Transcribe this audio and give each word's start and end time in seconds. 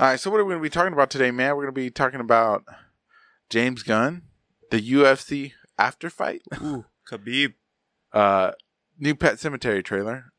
All 0.00 0.06
right, 0.06 0.18
so 0.18 0.30
what 0.30 0.40
are 0.40 0.44
we 0.46 0.52
going 0.52 0.60
to 0.62 0.66
be 0.66 0.70
talking 0.70 0.94
about 0.94 1.10
today, 1.10 1.30
man? 1.30 1.50
We're 1.54 1.64
going 1.64 1.74
to 1.74 1.80
be 1.80 1.90
talking 1.90 2.20
about 2.20 2.64
James 3.50 3.82
Gunn, 3.82 4.22
the 4.70 4.80
UFC 4.80 5.52
after 5.78 6.08
fight, 6.08 6.40
Ooh, 6.62 6.86
Khabib. 7.06 7.52
uh, 8.14 8.52
new 8.98 9.14
Pet 9.14 9.34
Sematary 9.34 9.84
trailer, 9.84 10.32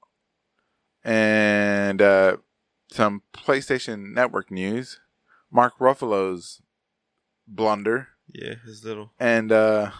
and 1.03 2.01
uh, 2.01 2.37
some 2.91 3.21
PlayStation 3.35 4.15
Network 4.15 4.49
news, 4.49 4.99
Mark 5.51 5.78
Ruffalo's 5.78 6.59
blunder, 7.47 8.07
Yeah, 8.33 8.55
his 8.65 8.83
little. 8.83 9.12
and 9.19 9.51
uh, 9.51 9.91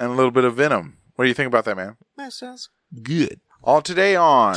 and 0.00 0.10
a 0.10 0.14
little 0.14 0.32
bit 0.32 0.42
of 0.42 0.56
Venom. 0.56 0.98
What 1.14 1.26
do 1.26 1.28
you 1.28 1.34
think 1.34 1.46
about 1.46 1.64
that, 1.66 1.76
man? 1.76 1.96
That 2.16 2.32
sounds 2.32 2.70
good. 3.04 3.38
All 3.62 3.82
today 3.82 4.16
on. 4.16 4.48
All 4.48 4.54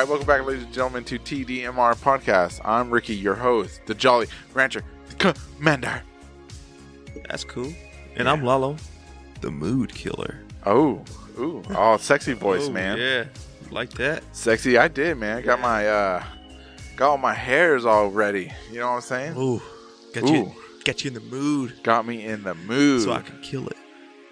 right, 0.00 0.08
welcome 0.08 0.26
back, 0.26 0.44
ladies 0.46 0.64
and 0.64 0.72
gentlemen, 0.72 1.04
to 1.04 1.18
TDMR 1.18 1.94
Podcast. 1.96 2.60
I'm 2.64 2.90
Ricky, 2.90 3.14
your 3.14 3.34
host, 3.34 3.80
the 3.86 3.94
Jolly 3.94 4.26
Rancher 4.54 4.82
Commander. 5.18 6.02
That's 7.28 7.44
cool. 7.44 7.72
And 8.16 8.28
I'm 8.28 8.42
Lalo, 8.44 8.76
the 9.40 9.50
mood 9.50 9.94
killer. 9.94 10.40
Oh, 10.64 11.04
ooh, 11.38 11.62
oh, 11.70 11.96
sexy 11.98 12.32
voice, 12.34 12.68
Oh, 12.68 12.72
man. 12.72 12.98
Yeah, 12.98 13.24
like 13.70 13.90
that. 13.94 14.22
Sexy, 14.34 14.78
I 14.78 14.88
did, 14.88 15.18
man. 15.18 15.42
Got 15.42 15.60
my 15.60 15.86
uh, 15.86 16.24
got 16.96 17.10
all 17.10 17.18
my 17.18 17.34
hairs 17.34 17.84
all 17.84 18.08
ready. 18.08 18.52
You 18.72 18.80
know 18.80 18.86
what 18.88 18.94
I'm 18.96 19.00
saying? 19.02 19.36
Ooh, 19.36 19.60
got 20.14 20.24
Ooh. 20.24 20.32
you, 20.32 20.54
got 20.84 21.04
you 21.04 21.08
in 21.08 21.14
the 21.14 21.20
mood, 21.20 21.74
Got 21.82 22.06
me 22.06 22.24
in 22.24 22.42
the 22.42 22.54
mood. 22.54 23.02
so 23.02 23.12
I 23.12 23.20
can 23.20 23.40
kill 23.42 23.66
it. 23.68 23.76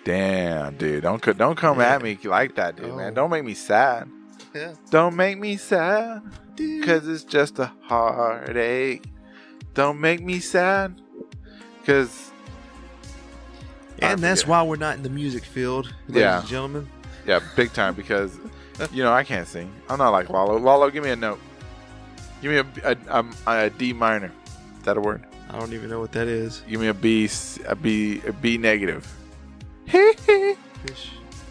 Damn, 0.05 0.77
dude, 0.77 1.02
don't 1.02 1.22
don't 1.36 1.56
come 1.56 1.80
Yeah. 1.80 1.96
at 1.96 2.02
me 2.02 2.19
like 2.24 2.55
that, 2.55 2.77
dude, 2.77 2.86
Oh. 2.91 2.96
man. 2.96 3.12
Don't 3.12 3.30
make 3.30 3.44
me 3.44 3.52
sad. 3.55 4.08
Yeah, 4.59 4.75
Don't 4.91 5.14
make 5.14 5.39
me 5.39 5.56
sad, 5.56 6.23
cause 6.84 7.06
it's 7.06 7.23
just 7.25 7.59
a 7.61 7.70
heartache. 7.83 9.05
Don't 9.75 10.01
make 10.01 10.20
me 10.23 10.41
sad, 10.41 11.01
cause 11.87 12.33
and 14.01 14.20
that's 14.20 14.47
why 14.47 14.62
we're 14.62 14.77
not 14.77 14.97
in 14.97 15.03
the 15.03 15.11
music 15.11 15.45
field, 15.45 15.92
ladies 16.09 16.20
Yeah. 16.23 16.41
and 16.41 16.48
gentlemen. 16.48 16.89
yeah, 17.27 17.41
big 17.56 17.73
time. 17.73 17.95
Because 17.95 18.36
you 18.92 19.03
know 19.05 19.12
I 19.12 19.23
can't 19.23 19.47
sing. 19.47 19.73
I'm 19.89 19.98
not 19.98 20.11
like 20.11 20.29
Lalo. 20.31 20.59
Lalo, 20.59 20.91
give 20.91 21.05
me 21.05 21.11
a 21.11 21.17
note. 21.17 21.39
Give 22.42 22.51
me 22.51 22.81
a 22.83 22.92
a, 22.92 23.25
a, 23.47 23.67
a 23.67 23.70
D 23.70 23.92
minor. 23.92 24.33
Is 24.79 24.83
that 24.84 24.97
a 24.97 25.01
word? 25.01 25.25
I 25.51 25.59
don't 25.59 25.73
even 25.73 25.89
know 25.91 26.01
what 26.01 26.12
that 26.12 26.27
is. 26.29 26.62
Give 26.69 26.81
me 26.81 26.89
a 26.89 26.95
B, 26.95 27.29
a 27.67 27.75
B, 27.77 28.20
a 28.27 28.33
B 28.33 28.59
negative. 28.59 29.06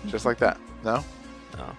Just 0.07 0.25
like 0.25 0.37
that. 0.39 0.57
No, 0.83 1.03
No, 1.57 1.75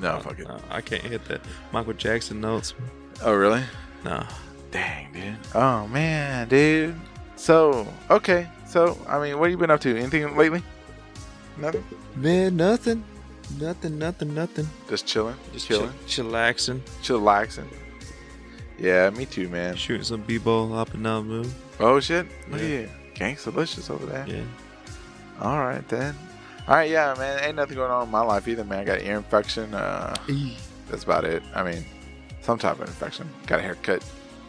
no, 0.00 0.20
fuck 0.20 0.38
it. 0.38 0.48
no, 0.48 0.58
I 0.70 0.80
can't 0.80 1.02
hit 1.02 1.24
that 1.26 1.40
Michael 1.72 1.92
Jackson 1.92 2.40
notes. 2.40 2.74
Oh, 3.22 3.34
really? 3.34 3.62
No, 4.04 4.24
Dang, 4.70 5.12
dude. 5.12 5.36
Oh 5.54 5.86
man, 5.88 6.48
dude. 6.48 6.94
So 7.36 7.86
okay. 8.08 8.48
So 8.66 8.96
I 9.08 9.18
mean, 9.20 9.38
what 9.38 9.46
have 9.46 9.50
you 9.50 9.56
been 9.58 9.70
up 9.70 9.80
to? 9.80 9.96
Anything 9.96 10.36
lately? 10.36 10.62
Nothing. 11.58 11.84
man, 12.14 12.56
nothing, 12.56 13.02
nothing, 13.58 13.98
nothing, 13.98 14.32
nothing. 14.34 14.68
Just 14.88 15.06
chilling. 15.06 15.34
Just 15.52 15.66
chilling. 15.66 15.90
chill, 16.06 16.26
chillaxing, 16.26 16.80
Chillaxing. 17.02 17.66
Yeah, 18.78 19.10
me 19.10 19.26
too, 19.26 19.48
man. 19.48 19.74
shooting 19.76 20.04
some 20.04 20.22
b-ball 20.22 20.72
up 20.72 20.94
and 20.94 21.02
down 21.04 21.28
the 21.28 21.34
moon. 21.34 21.54
Oh 21.80 21.98
shit! 22.00 22.26
Look 22.48 22.60
Yeah. 22.60 22.66
at 22.66 22.70
you, 22.82 22.90
gangsta-licious 23.14 23.90
over 23.90 24.06
there. 24.06 24.24
Yeah. 24.28 24.44
All 25.40 25.58
right 25.58 25.86
then. 25.88 26.14
All 26.70 26.76
right, 26.76 26.88
yeah, 26.88 27.16
man. 27.18 27.42
Ain't 27.42 27.56
nothing 27.56 27.74
going 27.74 27.90
on 27.90 28.04
in 28.04 28.10
my 28.12 28.20
life 28.20 28.46
either, 28.46 28.62
man. 28.62 28.78
I 28.78 28.84
got 28.84 29.00
an 29.00 29.06
ear 29.06 29.16
infection. 29.16 29.74
Uh, 29.74 30.14
that's 30.88 31.02
about 31.02 31.24
it. 31.24 31.42
I 31.52 31.64
mean, 31.64 31.84
some 32.42 32.60
type 32.60 32.78
of 32.78 32.86
infection. 32.86 33.28
Got 33.48 33.58
a 33.58 33.62
haircut. 33.62 34.04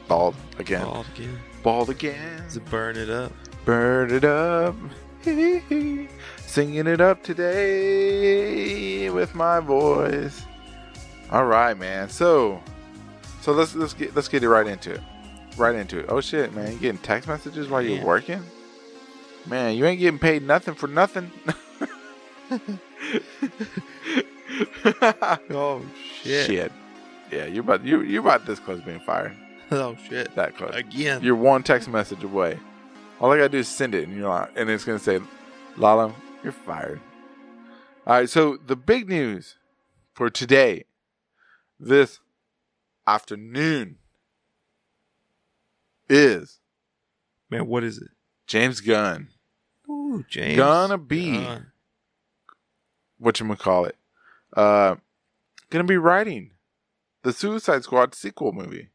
Bald 0.07 0.35
again. 0.59 0.85
Bald 0.85 1.07
again. 1.15 1.39
Bald 1.63 1.89
again. 1.89 2.43
To 2.53 2.59
burn 2.59 2.95
it 2.95 3.09
up. 3.09 3.31
Burn 3.65 4.11
it 4.13 4.23
up. 4.23 4.75
Singing 6.45 6.85
it 6.85 7.01
up 7.01 7.23
today 7.23 9.09
with 9.09 9.33
my 9.33 9.59
voice. 9.59 10.43
All 11.31 11.45
right, 11.45 11.75
man. 11.75 12.07
So, 12.07 12.61
so 13.41 13.51
let's 13.51 13.73
let's 13.73 13.95
get 13.95 14.15
let's 14.15 14.27
get 14.27 14.43
it 14.43 14.49
right 14.49 14.67
into 14.67 14.91
it. 14.91 15.01
Right 15.57 15.73
into 15.73 15.97
it. 15.97 16.05
Oh 16.09 16.21
shit, 16.21 16.53
man! 16.53 16.73
You 16.73 16.77
getting 16.77 17.01
text 17.01 17.27
messages 17.27 17.67
while 17.67 17.81
you're 17.81 17.97
Yeah. 17.97 18.05
working? 18.05 18.43
Man, 19.47 19.75
you 19.75 19.87
ain't 19.87 19.99
getting 19.99 20.19
paid 20.19 20.43
nothing 20.43 20.75
for 20.75 20.85
nothing. 20.87 21.31
Oh 25.49 25.81
shit. 26.21 26.47
Shit. 26.47 26.71
Yeah, 27.31 27.45
you're 27.45 27.61
about 27.63 27.85
you 27.85 28.01
you're 28.01 28.21
about 28.21 28.45
this 28.45 28.59
close 28.59 28.79
to 28.79 28.85
being 28.85 28.99
fired. 28.99 29.35
Oh 29.71 29.95
shit. 30.09 30.35
That 30.35 30.57
close. 30.57 30.75
Again. 30.75 31.21
You're 31.23 31.35
one 31.35 31.63
text 31.63 31.87
message 31.87 32.23
away. 32.23 32.59
All 33.19 33.31
I 33.31 33.37
gotta 33.37 33.49
do 33.49 33.59
is 33.59 33.67
send 33.67 33.95
it, 33.95 34.07
and 34.07 34.17
you're 34.17 34.27
like, 34.27 34.51
and 34.55 34.69
it's 34.69 34.83
gonna 34.83 34.99
say, 34.99 35.19
Lala, 35.77 36.13
you're 36.43 36.51
fired." 36.51 36.99
All 38.05 38.15
right. 38.15 38.29
So 38.29 38.57
the 38.57 38.75
big 38.75 39.07
news 39.07 39.55
for 40.13 40.29
today, 40.29 40.83
this 41.79 42.19
afternoon, 43.07 43.97
is 46.09 46.59
Man, 47.49 47.67
what 47.67 47.83
is 47.83 47.97
it? 47.97 48.09
James 48.47 48.79
Gunn. 48.79 49.27
Ooh, 49.89 50.23
James. 50.29 50.57
Gonna 50.57 50.97
be 50.97 51.33
Gunn. 51.33 51.70
What 53.21 53.39
you 53.39 53.55
call 53.55 53.85
it? 53.85 53.95
Uh, 54.55 54.95
gonna 55.69 55.83
be 55.83 55.97
writing 55.97 56.51
the 57.23 57.31
Suicide 57.31 57.83
Squad 57.83 58.15
sequel 58.15 58.51
movie. 58.51 58.89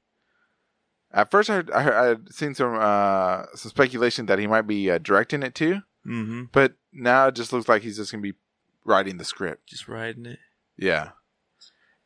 At 1.12 1.30
first, 1.30 1.48
I 1.48 1.54
heard, 1.54 1.70
I, 1.70 2.06
had 2.08 2.32
seen 2.32 2.54
some 2.54 2.76
uh, 2.78 3.44
some 3.54 3.70
speculation 3.70 4.26
that 4.26 4.38
he 4.38 4.46
might 4.46 4.66
be 4.66 4.90
uh, 4.90 4.98
directing 4.98 5.42
it 5.42 5.54
too. 5.54 5.80
Mm-hmm. 6.06 6.44
But 6.52 6.74
now 6.92 7.28
it 7.28 7.34
just 7.34 7.52
looks 7.52 7.68
like 7.68 7.82
he's 7.82 7.96
just 7.96 8.12
gonna 8.12 8.22
be 8.22 8.34
writing 8.84 9.16
the 9.16 9.24
script. 9.24 9.68
Just 9.68 9.88
writing 9.88 10.26
it. 10.26 10.38
Yeah. 10.76 11.10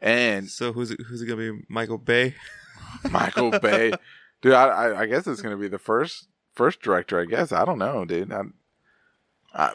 And 0.01 0.49
So 0.49 0.73
who's 0.73 0.91
it, 0.91 1.01
who's 1.01 1.23
it 1.23 1.27
gonna 1.27 1.53
be? 1.53 1.65
Michael 1.69 1.99
Bay. 1.99 2.35
Michael 3.11 3.51
Bay, 3.59 3.93
dude, 4.43 4.53
I, 4.53 4.67
I, 4.67 5.01
I 5.01 5.07
guess 5.07 5.27
it's 5.27 5.43
gonna 5.43 5.57
be 5.57 5.69
the 5.69 5.79
first 5.79 6.29
first 6.55 6.81
director. 6.81 7.21
I 7.21 7.25
guess 7.25 7.53
I 7.53 7.65
don't 7.65 7.79
know, 7.79 8.05
dude. 8.05 8.33
I, 8.33 8.43
I, 9.55 9.73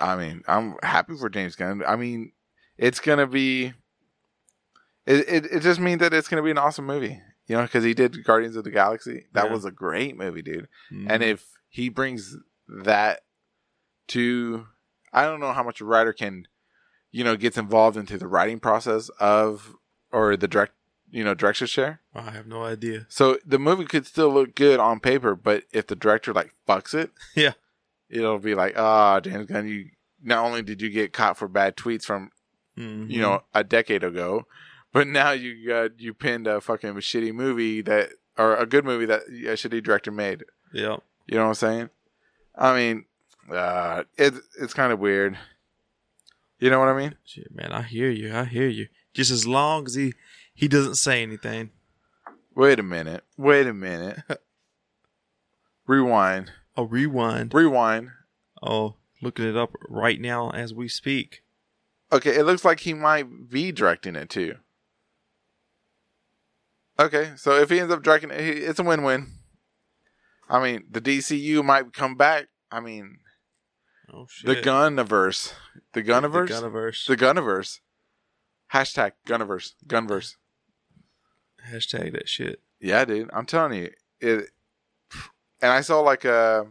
I 0.00 0.16
mean, 0.16 0.42
I'm 0.46 0.76
happy 0.82 1.14
for 1.16 1.28
James 1.28 1.56
Gunn. 1.56 1.82
I 1.86 1.96
mean, 1.96 2.32
it's 2.78 3.00
gonna 3.00 3.26
be. 3.26 3.72
It 5.06 5.28
it, 5.28 5.44
it 5.46 5.60
just 5.60 5.80
means 5.80 6.00
that 6.00 6.12
it's 6.12 6.28
gonna 6.28 6.42
be 6.42 6.50
an 6.50 6.58
awesome 6.58 6.86
movie, 6.86 7.20
you 7.46 7.56
know, 7.56 7.62
because 7.62 7.84
he 7.84 7.94
did 7.94 8.24
Guardians 8.24 8.56
of 8.56 8.64
the 8.64 8.70
Galaxy. 8.70 9.26
That 9.32 9.46
Yeah. 9.46 9.52
was 9.52 9.64
a 9.64 9.70
great 9.70 10.16
movie, 10.16 10.42
dude. 10.42 10.68
Mhm. 10.92 11.06
And 11.10 11.22
if 11.22 11.46
he 11.68 11.88
brings 11.88 12.36
that 12.68 13.20
to, 14.08 14.66
I 15.12 15.24
don't 15.24 15.40
know 15.40 15.52
how 15.52 15.62
much 15.62 15.80
a 15.80 15.84
writer 15.84 16.12
can, 16.12 16.46
you 17.12 17.24
know, 17.24 17.36
gets 17.36 17.56
involved 17.56 17.96
into 17.96 18.18
the 18.18 18.26
writing 18.28 18.60
process 18.60 19.08
of 19.20 19.74
or 20.12 20.36
the 20.36 20.48
direct, 20.48 20.72
you 21.10 21.22
know, 21.24 21.34
director's 21.34 21.70
share. 21.70 22.00
I 22.14 22.30
have 22.32 22.46
no 22.46 22.64
idea. 22.64 23.06
So 23.08 23.38
the 23.46 23.58
movie 23.58 23.84
could 23.84 24.06
still 24.06 24.32
look 24.32 24.54
good 24.54 24.80
on 24.80 24.98
paper, 25.00 25.34
but 25.36 25.64
if 25.72 25.86
the 25.86 25.96
director 25.96 26.32
like 26.32 26.52
fucks 26.68 26.94
it, 26.94 27.10
Yeah. 27.34 27.52
It'll 28.10 28.38
be 28.38 28.54
like, 28.54 28.74
ah, 28.78 29.20
James 29.20 29.46
Gunn, 29.46 29.66
you 29.68 29.90
not 30.22 30.44
only 30.44 30.62
did 30.62 30.80
you 30.82 30.90
get 30.90 31.12
caught 31.12 31.36
for 31.36 31.48
bad 31.48 31.76
tweets 31.76 32.04
from 32.04 32.30
Mhm. 32.78 33.10
you 33.10 33.20
know 33.20 33.42
a 33.54 33.64
decade 33.64 34.04
ago, 34.04 34.46
but 34.92 35.06
now 35.06 35.30
you 35.30 35.66
got 35.66 35.98
you 36.00 36.12
pinned 36.14 36.46
a 36.46 36.60
fucking 36.60 36.94
shitty 36.94 37.32
movie 37.32 37.80
that 37.82 38.10
or 38.36 38.54
a 38.56 38.66
good 38.66 38.84
movie 38.84 39.06
that 39.06 39.22
a 39.28 39.54
shitty 39.56 39.82
director 39.82 40.10
made. 40.10 40.44
Yep. 40.74 41.02
You 41.26 41.36
know 41.36 41.42
what 41.44 41.48
I'm 41.48 41.54
saying? 41.54 41.90
I 42.54 42.74
mean, 42.76 43.04
uh, 43.50 44.04
it's 44.18 44.38
it's 44.60 44.74
kind 44.74 44.92
of 44.92 44.98
weird. 44.98 45.38
You 46.58 46.70
know 46.70 46.78
what 46.78 46.88
I 46.88 46.96
mean? 46.96 47.16
Shit, 47.24 47.54
man. 47.54 47.72
I 47.72 47.82
hear 47.82 48.10
you. 48.10 48.34
I 48.34 48.44
hear 48.44 48.68
you. 48.68 48.88
Just 49.14 49.30
as 49.30 49.46
long 49.46 49.86
as 49.86 49.94
he 49.94 50.12
he 50.54 50.68
doesn't 50.68 50.94
say 50.96 51.22
anything. 51.22 51.70
Wait 52.54 52.78
a 52.78 52.82
minute. 52.82 53.24
Wait 53.36 53.66
a 53.66 53.74
minute. 53.74 54.18
Rewind. 55.86 56.52
Oh, 56.76 56.84
rewind. 56.84 57.54
Rewind. 57.54 58.10
Oh, 58.62 58.96
looking 59.22 59.46
it 59.48 59.56
up 59.56 59.72
right 59.88 60.20
now 60.20 60.50
as 60.50 60.74
we 60.74 60.88
speak. 60.88 61.42
Okay, 62.12 62.36
it 62.36 62.44
looks 62.44 62.64
like 62.64 62.80
he 62.80 62.94
might 62.94 63.48
be 63.50 63.72
directing 63.72 64.14
it 64.16 64.28
too. 64.30 64.56
Okay, 66.98 67.32
so 67.36 67.52
if 67.56 67.68
he 67.70 67.78
ends 67.80 67.92
up 67.92 68.02
directing 68.02 68.30
it, 68.30 68.40
it's 68.40 68.78
a 68.78 68.82
win-win. 68.82 69.32
I 70.48 70.62
mean, 70.62 70.84
the 70.90 71.00
DCU 71.00 71.64
might 71.64 71.92
come 71.92 72.14
back 72.14 72.46
I 72.70 72.80
mean, 72.80 73.18
Oh 74.12 74.26
shit. 74.28 74.46
the 74.46 74.56
Gunniverse, 74.70 75.52
the 75.92 76.02
Gunniverse, 76.02 76.48
The 76.48 76.54
Gunniverse. 76.54 77.06
the 77.06 77.16
Gunniverse. 77.16 77.80
Hashtag 78.72 79.12
Gunniverse, 79.26 79.72
Gunverse. 79.86 80.36
Hashtag 81.70 82.12
that 82.12 82.28
shit. 82.28 82.60
Yeah, 82.80 83.04
dude. 83.04 83.30
I'm 83.32 83.46
telling 83.46 83.74
you, 83.78 83.90
it. 84.20 84.50
And 85.62 85.72
I 85.72 85.80
saw 85.80 86.00
like 86.00 86.24
a. 86.24 86.66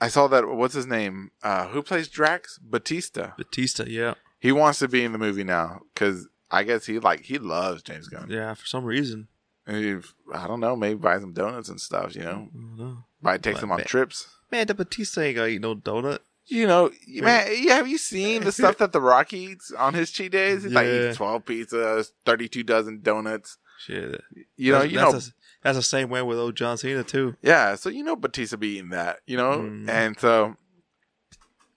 I 0.00 0.08
saw 0.08 0.28
that. 0.28 0.46
What's 0.48 0.74
his 0.74 0.86
name? 0.86 1.30
Uh, 1.42 1.66
who 1.68 1.82
plays 1.82 2.08
Drax? 2.08 2.58
Batista. 2.58 3.32
Batista, 3.36 3.84
yeah. 3.86 4.14
He 4.38 4.52
wants 4.52 4.78
to 4.78 4.88
be 4.88 5.04
in 5.04 5.12
the 5.12 5.18
movie 5.18 5.44
now 5.44 5.80
because 5.92 6.26
I 6.50 6.62
guess 6.62 6.86
he 6.86 6.98
like 6.98 7.22
he 7.22 7.38
loves 7.38 7.82
James 7.82 8.08
Gunn. 8.08 8.28
Yeah, 8.30 8.54
for 8.54 8.66
some 8.66 8.84
reason. 8.84 9.28
He, 9.68 9.96
I 10.34 10.46
don't 10.48 10.60
know, 10.60 10.74
maybe 10.74 10.98
buy 10.98 11.20
some 11.20 11.34
donuts 11.34 11.68
and 11.68 11.80
stuff. 11.80 12.14
You 12.16 12.22
know, 12.22 12.30
I 12.30 12.32
don't 12.32 12.76
know. 12.78 12.96
might 13.20 13.42
take 13.42 13.54
Like 13.54 13.60
them 13.60 13.72
on 13.72 13.78
that. 13.78 13.86
trips. 13.86 14.26
Man, 14.50 14.66
the 14.66 14.74
Batista 14.74 15.20
ain't 15.20 15.36
gonna 15.36 15.48
eat 15.48 15.60
no 15.60 15.74
donut. 15.76 16.20
You 16.46 16.66
know, 16.66 16.90
man. 17.06 17.48
Yeah, 17.58 17.74
have 17.76 17.86
you 17.86 17.98
seen 17.98 18.42
the 18.42 18.50
stuff 18.52 18.78
that 18.78 18.92
the 18.92 19.00
Rock 19.00 19.32
eats 19.34 19.70
on 19.70 19.92
his 19.94 20.10
cheat 20.10 20.32
days? 20.32 20.64
He's 20.64 20.72
like 20.72 20.86
Yeah. 20.86 21.08
eats 21.10 21.18
twelve 21.18 21.44
pizzas, 21.44 22.10
thirty-two 22.24 22.62
dozen 22.62 23.02
donuts. 23.02 23.58
Shit. 23.78 24.20
You 24.56 24.72
know, 24.72 24.78
That's- 24.78 24.92
you 24.92 24.98
that's 24.98 25.26
know, 25.28 25.32
that's 25.62 25.76
the 25.76 25.82
same 25.82 26.08
way 26.10 26.22
with 26.22 26.38
old 26.38 26.56
John 26.56 26.76
Cena 26.78 27.04
too. 27.04 27.36
Yeah, 27.42 27.74
so 27.74 27.88
you 27.90 28.02
know 28.02 28.16
Batista 28.16 28.56
be 28.56 28.76
eating 28.78 28.90
that, 28.90 29.20
you 29.26 29.36
know, 29.36 29.58
Mm. 29.58 29.88
and 29.88 30.18
so 30.18 30.56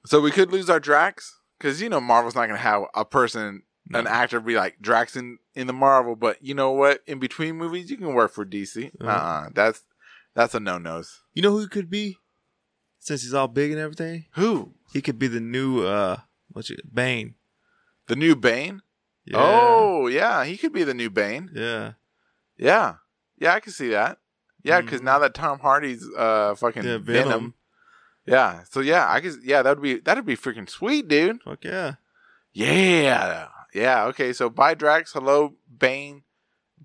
so 0.05 0.19
we 0.19 0.31
could 0.31 0.51
lose 0.51 0.69
our 0.69 0.79
Drax 0.79 1.39
because 1.57 1.81
you 1.81 1.89
know 1.89 2.01
Marvel's 2.01 2.35
not 2.35 2.47
gonna 2.47 2.57
have 2.59 2.83
a 2.93 3.05
person, 3.05 3.63
an 3.93 4.07
actor, 4.07 4.39
be 4.39 4.55
like 4.55 4.77
Drax 4.81 5.15
in, 5.15 5.37
in 5.55 5.67
the 5.67 5.73
Marvel. 5.73 6.15
But 6.15 6.41
you 6.43 6.53
know 6.53 6.71
what? 6.71 7.01
In 7.07 7.19
between 7.19 7.57
movies, 7.57 7.89
you 7.91 7.97
can 7.97 8.13
work 8.13 8.31
for 8.33 8.45
DC. 8.45 8.91
Uh, 9.01 9.05
Uh. 9.05 9.09
uh 9.09 9.49
that's 9.53 9.83
that's 10.33 10.55
a 10.55 10.59
no 10.59 10.77
nos. 10.77 11.21
You 11.33 11.41
know 11.41 11.51
who 11.51 11.59
he 11.59 11.67
could 11.67 11.89
be? 11.89 12.17
Since 12.99 13.23
he's 13.23 13.33
all 13.33 13.49
big 13.49 13.71
and 13.71 13.79
everything, 13.81 14.25
Who 14.35 14.73
he 14.93 15.01
could 15.01 15.19
be 15.19 15.27
the 15.27 15.41
new 15.41 15.85
uh, 15.85 16.17
what's 16.53 16.69
it, 16.69 16.93
Bane. 16.93 17.35
the 18.07 18.15
new 18.15 18.33
Bane? 18.35 18.81
Yeah. 19.25 19.37
Oh 19.39 20.07
yeah, 20.07 20.43
he 20.45 20.55
could 20.57 20.71
be 20.73 20.83
the 20.85 20.93
new 20.93 21.09
Bane. 21.09 21.49
yeah, 21.53 21.93
Yeah, 22.57 22.95
yeah, 23.43 23.53
I 23.53 23.59
can 23.59 23.71
see 23.73 23.89
that. 23.89 24.17
Yeah, 24.63 24.79
because 24.81 25.01
Mhm. 25.01 25.05
now 25.05 25.19
that 25.19 25.33
Tom 25.33 25.59
Hardy's 25.59 26.03
uh 26.17 26.55
fucking 26.55 26.83
yeah, 26.83 26.97
Venom. 26.97 27.03
Venom. 27.27 27.53
Yeah, 28.25 28.63
so 28.71 28.79
yeah, 28.79 29.05
I 29.09 29.19
guess 29.19 29.35
yeah, 29.43 29.61
that'd 29.61 29.83
be 29.83 29.99
that'd 29.99 30.25
be 30.25 30.37
freaking 30.37 30.69
sweet, 30.69 31.07
dude. 31.09 31.41
Fuck 31.43 31.63
yeah. 31.65 31.95
Yeah. 32.53 33.47
Yeah. 33.73 34.05
Okay. 34.05 34.31
So 34.33 34.49
bye 34.49 34.73
Drax. 34.75 35.13
Hello 35.13 35.55
Bane. 35.77 36.23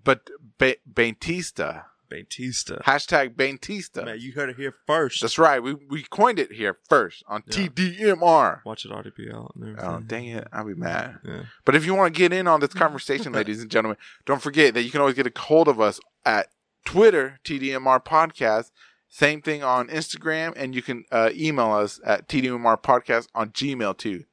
But 0.02 0.28
ba- 0.58 0.76
Baintista. 0.92 1.84
Batista. 2.10 2.78
Hashtag 2.86 3.36
Baintista. 3.36 4.02
Man, 4.06 4.18
you 4.18 4.32
heard 4.32 4.48
it 4.48 4.56
here 4.56 4.74
first. 4.86 5.20
That's 5.20 5.38
right. 5.38 5.62
We 5.62 5.74
we 5.74 6.02
coined 6.04 6.38
it 6.38 6.50
here 6.52 6.78
first 6.88 7.22
on 7.28 7.42
Yeah. 7.46 7.66
TDMR. 7.68 8.62
Watch 8.64 8.86
it 8.86 8.90
already 8.90 9.12
be 9.14 9.30
out. 9.30 9.52
And 9.56 9.78
Oh 9.78 10.00
dang 10.00 10.24
it! 10.28 10.48
I'll 10.50 10.64
be 10.64 10.72
mad. 10.74 11.18
Yeah. 11.22 11.42
But 11.66 11.76
if 11.76 11.84
you 11.84 11.94
want 11.94 12.14
to 12.14 12.18
get 12.18 12.32
in 12.32 12.46
on 12.48 12.60
this 12.60 12.72
conversation, 12.72 13.32
ladies 13.40 13.60
and 13.60 13.70
gentlemen, 13.70 13.98
don't 14.24 14.40
forget 14.40 14.72
that 14.72 14.82
you 14.84 14.90
can 14.90 15.00
always 15.02 15.16
get 15.16 15.26
a 15.26 15.38
hold 15.38 15.68
of 15.68 15.82
us 15.82 16.00
at 16.28 16.48
Twitter 16.84 17.40
TDMR 17.42 18.04
Podcast. 18.04 18.70
Same 19.08 19.40
thing 19.40 19.62
on 19.62 19.88
Instagram, 19.88 20.52
and 20.56 20.74
you 20.74 20.82
can 20.82 21.04
uh, 21.10 21.30
email 21.34 21.72
us 21.72 21.98
at 22.04 22.28
TDMR 22.28 22.80
Podcast 22.80 23.28
on 23.34 23.48
Gmail 23.50 23.96
too. 23.96 24.24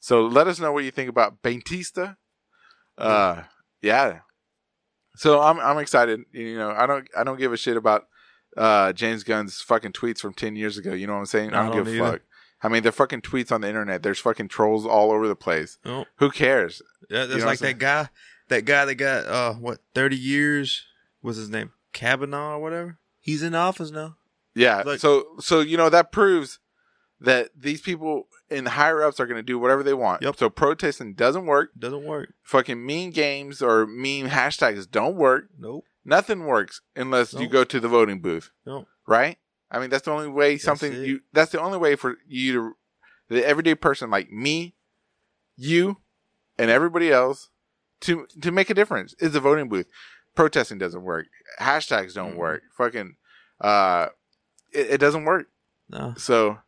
So 0.00 0.26
let 0.26 0.48
us 0.48 0.58
know 0.58 0.72
what 0.72 0.82
you 0.84 0.90
think 0.90 1.08
about 1.08 1.40
Baintista. 1.42 2.16
Uh, 2.98 3.42
yeah. 3.80 4.20
So 5.16 5.40
I'm 5.40 5.60
I'm 5.60 5.78
excited. 5.78 6.22
You 6.32 6.58
know, 6.58 6.70
I 6.70 6.86
don't 6.86 7.08
I 7.16 7.22
don't 7.22 7.38
give 7.38 7.52
a 7.52 7.56
shit 7.56 7.76
about 7.76 8.08
uh 8.56 8.92
James 8.92 9.22
Gunn's 9.22 9.60
fucking 9.60 9.92
tweets 9.92 10.18
from 10.18 10.34
ten 10.34 10.56
years 10.56 10.76
ago. 10.76 10.92
You 10.92 11.06
know 11.06 11.14
what 11.14 11.20
I'm 11.20 11.26
saying? 11.26 11.54
I 11.54 11.60
I 11.60 11.62
don't, 11.66 11.76
don't 11.76 11.84
give 11.84 12.00
a 12.00 12.10
fuck. 12.10 12.22
I 12.62 12.68
mean, 12.68 12.82
they're 12.82 12.92
fucking 12.92 13.20
tweets 13.20 13.52
on 13.52 13.60
the 13.60 13.68
internet. 13.68 14.02
There's 14.02 14.18
fucking 14.18 14.48
trolls 14.48 14.84
all 14.84 15.12
over 15.12 15.28
the 15.28 15.36
place. 15.36 15.78
Oh, 15.84 16.06
Who 16.16 16.30
cares? 16.30 16.82
yeah, 17.08 17.26
that's 17.26 17.40
know 17.40 17.46
like 17.46 17.60
that 17.60 17.78
guy. 17.78 18.08
That 18.48 18.64
guy 18.64 18.84
that 18.84 18.96
got 18.96 19.26
uh 19.26 19.54
what 19.54 19.78
thirty 19.94 20.16
years. 20.16 20.84
What's 21.24 21.38
his 21.38 21.48
name? 21.48 21.72
Kavanaugh 21.94 22.56
or 22.56 22.60
whatever. 22.60 22.98
He's 23.18 23.42
in 23.42 23.54
office 23.54 23.90
now. 23.90 24.16
Yeah. 24.54 24.82
Like- 24.84 25.00
so 25.00 25.24
so 25.40 25.60
you 25.60 25.78
know 25.78 25.88
that 25.88 26.12
proves 26.12 26.58
that 27.18 27.48
these 27.58 27.80
people 27.80 28.28
in 28.50 28.66
higher 28.66 29.02
ups 29.02 29.18
are 29.20 29.26
going 29.26 29.38
to 29.38 29.42
do 29.42 29.58
whatever 29.58 29.82
they 29.82 29.94
want. 29.94 30.20
Yep. 30.22 30.36
So 30.36 30.50
protesting 30.50 31.14
doesn't 31.14 31.46
work. 31.46 31.70
Doesn't 31.78 32.04
work. 32.04 32.34
Fucking 32.42 32.84
mean 32.84 33.10
games 33.10 33.62
or 33.62 33.86
mean 33.86 34.28
hashtags 34.28 34.90
don't 34.90 35.16
work. 35.16 35.46
Nope. 35.58 35.84
Nothing 36.04 36.44
works 36.44 36.82
unless 36.94 37.32
you 37.32 37.48
go 37.48 37.64
to 37.64 37.80
the 37.80 37.88
voting 37.88 38.20
booth, 38.20 38.50
Nope. 38.66 38.86
right? 39.06 39.38
I 39.70 39.78
mean, 39.78 39.88
that's 39.88 40.04
the 40.04 40.10
only 40.10 40.28
way 40.28 40.58
something 40.58 40.92
it. 40.92 41.06
you. 41.06 41.20
That's 41.32 41.50
the 41.52 41.60
only 41.62 41.78
way 41.78 41.96
for 41.96 42.16
you 42.28 42.52
to, 42.52 42.72
the 43.36 43.46
everyday 43.46 43.74
person 43.74 44.10
like 44.10 44.30
me, 44.30 44.74
you, 45.56 45.96
and 46.58 46.70
everybody 46.70 47.10
else, 47.10 47.48
to 48.02 48.26
to 48.42 48.52
make 48.52 48.68
a 48.68 48.74
difference 48.74 49.14
is 49.18 49.32
the 49.32 49.40
voting 49.40 49.70
booth. 49.70 49.86
Protesting 50.34 50.78
doesn't 50.78 51.02
work. 51.02 51.26
Hashtags 51.60 52.14
don't 52.14 52.34
Mhm. 52.34 52.38
work. 52.38 52.62
Fucking, 52.76 53.16
uh, 53.60 54.08
it, 54.72 54.90
it 54.92 54.98
doesn't 54.98 55.24
work. 55.24 55.46
No. 55.88 56.14
So, 56.16 56.58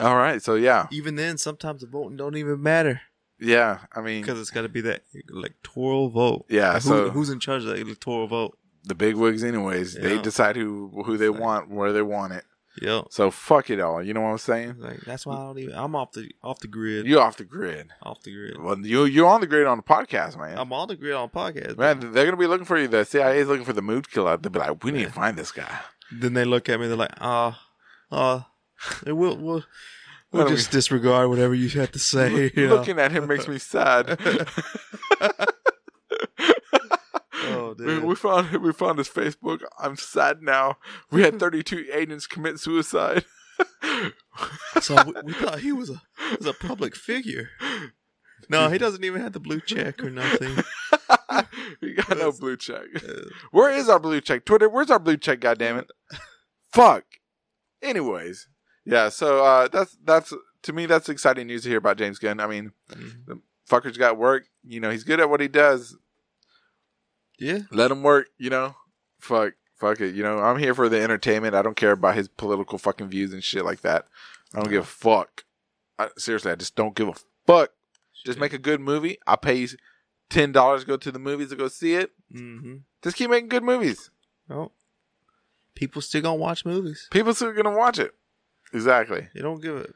all 0.00 0.16
right. 0.16 0.42
So 0.42 0.54
yeah, 0.54 0.86
Even 0.90 1.16
then, 1.16 1.38
sometimes 1.38 1.80
the 1.80 1.86
voting 1.86 2.16
don't 2.16 2.36
even 2.36 2.62
matter 2.62 3.00
yeah. 3.40 3.78
I 3.94 4.00
mean, 4.00 4.20
because 4.20 4.40
it's 4.40 4.50
got 4.50 4.62
to 4.62 4.68
be 4.68 4.80
that 4.82 5.02
electoral 5.30 6.10
vote. 6.10 6.46
Yeah, 6.48 6.72
Like, 6.74 6.82
who, 6.82 6.88
so- 6.88 7.10
who's 7.10 7.30
in 7.30 7.38
charge 7.40 7.62
of 7.62 7.68
that 7.68 7.78
electoral 7.78 8.26
vote? 8.26 8.58
the 8.84 8.94
big 8.94 9.16
wigs, 9.16 9.44
anyways, 9.44 9.94
they 9.94 10.20
decide 10.22 10.56
who 10.56 11.02
who 11.04 11.16
they 11.18 11.28
Like- 11.28 11.40
want, 11.40 11.70
where 11.70 11.92
they 11.92 12.00
want 12.02 12.32
it. 12.32 12.44
Yep. 12.82 13.06
So 13.10 13.30
fuck 13.30 13.70
it 13.70 13.80
all. 13.80 14.02
You 14.02 14.14
know 14.14 14.20
what 14.22 14.28
I'm 14.30 14.38
saying? 14.38 14.76
Like 14.78 15.00
that's 15.00 15.24
why 15.26 15.34
I 15.34 15.38
don't 15.38 15.58
even. 15.58 15.74
I'm 15.74 15.94
off 15.96 16.12
the 16.12 16.30
off 16.42 16.60
the 16.60 16.68
grid. 16.68 17.06
You 17.06 17.20
off 17.20 17.36
the 17.36 17.44
grid. 17.44 17.88
off 18.02 18.22
the 18.22 18.32
grid. 18.32 18.60
Well, 18.62 18.78
you 18.80 19.04
you're 19.04 19.26
on 19.28 19.40
the 19.40 19.46
grid 19.46 19.66
on 19.66 19.78
the 19.78 19.82
podcast, 19.82 20.38
man. 20.38 20.56
I'm 20.58 20.72
on 20.72 20.88
the 20.88 20.96
grid 20.96 21.14
on 21.14 21.28
podcast. 21.30 21.76
Man, 21.78 22.00
they're 22.12 22.24
gonna 22.24 22.36
be 22.36 22.46
looking 22.46 22.64
for 22.66 22.78
you. 22.78 22.88
The 22.88 23.04
CIA 23.04 23.38
is 23.38 23.48
looking 23.48 23.64
for 23.64 23.72
the 23.72 23.82
mood 23.82 24.10
killer. 24.10 24.36
They'll 24.36 24.52
be 24.52 24.58
like, 24.58 24.82
we 24.84 24.90
need 24.92 25.00
Yeah. 25.00 25.06
to 25.06 25.12
find 25.12 25.36
this 25.36 25.52
guy. 25.52 25.80
Then 26.12 26.34
they 26.34 26.44
look 26.44 26.68
at 26.68 26.80
me. 26.80 26.86
They're 26.86 26.96
like, 26.96 27.14
ah, 27.20 27.60
uh, 28.10 28.40
we'll 29.06 29.36
we'll 29.36 29.64
we'll 30.32 30.42
are 30.42 30.44
we- 30.46 30.50
just 30.56 30.70
disregard 30.70 31.28
whatever 31.28 31.54
you 31.54 31.68
have 31.80 31.92
to 31.92 31.98
say. 31.98 32.50
know? 32.56 32.66
Looking 32.68 32.98
at 32.98 33.12
him 33.12 33.26
makes 33.26 33.46
me 33.48 33.58
sad. 33.58 34.18
Oh, 37.80 37.84
we, 37.84 37.98
we 37.98 38.14
found 38.14 38.50
we 38.62 38.72
found 38.72 38.98
his 38.98 39.08
Facebook. 39.08 39.60
I'm 39.78 39.96
sad 39.96 40.42
now. 40.42 40.78
We 41.10 41.22
had 41.22 41.38
32 41.40 41.86
agents 41.92 42.26
commit 42.26 42.58
suicide. 42.58 43.24
So 44.80 44.94
we, 45.04 45.12
we 45.24 45.32
thought 45.32 45.58
he 45.58 45.72
was 45.72 45.90
a 45.90 46.00
was 46.38 46.46
a 46.46 46.52
public 46.52 46.94
figure. 46.94 47.50
No, 48.48 48.68
he 48.68 48.78
doesn't 48.78 49.02
even 49.02 49.20
have 49.20 49.32
the 49.32 49.40
blue 49.40 49.60
check 49.60 50.02
or 50.02 50.10
nothing. 50.10 50.62
we 51.80 51.94
got 51.94 52.16
no 52.16 52.30
blue 52.30 52.56
check. 52.56 52.84
Uh, 52.96 53.24
Where 53.50 53.72
is 53.72 53.88
our 53.88 53.98
blue 53.98 54.20
check? 54.20 54.44
Twitter, 54.44 54.68
where's 54.68 54.92
our 54.92 55.00
blue 55.00 55.16
check? 55.16 55.40
God 55.40 55.58
damn 55.58 55.76
it! 55.78 55.90
Fuck. 56.72 57.04
Anyways, 57.82 58.46
yeah. 58.84 59.08
So 59.08 59.44
uh, 59.44 59.68
that's 59.68 59.96
that's 60.04 60.32
to 60.62 60.72
me 60.72 60.86
that's 60.86 61.08
exciting 61.08 61.48
news 61.48 61.62
to 61.64 61.68
hear 61.68 61.78
about 61.78 61.98
James 61.98 62.18
Gunn. 62.18 62.40
I 62.40 62.46
mean, 62.46 62.72
mhm. 62.90 63.40
fucker's 63.68 63.98
got 63.98 64.16
work. 64.16 64.44
You 64.64 64.80
know, 64.80 64.90
he's 64.90 65.04
good 65.04 65.20
at 65.20 65.30
what 65.30 65.40
he 65.40 65.48
does. 65.48 65.96
Yeah, 67.38 67.60
Let 67.70 67.90
him 67.90 68.02
work. 68.02 68.28
You 68.38 68.50
know, 68.50 68.76
fuck, 69.18 69.54
fuck 69.76 70.00
it. 70.00 70.14
You 70.14 70.22
know, 70.22 70.38
I'm 70.38 70.58
here 70.58 70.74
for 70.74 70.88
the 70.88 71.00
entertainment. 71.00 71.54
I 71.54 71.62
don't 71.62 71.76
care 71.76 71.92
about 71.92 72.14
his 72.14 72.28
political 72.28 72.78
fucking 72.78 73.08
views 73.08 73.32
and 73.32 73.42
shit 73.42 73.64
like 73.64 73.80
that. 73.82 74.06
I 74.54 74.60
don't 74.60 74.70
give 74.70 74.82
a 74.82 74.86
fuck. 74.86 75.44
I, 75.98 76.08
seriously, 76.16 76.52
I 76.52 76.56
just 76.56 76.76
don't 76.76 76.94
give 76.94 77.08
a 77.08 77.14
fuck. 77.46 77.70
Just 78.24 78.38
make 78.38 78.52
a 78.52 78.58
good 78.58 78.80
movie. 78.80 79.18
I'll 79.26 79.36
pay 79.36 79.54
you 79.54 79.68
ten 80.28 80.52
dollars 80.52 80.82
to 80.82 80.86
go 80.86 80.96
to 80.96 81.12
the 81.12 81.18
movies 81.18 81.50
to 81.50 81.56
go 81.56 81.68
see 81.68 81.94
it. 81.94 82.12
Mm-hmm. 82.34 82.76
Just 83.02 83.16
keep 83.16 83.30
making 83.30 83.48
good 83.48 83.62
movies. 83.62 84.10
Oh, 84.50 84.72
people 85.74 86.02
still 86.02 86.22
gonna 86.22 86.36
watch 86.36 86.64
movies. 86.64 87.08
People 87.10 87.34
still 87.34 87.52
gonna 87.52 87.76
watch 87.76 87.98
it. 87.98 88.12
Exactly. 88.72 89.28
They 89.34 89.40
don't 89.40 89.62
give 89.62 89.76
a 89.76 89.86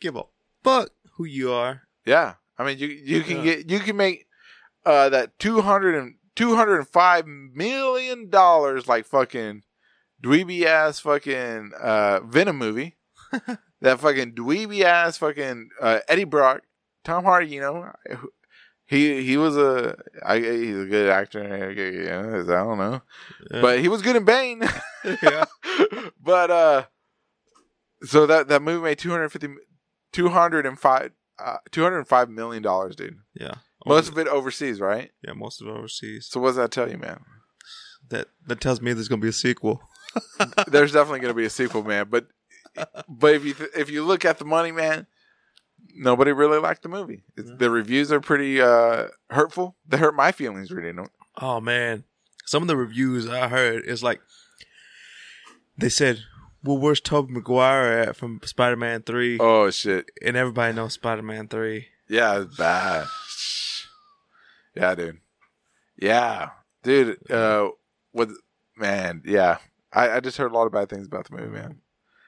give 0.00 0.16
a 0.16 0.24
fuck 0.62 0.90
who 1.16 1.24
you 1.24 1.52
are. 1.52 1.82
Yeah. 2.04 2.34
I 2.58 2.64
mean, 2.64 2.78
you 2.78 2.88
you 2.88 3.22
can 3.22 3.42
get 3.44 3.70
you 3.70 3.80
can 3.80 3.96
make 3.96 4.26
uh 4.86 5.08
that 5.10 5.38
two 5.38 5.60
hundred 5.60 5.96
and 5.96 6.14
two 6.36 6.56
hundred 6.56 6.78
and 6.78 6.88
five 6.88 7.26
million 7.26 8.28
dollars 8.30 8.86
like 8.88 9.06
fucking 9.06 9.62
dweeby 10.22 10.64
ass 10.64 11.00
fucking 11.00 11.72
uh 11.80 12.20
Venom 12.20 12.56
movie. 12.58 12.96
that 13.80 14.00
fucking 14.00 14.34
dweeby 14.34 14.82
ass 14.82 15.18
fucking 15.18 15.68
uh, 15.80 16.00
Eddie 16.08 16.24
Brock, 16.24 16.62
Tom 17.04 17.24
Hardy. 17.24 17.48
You 17.48 17.60
know, 17.60 17.92
he 18.86 19.22
he 19.24 19.36
was 19.36 19.56
a 19.56 19.96
I, 20.24 20.38
he's 20.38 20.78
a 20.78 20.86
good 20.86 21.08
actor. 21.10 21.42
I 21.42 22.44
don't 22.44 22.78
know, 22.78 23.02
Yeah. 23.50 23.60
but 23.60 23.80
he 23.80 23.88
was 23.88 24.02
good 24.02 24.16
in 24.16 24.24
Bane. 24.24 24.62
yeah, 25.22 25.44
but 26.22 26.50
uh 26.50 26.84
so 28.04 28.26
that 28.26 28.48
that 28.48 28.62
movie 28.62 28.82
made 28.82 28.98
250 28.98 29.56
205 30.12 31.10
uh 31.38 31.56
205 31.72 32.28
million 32.30 32.62
dollars 32.62 32.94
dude 32.94 33.16
yeah. 33.34 33.54
Most 33.86 34.08
of 34.08 34.18
it 34.18 34.28
overseas 34.28 34.80
right 34.80 35.10
yeah, 35.22 35.32
most 35.34 35.60
of 35.60 35.68
it 35.68 35.70
overseas. 35.70 36.26
so 36.30 36.40
what 36.40 36.48
does 36.48 36.56
that 36.56 36.70
tell 36.70 36.90
you 36.90 36.98
man 36.98 37.20
That 38.10 38.28
that 38.46 38.60
tells 38.60 38.80
me 38.80 38.92
there's 38.92 39.08
gonna 39.08 39.22
be 39.22 39.28
a 39.28 39.32
sequel. 39.32 39.80
there's 40.68 40.92
definitely 40.92 41.18
going 41.20 41.32
to 41.32 41.36
be 41.36 41.44
a 41.44 41.50
sequel, 41.50 41.82
man. 41.82 42.06
But 42.08 42.28
but 43.08 43.34
if 43.34 43.44
you 43.44 43.54
th- 43.54 43.70
if 43.76 43.90
you 43.90 44.04
look 44.04 44.24
at 44.24 44.38
the 44.38 44.44
money, 44.44 44.70
man, 44.70 45.06
nobody 45.96 46.30
really 46.32 46.58
liked 46.58 46.82
the 46.82 46.88
movie. 46.88 47.24
Yeah. 47.36 47.44
The 47.58 47.70
reviews 47.70 48.12
are 48.12 48.20
pretty 48.20 48.60
uh, 48.60 49.08
hurtful. 49.30 49.76
They 49.88 49.96
hurt 49.96 50.14
my 50.14 50.30
feelings 50.32 50.70
reading 50.70 50.96
them. 50.96 51.08
Oh 51.40 51.60
man, 51.60 52.04
some 52.44 52.62
of 52.62 52.68
the 52.68 52.76
reviews 52.76 53.28
I 53.28 53.48
heard 53.48 53.84
is 53.86 54.02
like 54.02 54.20
they 55.76 55.88
said, 55.88 56.20
"Well, 56.62 56.78
where's 56.78 57.00
Tobey 57.00 57.32
Maguire 57.32 57.98
at 58.02 58.16
from 58.16 58.40
Spider-Man 58.44 59.02
3? 59.02 59.38
Oh 59.40 59.70
shit! 59.70 60.10
And 60.24 60.36
everybody 60.36 60.74
knows 60.74 60.92
Spider-Man 60.92 61.48
Three. 61.48 61.88
Yeah, 62.08 62.42
it's 62.42 62.56
bad. 62.56 63.06
Yeah, 64.74 64.94
dude. 64.94 65.18
Yeah, 65.96 66.50
dude. 66.82 67.30
Uh, 67.30 67.70
what? 68.12 68.28
Man, 68.76 69.22
yeah. 69.24 69.58
I, 69.92 70.16
I 70.16 70.20
just 70.20 70.36
heard 70.36 70.50
a 70.50 70.54
lot 70.54 70.66
of 70.66 70.72
bad 70.72 70.88
things 70.88 71.06
about 71.06 71.28
the 71.28 71.36
movie, 71.36 71.52
man. 71.52 71.80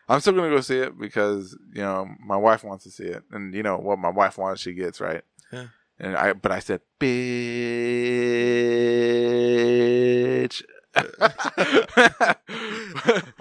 I'm 0.08 0.20
still 0.20 0.34
gonna 0.34 0.50
go 0.50 0.60
see 0.60 0.78
it 0.78 0.96
because 0.96 1.58
you 1.72 1.82
know 1.82 2.08
my 2.24 2.36
wife 2.36 2.62
wants 2.62 2.84
to 2.84 2.90
see 2.90 3.06
it, 3.06 3.24
and 3.32 3.52
you 3.52 3.64
know 3.64 3.76
what 3.76 3.98
my 3.98 4.10
wife 4.10 4.38
wants, 4.38 4.62
she 4.62 4.72
gets 4.72 5.00
right. 5.00 5.22
Yeah. 5.52 5.66
And 5.98 6.16
I, 6.16 6.34
but 6.34 6.52
I 6.52 6.60
said, 6.60 6.82
bitch. 7.00 7.16
I 10.96 11.02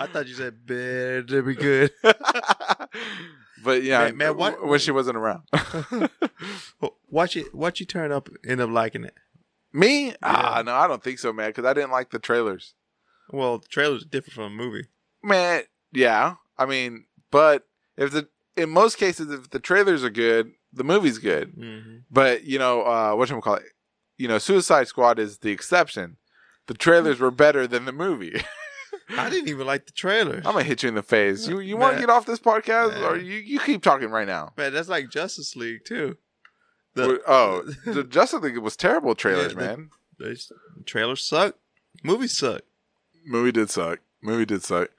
thought 0.08 0.28
you 0.28 0.34
said 0.34 0.66
better 0.66 1.44
be 1.44 1.56
good. 1.56 1.92
but 3.64 3.84
yeah, 3.84 4.00
Man, 4.06 4.18
man, 4.18 4.38
what- 4.38 4.66
when 4.66 4.80
she 4.80 4.92
wasn't 4.92 5.18
around. 5.18 5.44
Watch 7.10 7.36
it. 7.38 7.54
Watch 7.54 7.80
you 7.80 7.86
turn 7.86 8.12
up, 8.12 8.30
end 8.46 8.62
up 8.62 8.70
liking 8.70 9.04
it. 9.06 9.14
Me? 9.72 10.14
Ah, 10.24 10.62
no, 10.66 10.74
I 10.74 10.88
don't 10.88 11.04
think 11.04 11.20
so, 11.20 11.34
man. 11.34 11.50
Because 11.50 11.66
I 11.66 11.74
didn't 11.74 11.92
like 11.92 12.12
the 12.12 12.20
trailers. 12.20 12.74
Well, 13.30 13.58
the 13.58 13.68
trailer's 13.68 14.04
are 14.04 14.08
different 14.08 14.34
from 14.36 14.44
a 14.46 14.50
movie. 14.50 14.88
Man, 15.24 15.64
yeah. 15.92 16.36
I 16.58 16.66
mean, 16.66 17.06
but 17.32 17.64
if 17.98 18.12
the 18.12 18.28
in 18.56 18.70
most 18.70 18.98
cases, 18.98 19.32
if 19.32 19.50
the 19.50 19.60
trailers 19.60 20.04
are 20.04 20.10
good, 20.10 20.52
the 20.72 20.84
movie's 20.84 21.18
good. 21.18 21.56
Mm-hmm. 21.56 21.98
But 22.10 22.44
you 22.46 22.60
know, 22.60 22.84
uh, 22.84 23.16
what 23.16 23.30
call 23.42 23.56
it? 23.56 23.64
You 24.18 24.28
know, 24.28 24.38
Suicide 24.38 24.88
Squad 24.88 25.20
is 25.20 25.40
the 25.40 25.52
exception. 25.52 26.18
The 26.68 26.74
trailers 26.74 27.20
were 27.20 27.32
better 27.32 27.68
than 27.68 27.86
the 27.86 27.92
movie. 27.92 28.42
I 29.10 29.30
didn't 29.30 29.50
even 29.50 29.68
like 29.68 29.86
the 29.86 29.92
trailer. 29.92 30.38
I'm 30.38 30.54
gonna 30.54 30.64
hit 30.64 30.82
you 30.84 30.90
in 30.90 30.96
the 30.96 31.04
face. 31.04 31.48
You 31.48 31.60
you 31.60 31.78
want 31.78 31.96
to 31.96 32.00
get 32.00 32.10
off 32.10 32.26
this 32.26 32.40
podcast, 32.40 32.94
Man. 32.94 33.04
or 33.04 33.18
you 33.18 33.38
you 33.38 33.60
keep 33.60 33.84
talking 33.84 34.10
right 34.10 34.28
now? 34.28 34.54
Man, 34.58 34.74
that's 34.74 34.90
like 34.90 35.10
Justice 35.10 35.56
League 35.56 35.86
too. 35.86 36.18
We're- 36.96 37.20
oh, 37.28 37.64
the 37.86 38.04
Justice 38.04 38.42
League 38.42 38.58
was 38.58 38.76
terrible 38.76 39.14
trailers, 39.16 39.54
Yeah, 39.54 39.60
the- 39.60 39.66
man. 39.78 39.90
the 40.18 40.38
trailers 40.86 41.22
suck. 41.24 41.56
Movies 42.04 42.38
suck. 42.38 42.62
Movie 43.26 43.52
did 43.52 43.70
suck. 43.70 44.00
Movie 44.22 44.46
did 44.46 44.64
suck. 44.64 44.90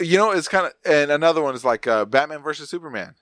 You 0.00 0.16
know, 0.16 0.30
it's 0.32 0.48
kind 0.48 0.66
of 0.66 0.72
and 0.84 1.10
another 1.10 1.42
one 1.42 1.54
is 1.54 1.64
like 1.64 1.86
uh, 1.86 2.04
Batman 2.04 2.42
versus 2.42 2.68
Superman. 2.70 3.14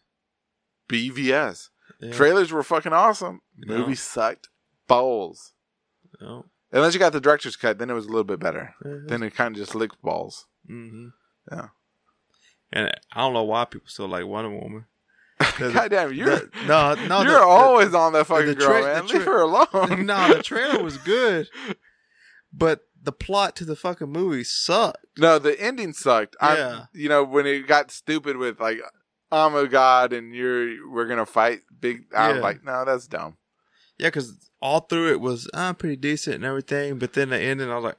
BVS 0.89 1.71
Yeah. 2.01 2.13
trailers 2.13 2.53
were 2.53 2.63
fucking 2.63 2.93
awesome. 2.93 3.41
No. 3.59 3.79
Movie 3.79 3.95
sucked 3.97 4.49
balls. 4.87 5.53
No. 6.21 6.47
Unless 6.73 6.95
you 6.95 7.01
got 7.01 7.13
the 7.13 7.21
director's 7.21 7.57
cut, 7.57 7.79
then 7.79 7.91
it 7.91 7.95
was 7.95 8.07
a 8.07 8.09
little 8.09 8.25
bit 8.25 8.41
better. 8.41 8.75
Uh-huh. 8.85 8.99
Then 9.07 9.23
it 9.23 9.35
kind 9.35 9.55
of 9.55 9.61
just 9.61 9.75
licked 9.75 10.01
balls. 10.03 10.47
hmm 10.67 11.09
Yeah. 11.51 11.69
And 12.73 12.91
I 13.13 13.21
don't 13.21 13.33
know 13.35 13.45
why 13.45 13.65
people 13.65 13.89
still 13.89 14.09
like 14.09 14.27
Wonder 14.27 14.51
Woman. 14.51 14.87
'Cause 15.39 15.73
God 15.73 15.91
damn, 15.91 16.13
you're 16.13 16.27
the- 16.31 16.51
no, 16.67 16.95
no, 17.07 17.23
you're 17.23 17.33
the- 17.33 17.47
always 17.47 17.95
on 17.95 18.13
that 18.15 18.27
fucking 18.27 18.47
the 18.47 18.55
girl, 18.55 18.83
man. 18.83 19.07
the 19.07 19.13
Leave 19.15 19.25
her 19.25 19.41
alone. 19.43 20.07
no, 20.07 20.35
the 20.35 20.43
trailer 20.43 20.83
was 20.83 20.97
good, 21.15 21.49
but 22.53 22.81
the 23.03 23.13
plot 23.13 23.55
to 23.57 23.65
the 23.65 23.77
fucking 23.77 24.09
movie 24.11 24.43
sucked. 24.45 25.05
No, 25.19 25.39
the 25.39 25.59
ending 25.61 25.93
sucked. 25.93 26.37
I, 26.41 26.57
Yeah. 26.57 26.85
you 26.93 27.09
know, 27.09 27.23
when 27.23 27.47
it 27.47 27.67
got 27.69 27.91
stupid 27.93 28.37
with 28.39 28.59
like, 28.61 28.81
I'm 29.31 29.55
a 29.55 29.69
god 29.69 30.13
and 30.13 30.35
you're 30.35 30.91
we're 30.91 31.07
gonna 31.07 31.27
fight 31.27 31.61
big. 31.81 32.07
I'm 32.17 32.37
Yeah. 32.37 32.43
like, 32.43 32.65
no, 32.65 32.85
that's 32.85 33.07
dumb. 33.07 33.37
Yeah, 33.99 34.09
because 34.09 34.51
all 34.61 34.81
through 34.81 35.13
it 35.13 35.21
was 35.21 35.49
uh, 35.55 35.73
pretty 35.73 35.97
decent 35.97 36.37
and 36.37 36.45
everything, 36.45 36.99
but 36.99 37.13
then 37.15 37.31
the 37.31 37.39
ending, 37.39 37.71
I 37.71 37.75
was 37.77 37.85
like, 37.85 37.99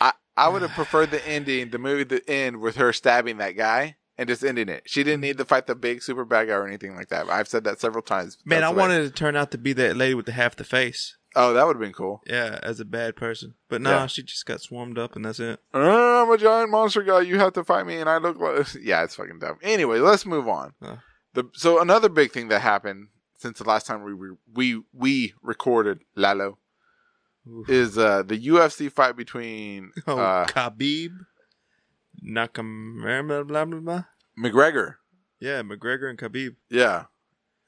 I 0.00 0.12
I 0.36 0.48
would 0.48 0.62
have 0.62 0.72
preferred 0.72 1.10
the 1.10 1.26
ending, 1.26 1.70
the 1.70 1.78
movie, 1.78 2.04
the 2.04 2.28
end 2.30 2.60
with 2.60 2.76
her 2.76 2.92
stabbing 2.92 3.38
that 3.38 3.52
guy 3.52 3.96
and 4.18 4.28
just 4.28 4.44
ending 4.44 4.68
it. 4.68 4.82
She 4.86 5.02
didn't 5.02 5.20
need 5.22 5.38
to 5.38 5.44
fight 5.44 5.66
the 5.66 5.74
big 5.74 6.02
super 6.02 6.24
bad 6.24 6.46
guy 6.48 6.54
or 6.54 6.66
anything 6.66 6.94
like 6.96 7.08
that. 7.08 7.28
I've 7.28 7.48
said 7.48 7.64
that 7.64 7.80
several 7.80 8.02
times. 8.02 8.38
man, 8.44 8.62
I 8.64 8.70
way- 8.70 8.76
wanted 8.76 9.04
it 9.04 9.08
to 9.08 9.14
turn 9.14 9.36
out 9.36 9.50
to 9.52 9.58
be 9.58 9.72
that 9.74 9.96
lady 9.96 10.14
with 10.14 10.26
the 10.26 10.32
half 10.32 10.56
the 10.56 10.64
face. 10.64 11.16
Oh, 11.36 11.52
that 11.52 11.66
would 11.66 11.74
have 11.74 11.80
been 11.80 11.92
cool. 11.92 12.22
Yeah, 12.28 12.60
as 12.62 12.78
a 12.78 12.84
bad 12.84 13.16
person, 13.16 13.54
but 13.68 13.80
no, 13.82 13.90
Yeah. 13.90 14.06
she 14.06 14.22
just 14.22 14.46
got 14.46 14.60
swarmed 14.60 14.98
up, 14.98 15.16
and 15.16 15.24
that's 15.24 15.40
it. 15.40 15.58
Uh, 15.74 16.22
I'm 16.22 16.30
a 16.30 16.38
giant 16.38 16.70
monster 16.70 17.02
guy. 17.02 17.22
You 17.22 17.40
have 17.40 17.54
to 17.54 17.64
fight 17.64 17.86
me, 17.86 17.96
and 17.98 18.08
I 18.08 18.18
look 18.18 18.38
like 18.38 18.68
yeah, 18.80 19.02
it's 19.02 19.16
fucking 19.16 19.40
dumb. 19.40 19.58
Anyway, 19.62 19.98
let's 19.98 20.24
move 20.24 20.46
on. 20.46 20.74
The 21.32 21.50
so 21.54 21.80
another 21.80 22.08
big 22.08 22.30
thing 22.30 22.46
that 22.48 22.60
happened 22.60 23.08
since 23.44 23.58
the 23.58 23.64
last 23.64 23.86
time 23.86 24.02
we 24.02 24.12
re- 24.12 24.36
we 24.54 24.80
we 24.94 25.34
recorded 25.42 25.98
Lalo 26.16 26.56
Oof. 27.46 27.68
is 27.68 27.98
uh 27.98 28.22
the 28.22 28.38
UFC 28.48 28.90
fight 28.90 29.16
between 29.16 29.92
Oh, 30.06 30.18
uh 30.18 30.46
Khabib, 30.46 31.10
Nakamura, 32.24 33.26
blah, 33.26 33.42
blah 33.42 33.64
blah 33.66 33.80
blah. 33.80 34.04
McGregor. 34.38 34.94
Yeah, 35.40 35.60
McGregor 35.62 36.08
and 36.08 36.18
Khabib. 36.18 36.56
Yeah. 36.70 37.04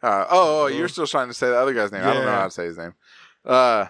Uh, 0.02 0.24
oh, 0.30 0.62
oh, 0.62 0.62
Oh. 0.62 0.66
you're 0.68 0.88
still 0.88 1.06
trying 1.06 1.28
to 1.28 1.34
say 1.34 1.48
the 1.48 1.58
other 1.58 1.74
guy's 1.74 1.92
name. 1.92 2.02
I 2.02 2.14
don't 2.14 2.24
know 2.24 2.30
how 2.30 2.44
to 2.44 2.50
say 2.50 2.64
his 2.64 2.78
name. 2.78 2.94
Uh, 3.44 3.86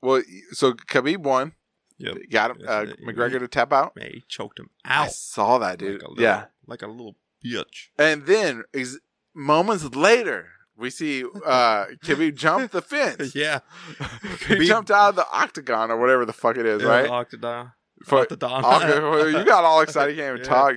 well, 0.00 0.22
so 0.52 0.74
Khabib 0.74 1.18
won. 1.18 1.54
Yep. 1.98 2.16
Got 2.30 2.50
him. 2.52 2.58
Uh, 2.66 2.86
McGregor 3.06 3.40
to 3.40 3.48
tap 3.48 3.72
out. 3.72 3.96
Man, 3.96 4.10
he 4.12 4.22
choked 4.28 4.58
him 4.60 4.70
out. 4.84 5.06
I 5.06 5.08
saw 5.08 5.58
that, 5.58 5.78
dude. 5.78 6.02
Like 6.02 6.02
a 6.02 6.10
little, 6.10 6.22
yeah. 6.22 6.44
like 6.66 6.82
a 6.82 6.86
little 6.86 7.16
bitch. 7.44 7.88
And 7.98 8.26
then 8.26 8.62
ex- 8.72 8.98
moments 9.34 9.84
later, 9.84 10.48
we 10.76 10.90
see 10.90 11.24
uh 11.46 11.86
Khabib 12.04 12.34
jump 12.36 12.70
the 12.72 12.82
fence. 12.82 13.34
yeah, 13.34 13.60
he 14.48 14.66
jumped 14.66 14.90
out 14.90 15.10
of 15.10 15.16
the 15.16 15.26
octagon 15.32 15.90
or 15.90 15.98
whatever 15.98 16.24
the 16.24 16.32
fuck 16.32 16.56
it 16.56 16.66
is, 16.66 16.82
Yeah, 16.82 16.88
right? 16.88 17.02
the 17.04 17.10
Octagon. 17.12 17.72
For- 18.04 18.20
octagon. 18.20 18.64
Okay, 18.64 19.00
well, 19.00 19.30
you 19.30 19.44
got 19.44 19.64
all 19.64 19.80
excited. 19.80 20.16
You 20.16 20.22
can't 20.22 20.34
even 20.40 20.44
Yeah. 20.46 20.52
talk. 20.52 20.72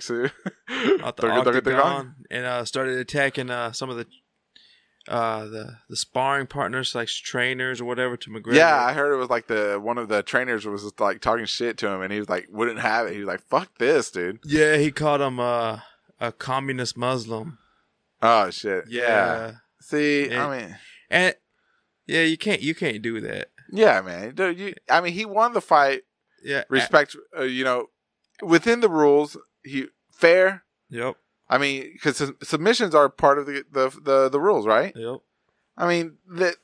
Out 1.04 1.18
the 1.18 1.28
octagon, 1.30 2.16
and 2.32 2.46
uh, 2.46 2.64
started 2.66 2.98
attacking 3.00 3.50
uh, 3.50 3.72
some 3.74 3.90
of 3.90 3.98
the 3.98 4.06
uh, 5.10 5.46
the 5.46 5.78
the 5.90 5.96
sparring 5.98 6.48
partners, 6.48 6.94
like 6.94 7.08
trainers 7.08 7.82
or 7.82 7.86
whatever, 7.86 8.18
to 8.18 8.30
McGregor. 8.30 8.54
Yeah, 8.56 8.76
I 8.82 8.94
heard 8.94 9.14
it 9.14 9.18
was 9.18 9.30
like 9.30 9.48
the 9.48 9.80
one 9.82 9.98
of 9.98 10.10
the 10.10 10.22
trainers 10.24 10.66
was 10.66 10.84
just 10.84 11.00
like 11.00 11.22
talking 11.22 11.46
shit 11.46 11.78
to 11.80 11.88
him, 11.88 12.02
and 12.02 12.12
he 12.14 12.20
was 12.20 12.30
like, 12.30 12.48
wouldn't 12.50 12.80
have 12.80 13.08
it. 13.08 13.14
He 13.14 13.20
was 13.20 13.28
like, 13.28 13.42
"Fuck 13.42 13.78
this, 13.78 14.12
dude." 14.12 14.40
yeah. 14.46 14.78
He 14.78 14.92
called 14.92 15.22
him 15.22 15.40
uh, 15.40 15.80
a 16.20 16.32
communist 16.32 16.98
Muslim. 16.98 17.58
Oh 18.22 18.50
shit. 18.52 18.86
Yeah. 18.90 19.54
See, 19.90 20.30
Yeah. 20.30 20.48
I 20.48 20.58
mean, 20.58 20.76
and 21.10 21.36
yeah, 22.06 22.24
you 22.24 22.38
can't 22.38 22.62
you 22.62 22.76
can't 22.76 23.02
do 23.02 23.20
that. 23.22 23.50
yeah, 23.72 24.02
man. 24.02 24.36
Dude, 24.36 24.60
you, 24.60 24.74
I 24.90 25.02
mean, 25.02 25.14
he 25.14 25.26
won 25.26 25.54
the 25.54 25.62
fight. 25.62 26.02
Yeah, 26.44 26.64
Respect, 26.70 27.16
uh, 27.38 27.44
you 27.44 27.64
know, 27.64 27.88
within 28.42 28.80
the 28.82 28.90
rules. 28.90 29.38
He 29.64 29.88
fair. 30.12 30.64
Yep, 30.90 31.16
I 31.50 31.58
mean, 31.58 31.92
because 31.94 32.22
submissions 32.44 32.94
are 32.96 33.10
part 33.10 33.40
of 33.40 33.46
the, 33.46 33.64
the 33.72 33.90
the 34.02 34.30
the 34.30 34.40
rules, 34.40 34.66
right? 34.68 34.94
yep. 34.96 35.20
I 35.78 35.88
mean, 35.88 36.18
that 36.30 36.56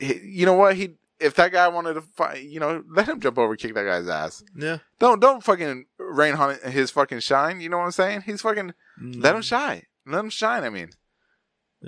you 0.00 0.46
know 0.46 0.54
what 0.54 0.76
he. 0.76 0.94
If 1.18 1.34
that 1.36 1.50
guy 1.52 1.66
wanted 1.68 1.94
to 1.94 2.02
fight, 2.02 2.42
you 2.42 2.60
know, 2.60 2.84
let 2.90 3.08
him 3.08 3.20
jump 3.20 3.38
over, 3.38 3.52
and 3.52 3.58
kick 3.58 3.74
that 3.74 3.84
guy's 3.84 4.06
ass. 4.08 4.44
Yeah, 4.54 4.78
Don't 4.98 5.18
don't 5.20 5.42
fucking 5.42 5.86
rain 5.98 6.34
on 6.34 6.56
his 6.70 6.90
fucking 6.90 7.20
shine. 7.20 7.60
You 7.62 7.70
know 7.70 7.78
what 7.78 7.84
I'm 7.84 7.90
saying? 7.92 8.22
He's 8.26 8.42
fucking 8.42 8.74
let 9.00 9.32
Mm. 9.32 9.36
him 9.36 9.42
shine. 9.42 9.82
Let 10.06 10.20
him 10.20 10.30
shine. 10.30 10.62
I 10.64 10.68
mean, 10.70 10.90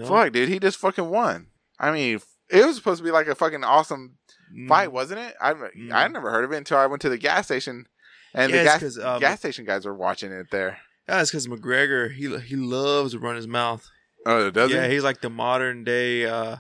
Fuck, 0.07 0.33
dude, 0.33 0.49
he 0.49 0.59
just 0.59 0.78
fucking 0.78 1.09
won. 1.09 1.49
I 1.78 1.90
mean, 1.92 2.21
it 2.50 2.64
was 2.66 2.76
supposed 2.76 2.99
to 2.99 3.04
be 3.04 3.11
like 3.11 3.26
a 3.28 3.35
fucking 3.35 3.64
awesome 3.64 4.18
Mm. 4.54 4.68
fight, 4.68 4.92
wasn't 4.92 5.21
it? 5.21 5.35
I 5.40 5.52
Mm. 5.52 5.92
I 5.92 6.09
never 6.09 6.30
heard 6.30 6.45
of 6.45 6.52
it 6.52 6.57
until 6.57 6.78
I 6.78 6.87
went 6.87 7.02
to 7.02 7.09
the 7.11 7.18
gas 7.18 7.45
station, 7.47 7.87
and 8.33 8.50
Yeah, 8.52 8.59
the 8.59 8.64
gas 8.64 8.99
um, 8.99 9.21
gas 9.21 9.38
station 9.40 9.64
guys 9.66 9.85
were 9.85 9.95
watching 9.95 10.33
it 10.33 10.50
there. 10.50 10.78
Yeah, 11.09 11.21
it's 11.21 11.30
because 11.30 11.47
McGregor 11.49 12.11
he 12.14 12.35
he 12.40 12.57
loves 12.57 13.12
to 13.12 13.18
run 13.18 13.37
his 13.37 13.47
mouth. 13.47 13.88
Oh, 14.26 14.50
does 14.50 14.71
yeah, 14.71 14.76
he? 14.78 14.83
Yeah, 14.85 14.88
he's 14.92 15.04
like 15.04 15.21
the 15.21 15.30
modern 15.30 15.85
day, 15.85 16.25
uh 16.26 16.57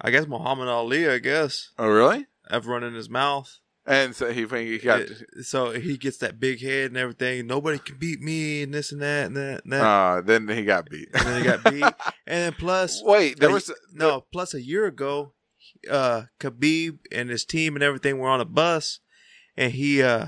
I 0.00 0.10
guess 0.10 0.26
Muhammad 0.26 0.68
Ali. 0.68 1.08
I 1.08 1.18
guess 1.18 1.70
Oh, 1.78 1.88
really? 1.88 2.26
of 2.48 2.66
running 2.66 2.94
his 2.94 3.10
mouth. 3.10 3.58
And 3.90 4.14
so 4.14 4.32
he 4.32 4.46
he 4.46 4.78
got. 4.78 5.02
So 5.42 5.72
he 5.72 5.96
gets 5.96 6.18
that 6.18 6.38
big 6.38 6.60
head 6.62 6.90
and 6.92 6.96
everything. 6.96 7.48
Nobody 7.48 7.80
can 7.80 7.96
beat 7.98 8.20
me 8.20 8.62
and 8.62 8.72
this 8.72 8.92
and 8.92 9.02
that 9.02 9.26
and 9.26 9.36
that 9.36 9.64
and 9.64 9.72
that. 9.72 9.82
Uh, 9.84 10.20
then 10.20 10.46
he 10.46 10.64
got 10.64 10.88
beat. 10.88 11.08
and 11.12 11.26
then 11.26 11.42
he 11.42 11.44
got 11.48 11.64
beat. 11.64 11.82
And 12.26 12.44
then 12.44 12.52
plus, 12.52 13.02
Wait, 13.04 13.40
there 13.40 13.48
Like, 13.48 13.54
was 13.54 13.72
no, 13.92 14.24
plus 14.32 14.54
a 14.54 14.62
year 14.62 14.86
ago, 14.86 15.32
uh, 15.90 16.22
Khabib 16.38 16.98
and 17.10 17.28
his 17.28 17.44
team 17.44 17.74
and 17.74 17.82
everything 17.82 18.18
were 18.18 18.28
on 18.28 18.40
a 18.40 18.44
bus, 18.44 19.00
and 19.56 19.72
he, 19.72 20.00
uh, 20.00 20.26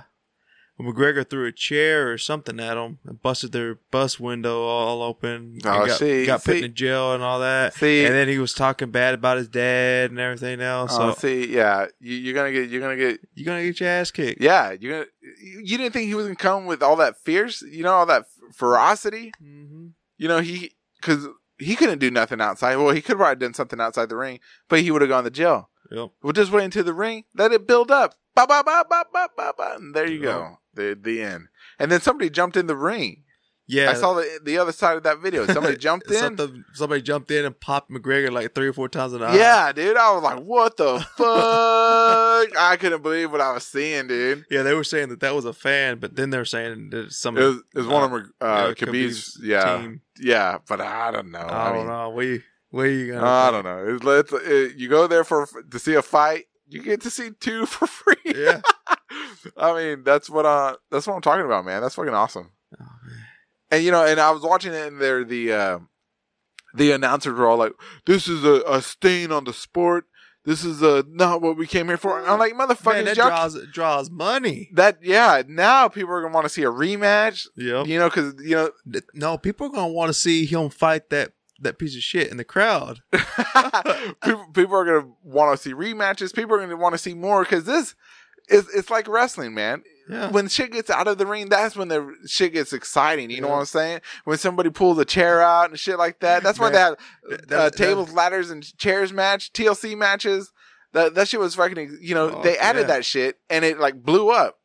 McGregor 0.81 1.29
threw 1.29 1.47
a 1.47 1.53
chair 1.53 2.11
or 2.11 2.19
something 2.19 2.59
at 2.59 2.77
him 2.77 2.99
and 3.05 3.23
busted 3.23 3.53
their 3.53 3.77
bus 3.91 4.19
window 4.19 4.63
all 4.65 5.03
open. 5.03 5.59
Oh, 5.65 5.87
got, 5.87 5.99
see, 5.99 6.27
got 6.27 6.43
put 6.45 6.59
see. 6.59 6.65
in 6.65 6.75
jail 6.75 7.15
and 7.15 7.23
all 7.23 7.41
that. 7.41 7.75
See. 7.75 8.05
and 8.05 8.15
then 8.15 8.27
he 8.29 8.39
was 8.39 8.53
talking 8.53 8.91
bad 8.91 9.15
about 9.15 9.37
his 9.37 9.49
dad 9.49 10.11
and 10.11 10.19
everything 10.19 10.61
else. 10.61 10.91
Oh, 10.95 11.13
so 11.13 11.15
see, 11.15 11.53
yeah, 11.55 11.87
you, 12.01 12.17
you're 12.17 12.35
gonna 12.35 12.53
get, 12.53 12.69
you're 12.69 12.81
gonna 12.81 12.97
get, 12.97 13.21
you're 13.35 13.47
gonna 13.47 13.63
get 13.63 13.79
your 13.79 13.89
ass 13.89 14.11
kicked. 14.11 14.41
yeah, 14.41 14.73
you're 14.79 14.93
gonna. 14.93 15.07
you 15.63 15.79
didn't 15.79 15.93
think 15.93 16.09
he 16.09 16.15
was 16.15 16.27
gonna 16.27 16.37
come 16.37 16.67
with 16.67 16.83
all 16.83 16.97
that 16.97 17.17
fierce, 17.19 17.63
you 17.63 17.83
know, 17.83 17.93
all 17.93 18.07
that 18.07 18.25
ferocity. 18.53 19.33
Mm-hmm. 19.43 19.89
You 20.17 20.29
know, 20.29 20.41
he 20.41 20.73
because 21.01 21.27
he 21.59 21.77
couldn't 21.77 21.99
do 21.99 22.11
nothing 22.11 22.41
outside. 22.41 22.77
Well, 22.77 22.95
he 22.95 23.03
could 23.03 23.19
have 23.19 23.39
done 23.39 23.55
something 23.55 23.81
outside 23.81 24.09
the 24.09 24.17
ring, 24.17 24.41
but 24.69 24.81
he 24.81 24.91
would 24.91 25.03
have 25.03 25.09
gone 25.11 25.25
to 25.25 25.31
jail. 25.31 25.69
Yep. 25.91 26.11
We'll 26.23 26.33
just 26.33 26.51
wait 26.51 26.65
into 26.65 26.83
the 26.83 26.95
ring, 26.95 27.25
let 27.37 27.53
it 27.53 27.67
build 27.67 27.91
up. 27.91 28.15
Ba 28.35 28.47
ba 28.49 28.63
ba 28.65 28.85
ba 28.89 29.05
ba 29.13 29.29
ba 29.37 29.53
ba. 29.57 29.75
And 29.77 29.95
there 29.95 30.09
you 30.11 30.19
Yeah. 30.21 30.25
go. 30.25 30.59
The 30.75 30.99
the 31.01 31.23
end. 31.23 31.49
And 31.79 31.91
then 31.91 32.01
somebody 32.01 32.31
jumped 32.31 32.57
in 32.57 32.67
the 32.67 32.77
ring. 32.77 33.25
Yeah. 33.67 33.91
I 33.91 33.95
saw 33.95 34.15
the 34.15 34.41
the 34.43 34.59
other 34.59 34.73
side 34.73 34.97
of 34.97 35.03
that 35.05 35.21
video. 35.21 35.47
Somebody 35.47 35.77
jumped 35.79 36.11
in. 36.11 36.19
Something, 36.19 36.65
somebody 36.75 37.01
jumped 37.01 37.31
in 37.31 37.45
and 37.45 37.59
popped 37.59 37.91
McGregor 37.91 38.31
like 38.31 38.55
three 38.55 38.69
or 38.69 38.73
four 38.73 38.89
times 38.89 39.13
an 39.13 39.23
hour. 39.23 39.35
Yeah, 39.35 39.73
dude. 39.73 39.97
I 39.97 40.13
was 40.13 40.23
like, 40.23 40.41
what 40.41 40.77
the 40.77 40.99
fuck? 41.17 42.59
I 42.59 42.77
couldn't 42.79 43.03
believe 43.03 43.31
what 43.33 43.41
I 43.41 43.53
was 43.53 43.65
seeing, 43.65 44.09
dude. 44.09 44.45
Yeah, 44.51 44.63
they 44.63 44.75
were 44.75 44.85
saying 44.85 45.09
that 45.11 45.21
that 45.21 45.35
was 45.35 45.45
a 45.45 45.53
fan, 45.53 45.99
but 45.99 46.17
then 46.17 46.31
they're 46.31 46.45
saying 46.45 46.91
that 46.91 47.13
some 47.13 47.39
It 47.39 47.45
was, 47.45 47.57
it 47.75 47.79
was 47.79 47.87
one 47.87 48.05
of 48.05 48.11
my, 48.11 48.47
uh, 48.47 48.67
yeah, 48.69 48.75
Khabib's, 48.75 49.41
yeah, 49.43 49.79
team. 49.79 50.01
yeah, 50.21 50.59
but 50.69 50.81
I 50.81 51.11
don't 51.11 51.31
know. 51.31 51.47
I, 51.49 51.69
don't 51.69 51.79
mean, 51.79 51.87
know. 51.87 52.11
Where, 52.11 52.39
where 52.71 52.87
you 52.89 53.13
gonna? 53.13 53.27
I 53.27 53.51
don't 53.51 53.65
know. 53.65 53.97
It's, 53.97 54.33
it's, 54.33 54.47
it, 54.47 54.77
you 54.77 54.89
go 54.89 55.07
there 55.07 55.25
for 55.25 55.49
to 55.71 55.79
see 55.79 55.95
a 55.95 56.03
fight, 56.03 56.47
you 56.69 56.83
get 56.83 57.01
to 57.03 57.11
see 57.11 57.31
two 57.31 57.65
for 57.67 57.87
free. 57.87 58.17
Yeah. 58.25 58.61
I 59.57 59.75
mean, 59.75 60.05
that's 60.05 60.29
what 60.31 60.47
uh, 60.47 60.77
that's 60.91 61.07
what 61.07 61.15
I'm 61.15 61.23
talking 61.23 61.45
about, 61.47 61.65
man. 61.65 61.83
That's 61.83 61.95
fucking 61.95 62.15
awesome. 62.15 62.51
Oh, 62.81 62.85
man. 63.05 63.17
And 63.71 63.85
you 63.85 63.91
know, 63.91 64.05
and 64.05 64.21
I 64.21 64.31
was 64.31 64.43
watching 64.43 64.73
it, 64.73 64.87
and 64.87 65.01
there 65.01 65.25
the 65.25 65.53
uh, 65.53 65.79
the 66.75 66.93
announcers 66.93 67.39
were 67.39 67.47
all 67.47 67.57
like, 67.59 67.73
"This 68.07 68.29
is 68.29 68.45
a, 68.45 68.63
a 68.67 68.83
stain 68.83 69.33
on 69.33 69.45
the 69.45 69.53
sport. 69.53 70.05
This 70.45 70.65
is 70.65 70.83
uh, 70.83 71.03
not 71.09 71.41
what 71.41 71.57
we 71.57 71.67
came 71.67 71.87
here 71.89 71.97
for." 71.97 72.19
And 72.19 72.29
I'm 72.29 72.39
like, 72.39 72.55
"Motherfucker, 72.55 73.05
that 73.05 73.15
draws 73.17 73.59
draws 73.73 74.11
money. 74.11 74.69
that 74.75 74.99
yeah 75.03 75.43
now 75.47 75.89
people 75.89 76.13
are 76.13 76.21
gonna 76.23 76.35
want 76.35 76.45
to 76.45 76.51
see 76.51 76.63
a 76.65 76.71
rematch 76.71 77.47
Yeah, 77.57 77.85
you 77.85 77.99
know 77.99 78.09
because 78.09 78.35
you 78.45 78.57
know 78.57 78.71
No, 79.15 79.39
people 79.39 79.69
are 79.69 79.71
gonna 79.71 79.93
want 79.93 80.09
to 80.09 80.15
see 80.15 80.45
him 80.47 80.69
fight 80.69 81.11
that 81.11 81.33
that 81.61 81.79
piece 81.79 81.95
of 81.95 82.03
shit 82.03 82.29
in 82.29 82.37
the 82.39 82.45
crowd. 82.45 83.01
people, 83.13 84.47
people 84.53 84.75
are 84.75 84.85
gonna 84.85 85.13
want 85.23 85.57
to 85.57 85.63
see 85.63 85.73
rematches 85.75 86.35
people 86.35 86.57
are 86.57 86.61
gonna 86.61 86.77
want 86.77 86.93
to 86.95 86.99
see 86.99 87.15
more 87.15 87.45
because 87.45 87.65
this 87.65 87.95
is 88.53 88.69
it's 88.75 88.91
like 88.91 89.09
wrestling 89.09 89.55
man 89.55 89.83
Yeah. 90.09 90.31
when 90.31 90.49
shit 90.49 90.73
gets 90.73 90.91
out 90.91 91.09
of 91.09 91.19
the 91.19 91.27
ring 91.27 91.49
that's 91.49 91.75
when 91.77 91.89
the 91.89 92.15
shit 92.27 92.53
gets 92.53 92.73
exciting 92.73 93.31
you 93.31 93.41
know 93.41 93.49
what 93.49 93.59
i'm 93.61 93.65
saying 93.65 94.01
when 94.25 94.39
somebody 94.39 94.71
pulls 94.71 94.99
a 94.99 95.05
chair 95.05 95.41
out 95.43 95.71
and 95.71 95.79
shit 95.79 95.99
like 95.99 96.21
that 96.21 96.43
that's 96.43 96.59
why 96.59 96.71
they 96.71 96.79
have 96.79 96.97
that- 97.29 97.43
uh, 97.45 97.47
that- 97.71 97.77
tables 97.77 98.13
ladders 98.13 98.51
and 98.51 98.77
chairs 98.79 99.13
match 99.13 99.53
tlc 99.53 99.97
matches 99.97 100.53
that, 100.93 101.15
that 101.15 101.29
shit 101.29 101.41
was 101.41 101.55
fucking 101.55 101.99
you 102.01 102.15
know 102.15 102.31
Oh, 102.37 102.43
they 102.43 102.59
added 102.59 102.83
yeah. 102.83 102.87
that 102.89 103.05
shit 103.05 103.39
and 103.51 103.65
it 103.65 103.79
like 103.81 104.03
blew 104.03 104.31
up 104.31 104.59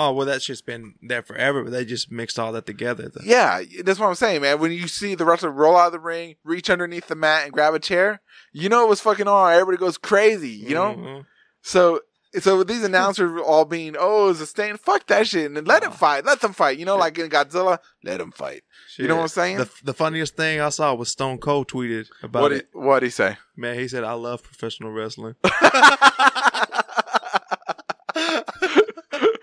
Oh 0.00 0.12
well, 0.12 0.26
that 0.26 0.42
shit's 0.42 0.62
been 0.62 0.94
there 1.02 1.22
forever, 1.24 1.64
but 1.64 1.72
they 1.72 1.84
just 1.84 2.08
mixed 2.08 2.38
all 2.38 2.52
that 2.52 2.66
together. 2.66 3.08
The- 3.12 3.22
Yeah, 3.24 3.62
that's 3.82 3.98
what 3.98 4.06
I'm 4.06 4.14
saying, 4.14 4.42
man. 4.42 4.60
When 4.60 4.70
you 4.70 4.86
see 4.86 5.16
the 5.16 5.24
wrestler 5.24 5.50
roll 5.50 5.76
out 5.76 5.86
of 5.86 5.92
the 5.92 5.98
ring, 5.98 6.36
reach 6.44 6.70
underneath 6.70 7.08
the 7.08 7.16
mat, 7.16 7.42
and 7.42 7.52
grab 7.52 7.74
a 7.74 7.80
chair, 7.80 8.20
you 8.52 8.68
know 8.68 8.84
it 8.84 8.88
was 8.88 9.00
fucking 9.00 9.26
on. 9.26 9.52
Everybody 9.54 9.76
goes 9.76 9.98
crazy, 9.98 10.50
you 10.50 10.72
know. 10.76 10.94
Mhm. 10.94 11.26
So, 11.62 12.02
so 12.40 12.58
with 12.58 12.68
these 12.68 12.84
announcers 12.90 13.40
all 13.44 13.64
being, 13.64 13.96
"Oh, 13.98 14.28
it's 14.30 14.40
a 14.40 14.46
stain," 14.46 14.76
fuck 14.76 15.06
that 15.08 15.26
shit, 15.26 15.50
and 15.50 15.66
let 15.66 15.82
him 15.82 15.92
fight. 15.92 16.24
Let 16.24 16.40
them 16.40 16.52
fight. 16.52 16.78
You 16.78 16.84
know, 16.84 16.96
like 16.96 17.18
in 17.18 17.28
Godzilla, 17.30 17.78
let 18.04 18.18
them 18.18 18.32
fight. 18.32 18.62
You 18.98 19.08
know 19.08 19.16
what 19.16 19.22
I'm 19.22 19.28
saying? 19.28 19.56
The, 19.58 19.70
the 19.84 19.94
funniest 19.94 20.36
thing 20.36 20.60
I 20.60 20.68
saw 20.70 20.92
was 20.94 21.10
Stone 21.10 21.38
Cold 21.38 21.68
tweeted 21.70 22.08
about 22.22 22.42
What 22.42 22.52
it. 22.52 22.68
what 22.72 23.00
did 23.00 23.06
he 23.06 23.10
say? 23.10 23.36
Man, 23.56 23.78
he 23.78 23.88
said, 23.88 24.04
"I 24.04 24.12
love 24.12 24.42
professional 24.42 24.90
wrestling." 24.92 25.34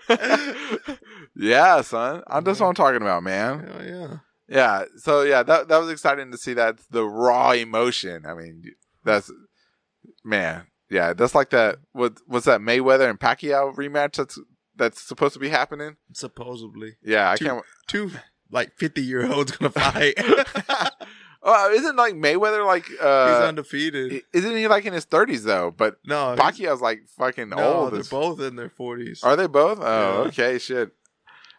yeah, 1.36 1.80
son. 1.82 2.22
I- 2.26 2.40
That's 2.40 2.60
what 2.60 2.68
I'm 2.68 2.74
talking 2.74 3.02
about, 3.02 3.22
man. 3.22 3.60
Hell 3.60 3.84
yeah. 3.84 4.16
Yeah. 4.48 4.84
So 4.98 5.22
yeah, 5.22 5.42
that 5.42 5.68
that 5.68 5.78
was 5.78 5.90
exciting 5.90 6.30
to 6.30 6.38
see 6.38 6.54
that 6.54 6.78
the 6.90 7.04
raw 7.04 7.50
emotion. 7.52 8.26
I 8.26 8.34
mean, 8.34 8.62
that's 9.04 9.30
man. 10.24 10.66
Yeah, 10.90 11.12
that's 11.14 11.34
like 11.34 11.50
that. 11.50 11.78
What 11.92 12.18
was 12.28 12.44
that 12.44 12.60
Mayweather 12.60 13.08
and 13.10 13.18
Pacquiao 13.18 13.74
rematch? 13.74 14.16
That's 14.16 14.38
that's 14.76 15.00
supposed 15.02 15.34
to 15.34 15.40
be 15.40 15.48
happening. 15.48 15.96
Supposedly, 16.12 16.96
Yeah, 17.02 17.30
I 17.30 17.36
Two- 17.36 17.44
can't. 17.46 17.64
two 17.88 18.10
like 18.50 18.76
fifty 18.76 19.02
year 19.02 19.30
olds 19.30 19.52
gonna 19.52 19.70
fight. 19.70 20.14
oh, 21.42 21.72
isn't 21.72 21.96
like 21.96 22.14
Mayweather 22.14 22.64
like 22.64 22.86
uh, 23.00 23.28
He's 23.40 23.48
undefeated. 23.48 24.22
Isn't 24.32 24.56
he 24.56 24.68
like 24.68 24.84
in 24.84 24.92
his 24.92 25.04
thirties 25.04 25.44
though? 25.44 25.70
But 25.76 25.96
no, 26.06 26.34
Pacquiao's 26.38 26.80
like 26.80 27.00
fucking 27.18 27.48
no, 27.50 27.56
old. 27.58 27.92
they're 27.92 28.00
as- 28.00 28.08
both 28.08 28.40
in 28.40 28.56
their 28.56 28.70
forties. 28.70 29.22
Are 29.22 29.36
they 29.36 29.46
both? 29.46 29.78
Oh, 29.80 30.22
Yeah. 30.22 30.28
okay, 30.28 30.58
shit. 30.58 30.90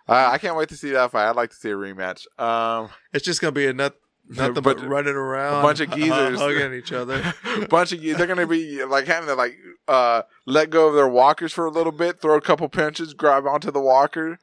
Uh, 0.09 0.29
I 0.31 0.37
can't 0.37 0.55
wait 0.55 0.69
to 0.69 0.77
see 0.77 0.91
that 0.91 1.11
fight. 1.11 1.27
I'd 1.29 1.35
like 1.35 1.49
to 1.49 1.55
see 1.57 1.69
a 1.69 1.75
rematch. 1.75 2.25
Um, 2.39 2.89
It's 3.11 3.25
just 3.25 3.41
gonna 3.41 3.51
be 3.51 3.67
a 3.67 3.73
nut, 3.73 3.99
nothing 4.29 4.57
A 4.57 4.61
but 4.61 4.83
running 4.85 5.15
around, 5.15 5.59
a 5.59 5.63
bunch 5.63 5.79
of 5.79 5.91
geezers. 5.91 6.39
hugging 6.39 6.73
each 6.73 6.91
other. 6.91 7.33
bunch 7.69 7.91
of 7.91 8.01
geezers 8.01 8.17
they're 8.17 8.27
gonna 8.27 8.47
be 8.47 8.83
like 8.85 9.07
having 9.07 9.27
to 9.27 9.35
like 9.35 9.57
uh 9.87 10.23
let 10.45 10.69
go 10.69 10.87
of 10.87 10.95
their 10.95 11.07
walkers 11.07 11.53
for 11.53 11.65
a 11.65 11.71
little 11.71 11.91
bit, 11.91 12.19
throw 12.19 12.35
a 12.35 12.41
couple 12.41 12.67
punches, 12.69 13.13
grab 13.13 13.45
onto 13.45 13.71
the 13.71 13.81
walker. 13.81 14.39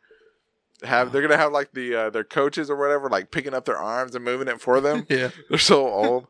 Have 0.82 1.12
they're 1.12 1.22
gonna 1.22 1.36
have 1.36 1.52
like 1.52 1.72
the 1.72 1.94
uh, 1.94 2.10
their 2.10 2.24
coaches 2.24 2.68
or 2.68 2.76
whatever 2.76 3.08
like 3.08 3.30
picking 3.30 3.54
up 3.54 3.64
their 3.64 3.78
arms 3.78 4.14
and 4.14 4.24
moving 4.24 4.48
it 4.48 4.60
for 4.60 4.80
them. 4.80 5.06
yeah, 5.10 5.30
they're 5.48 5.58
so 5.58 5.86
old. 5.88 6.26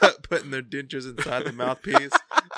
putting 0.28 0.50
their 0.50 0.62
dentures 0.62 1.08
inside 1.08 1.44
the 1.44 1.52
mouthpiece 1.52 2.10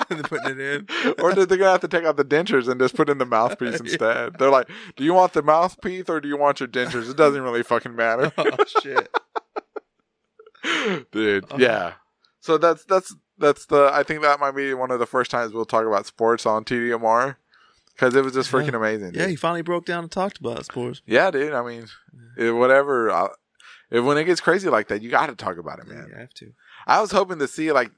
and 0.09 0.19
then 0.19 0.23
putting 0.23 0.57
it 0.57 0.59
in. 0.59 0.87
or 1.19 1.33
they're 1.35 1.45
gonna 1.45 1.71
have 1.71 1.81
to 1.81 1.87
take 1.87 2.03
out 2.03 2.17
the 2.17 2.25
dentures 2.25 2.67
and 2.67 2.79
just 2.79 2.95
put 2.95 3.09
in 3.09 3.19
the 3.19 3.25
mouthpiece 3.25 3.79
instead. 3.79 4.39
They're 4.39 4.49
like, 4.49 4.69
"Do 4.95 5.03
you 5.03 5.13
want 5.13 5.33
the 5.33 5.43
mouthpiece 5.43 6.09
or 6.09 6.19
do 6.19 6.27
you 6.27 6.37
want 6.37 6.59
your 6.59 6.67
dentures? 6.67 7.09
It 7.09 7.17
doesn't 7.17 7.41
really 7.41 7.63
fucking 7.63 7.95
matter." 7.95 8.31
Oh 8.37 8.65
shit! 8.81 9.09
dude. 11.11 11.45
Uh-huh. 11.45 11.57
Yeah. 11.59 11.93
So 12.39 12.57
that's 12.57 12.85
that's 12.85 13.15
that's 13.37 13.65
the. 13.65 13.89
I 13.91 14.03
think 14.03 14.21
that 14.21 14.39
might 14.39 14.55
be 14.55 14.73
one 14.73 14.91
of 14.91 14.99
the 14.99 15.05
first 15.05 15.31
times 15.31 15.53
we'll 15.53 15.65
talk 15.65 15.85
about 15.85 16.05
sports 16.05 16.45
on 16.45 16.63
TDMR 16.63 17.37
because 17.93 18.15
it 18.15 18.23
was 18.23 18.33
just 18.33 18.51
freaking 18.51 18.75
amazing. 18.75 19.13
Yeah, 19.13 19.27
he 19.27 19.35
finally 19.35 19.61
broke 19.61 19.85
down 19.85 20.03
and 20.03 20.11
talked 20.11 20.39
about 20.39 20.65
sports. 20.65 21.01
yeah, 21.05 21.31
dude. 21.31 21.53
I 21.53 21.63
mean, 21.63 21.87
it, 22.37 22.51
whatever. 22.51 23.11
I, 23.11 23.27
if, 23.89 24.03
when 24.03 24.17
it 24.17 24.25
gets 24.25 24.41
crazy 24.41 24.69
like 24.69 24.87
that, 24.89 25.01
you 25.01 25.09
got 25.09 25.27
to 25.27 25.35
talk 25.35 25.57
about 25.57 25.79
it, 25.79 25.87
man. 25.87 26.07
You 26.09 26.15
have 26.15 26.33
to. 26.35 26.53
I 26.87 27.01
was 27.01 27.11
hoping 27.11 27.39
to 27.39 27.47
see 27.47 27.71
like, 27.71 27.91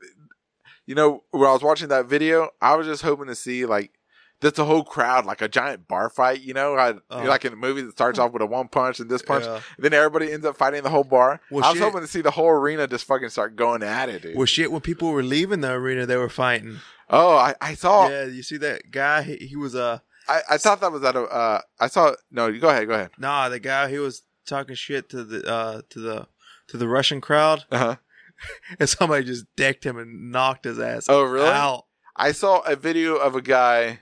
you 0.86 0.96
know, 0.96 1.24
when 1.32 1.48
I 1.50 1.54
was 1.54 1.64
watching 1.64 1.90
that 1.90 2.06
video, 2.06 2.50
I 2.62 2.76
was 2.76 2.88
just 2.88 3.02
hoping 3.02 3.28
to 3.28 3.36
see 3.36 3.66
like. 3.66 3.92
That's 4.40 4.60
a 4.60 4.66
whole 4.66 4.84
crowd, 4.84 5.26
like 5.26 5.42
a 5.42 5.48
giant 5.48 5.88
bar 5.88 6.10
fight, 6.12 6.42
you 6.42 6.54
know, 6.54 6.76
I, 6.76 6.94
Oh. 7.10 7.24
like 7.24 7.44
in 7.44 7.52
the 7.52 7.58
movie 7.58 7.82
that 7.82 7.92
starts 7.94 8.20
off 8.20 8.34
with 8.34 8.44
a 8.44 8.46
one 8.46 8.68
punch 8.68 9.00
and 9.00 9.10
this 9.10 9.24
punch, 9.24 9.46
Yeah. 9.46 9.62
then 9.80 9.94
everybody 9.94 10.32
ends 10.32 10.46
up 10.46 10.56
fighting 10.58 10.84
the 10.84 10.90
whole 10.92 11.04
bar. 11.04 11.42
Well, 11.50 11.64
I 11.64 11.70
was 11.70 11.78
shit. 11.78 11.84
hoping 11.86 12.02
to 12.02 12.08
see 12.08 12.22
the 12.22 12.30
whole 12.32 12.50
arena 12.50 12.86
just 12.88 13.06
fucking 13.06 13.30
start 13.30 13.56
going 13.56 13.82
at 13.82 14.10
it, 14.10 14.22
dude. 14.22 14.36
Well, 14.38 14.46
shit. 14.46 14.72
When 14.72 14.82
people 14.82 15.10
were 15.12 15.24
leaving 15.24 15.62
the 15.62 15.72
arena, 15.72 16.06
they 16.06 16.18
were 16.18 16.30
fighting. 16.30 16.78
Oh, 17.10 17.36
I, 17.36 17.56
I 17.62 17.74
saw. 17.74 18.10
Yeah, 18.10 18.26
you 18.26 18.44
see 18.44 18.58
that 18.58 18.92
guy? 18.92 19.24
He, 19.24 19.38
he 19.38 19.56
was 19.56 19.74
uh 19.76 20.00
I, 20.30 20.42
I 20.52 20.58
thought 20.58 20.82
that 20.82 20.92
was 20.92 21.04
at 21.06 21.16
a. 21.16 21.22
Uh, 21.22 21.62
I 21.80 21.88
saw. 21.88 22.14
No, 22.30 22.48
you 22.48 22.60
go 22.60 22.68
ahead. 22.70 22.86
Go 22.88 22.94
ahead. 22.96 23.12
nah. 23.18 23.48
The 23.50 23.60
guy 23.62 23.90
he 23.90 23.98
was 23.98 24.24
talking 24.46 24.76
shit 24.76 25.10
to 25.12 25.24
the 25.24 25.50
uh 25.50 25.82
to 25.90 26.00
the 26.00 26.28
to 26.68 26.76
the 26.78 26.88
Russian 26.88 27.22
crowd, 27.22 27.64
Uh 27.72 27.78
huh. 27.78 27.96
and 28.80 28.90
somebody 28.90 29.24
just 29.24 29.46
decked 29.56 29.86
him 29.86 29.98
and 29.98 30.32
knocked 30.32 30.66
his 30.66 30.80
ass. 30.80 31.06
Oh, 31.10 31.24
really? 31.24 31.48
Out. 31.50 31.86
I 32.16 32.34
saw 32.34 32.60
a 32.60 32.76
video 32.76 33.16
of 33.16 33.36
a 33.36 33.42
guy 33.42 34.02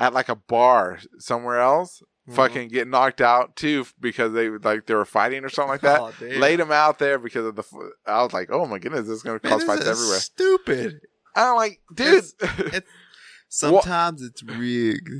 at 0.00 0.12
like 0.12 0.28
a 0.28 0.34
bar 0.34 0.98
somewhere 1.18 1.60
else, 1.60 2.02
Mhm. 2.28 2.34
fucking 2.34 2.68
get 2.68 2.88
knocked 2.88 3.20
out 3.20 3.54
too 3.54 3.86
because 4.00 4.32
they 4.32 4.48
like 4.50 4.86
they 4.86 4.94
were 4.94 5.04
fighting 5.04 5.44
or 5.44 5.48
something 5.48 5.70
like 5.70 5.80
that. 5.82 6.00
Oh. 6.00 6.12
Laid 6.20 6.58
him 6.60 6.72
out 6.72 6.98
there 6.98 7.18
because 7.18 7.44
of 7.46 7.54
the. 7.54 7.64
I 8.06 8.22
was 8.22 8.32
like, 8.32 8.48
oh 8.50 8.66
my 8.66 8.78
goodness, 8.78 9.06
this 9.06 9.18
is 9.18 9.22
gonna 9.22 9.38
Man, 9.42 9.52
cause 9.52 9.62
fights 9.64 9.86
everywhere. 9.86 10.18
Stupid. 10.18 11.00
I'm 11.36 11.54
like, 11.56 11.80
dude. 11.94 12.24
It's- 12.42 12.82
Sometimes 13.52 14.22
it's 14.22 14.42
rigged. 14.44 15.10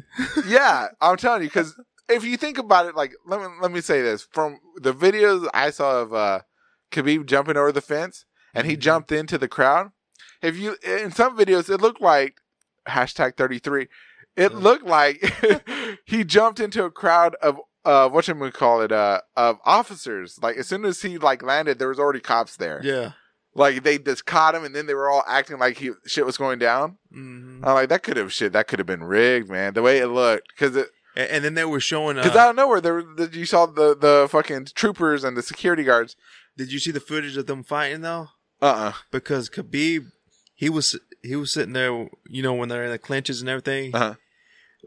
yeah, 0.47 0.89
I'm 1.01 1.17
telling 1.17 1.43
you 1.43 1.49
because 1.49 1.75
if 2.09 2.23
you 2.25 2.37
think 2.37 2.59
about 2.59 2.87
it, 2.87 2.95
like 2.95 3.13
let 3.27 3.41
me 3.41 3.47
let 3.61 3.73
me 3.73 3.81
say 3.81 4.03
this 4.03 4.23
from 4.31 4.59
the 4.77 4.93
videos 4.95 5.49
I 5.53 5.71
saw 5.71 6.01
of 6.03 6.15
uh 6.15 6.41
Khabib 6.93 7.27
jumping 7.27 7.57
over 7.57 7.73
the 7.73 7.81
fence 7.81 8.25
and 8.55 8.67
he 8.69 8.77
Mhm. 8.77 8.81
jumped 8.81 9.13
into 9.13 9.37
the 9.37 9.49
crowd. 9.49 9.91
If 10.43 10.57
you 10.57 10.77
in 10.85 11.11
some 11.11 11.37
videos, 11.37 11.69
it 11.69 11.81
looked 11.81 12.01
like 12.01 12.41
hashtag 12.89 13.37
thirty 13.37 13.59
three. 13.59 13.89
It 14.37 14.55
looked 14.55 14.85
like 14.87 15.23
he 16.07 16.25
jumped 16.25 16.61
into 16.61 16.85
a 16.85 16.91
crowd 16.91 17.37
of 17.43 17.59
uh 17.85 18.09
what 18.09 18.25
should 18.25 18.39
we 18.39 18.51
call 18.51 18.81
it 18.83 18.93
uh 18.93 19.21
of 19.37 19.57
officers. 19.65 20.39
Like 20.43 20.57
as 20.57 20.67
soon 20.69 20.85
as 20.85 21.03
he 21.03 21.19
like 21.19 21.43
landed, 21.43 21.79
there 21.79 21.89
was 21.89 21.99
already 21.99 22.21
cops 22.21 22.57
there. 22.57 22.81
Yeah. 22.83 23.13
Like 23.55 23.83
they 23.83 23.99
just 23.99 24.27
caught 24.27 24.55
him 24.55 24.65
and 24.65 24.75
then 24.75 24.87
they 24.87 24.95
were 24.95 25.11
all 25.11 25.25
acting 25.27 25.59
like 25.59 25.79
he 25.79 25.91
shit 26.07 26.25
was 26.27 26.37
going 26.37 26.59
down. 26.59 26.99
hmm 27.13 27.63
I'm 27.65 27.75
like 27.75 27.89
that 27.89 28.03
could 28.03 28.17
have 28.17 28.33
shit 28.33 28.53
that 28.53 28.69
could 28.69 28.79
have 28.79 28.87
been 28.87 29.05
rigged, 29.05 29.51
man. 29.51 29.75
The 29.75 29.83
way 29.83 29.99
it 29.99 30.07
looked 30.09 30.49
because 30.55 30.77
it. 30.77 30.89
And, 31.17 31.29
and 31.31 31.45
then 31.45 31.55
they 31.55 31.65
were 31.65 31.81
showing. 31.81 32.17
Because 32.17 32.37
Uh, 32.37 32.39
out 32.39 32.51
of 32.51 32.57
nowhere, 32.57 32.81
there 32.81 33.03
the, 33.03 33.29
you 33.33 33.45
saw 33.45 33.67
the 33.67 33.97
the 33.97 34.29
fucking 34.31 34.69
troopers 34.77 35.25
and 35.25 35.37
the 35.37 35.43
security 35.43 35.83
guards. 35.83 36.15
did 36.57 36.71
you 36.73 36.79
see 36.79 36.93
the 36.93 37.01
footage 37.01 37.37
of 37.37 37.47
them 37.47 37.65
fighting 37.65 38.03
though? 38.03 38.29
Uh 38.63 38.67
uh 38.67 38.93
Because 39.11 39.51
Khabib, 39.51 40.13
he 40.55 40.69
was 40.71 40.97
he 41.23 41.37
was 41.37 41.53
sitting 41.53 41.73
there. 41.75 42.09
You 42.29 42.43
know 42.43 42.55
when 42.55 42.69
they're 42.69 42.85
in 42.85 42.91
the 42.91 42.99
clinches 42.99 43.41
and 43.41 43.49
everything. 43.49 43.95
uh 43.95 44.15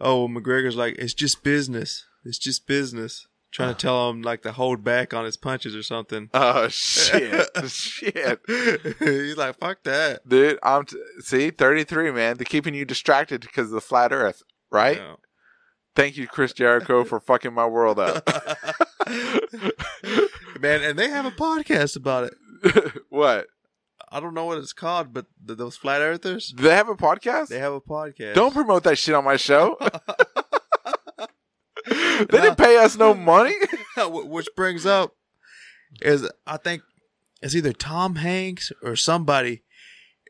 Oh, 0.01 0.27
McGregor's 0.27 0.75
like 0.75 0.95
it's 0.97 1.13
just 1.13 1.43
business. 1.43 2.05
It's 2.25 2.37
just 2.39 2.65
business. 2.67 3.27
Trying 3.51 3.75
to 3.75 3.79
tell 3.79 4.09
him 4.09 4.23
like 4.23 4.41
to 4.41 4.51
hold 4.51 4.83
back 4.83 5.13
on 5.13 5.25
his 5.25 5.37
punches 5.37 5.75
or 5.75 5.83
something. 5.83 6.31
Oh 6.33 6.67
shit, 6.69 7.47
shit, 7.67 8.39
He's 8.99 9.37
like, 9.37 9.59
fuck 9.59 9.83
that. 9.83 10.27
dude. 10.27 10.57
I'm 10.63 10.85
t- 10.85 10.97
see 11.19 11.51
33, 11.51 12.09
man. 12.11 12.37
They're 12.37 12.45
keeping 12.45 12.73
you 12.73 12.83
distracted 12.85 13.41
because 13.41 13.67
of 13.67 13.73
the 13.73 13.81
flat 13.81 14.11
Earth, 14.11 14.41
right? 14.71 14.97
Yeah. 14.97 15.15
Thank 15.95 16.17
you, 16.17 16.25
Chris 16.25 16.53
Jericho, 16.53 17.03
for 17.03 17.19
fucking 17.19 17.53
my 17.53 17.67
world 17.67 17.99
up. 17.99 18.27
Man, 20.59 20.81
and 20.81 20.97
they 20.97 21.09
have 21.09 21.25
a 21.25 21.31
podcast 21.31 21.95
about 21.95 22.31
it. 22.63 22.93
what? 23.09 23.45
I 24.15 24.19
don't 24.19 24.33
know 24.35 24.45
what 24.45 24.59
it's 24.59 24.73
called, 24.73 25.11
but 25.13 25.25
th- 25.45 25.57
those 25.57 25.75
flat 25.75 26.01
earthers, 26.01 26.49
Do 26.55 26.63
they 26.63 26.75
have 26.75 26.87
a 26.87 26.95
podcast? 26.95 27.47
they 27.47 27.59
have 27.59 27.73
a 27.73 27.81
podcast. 27.81 28.35
Don't 28.35 28.53
promote 28.53 28.83
that 28.83 28.97
shit 28.97 29.15
on 29.15 29.23
my 29.25 29.37
show. 29.37 29.77
they 31.89 32.25
didn't 32.25 32.57
pay 32.57 32.77
us 32.77 32.95
no 32.97 33.13
money. 33.13 33.55
Which 33.97 34.47
brings 34.55 34.85
up 34.85 35.15
is 36.01 36.29
I 36.47 36.57
think 36.57 36.81
it's 37.41 37.55
either 37.55 37.73
Tom 37.73 38.15
Hanks 38.15 38.71
or 38.81 38.95
somebody 38.95 39.63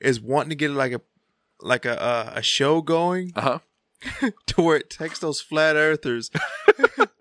is 0.02 0.20
wanting 0.20 0.50
to 0.50 0.56
get 0.56 0.72
like 0.72 0.94
a 0.94 1.02
like 1.62 1.86
a 1.86 2.02
uh, 2.02 2.32
a 2.36 2.42
show 2.42 2.82
going 2.82 3.32
Uh 3.36 3.60
huh. 4.22 4.30
to 4.48 4.62
where 4.62 4.78
it 4.78 4.90
takes 4.90 5.20
those 5.20 5.40
flat 5.42 5.76
earthers. 5.76 6.30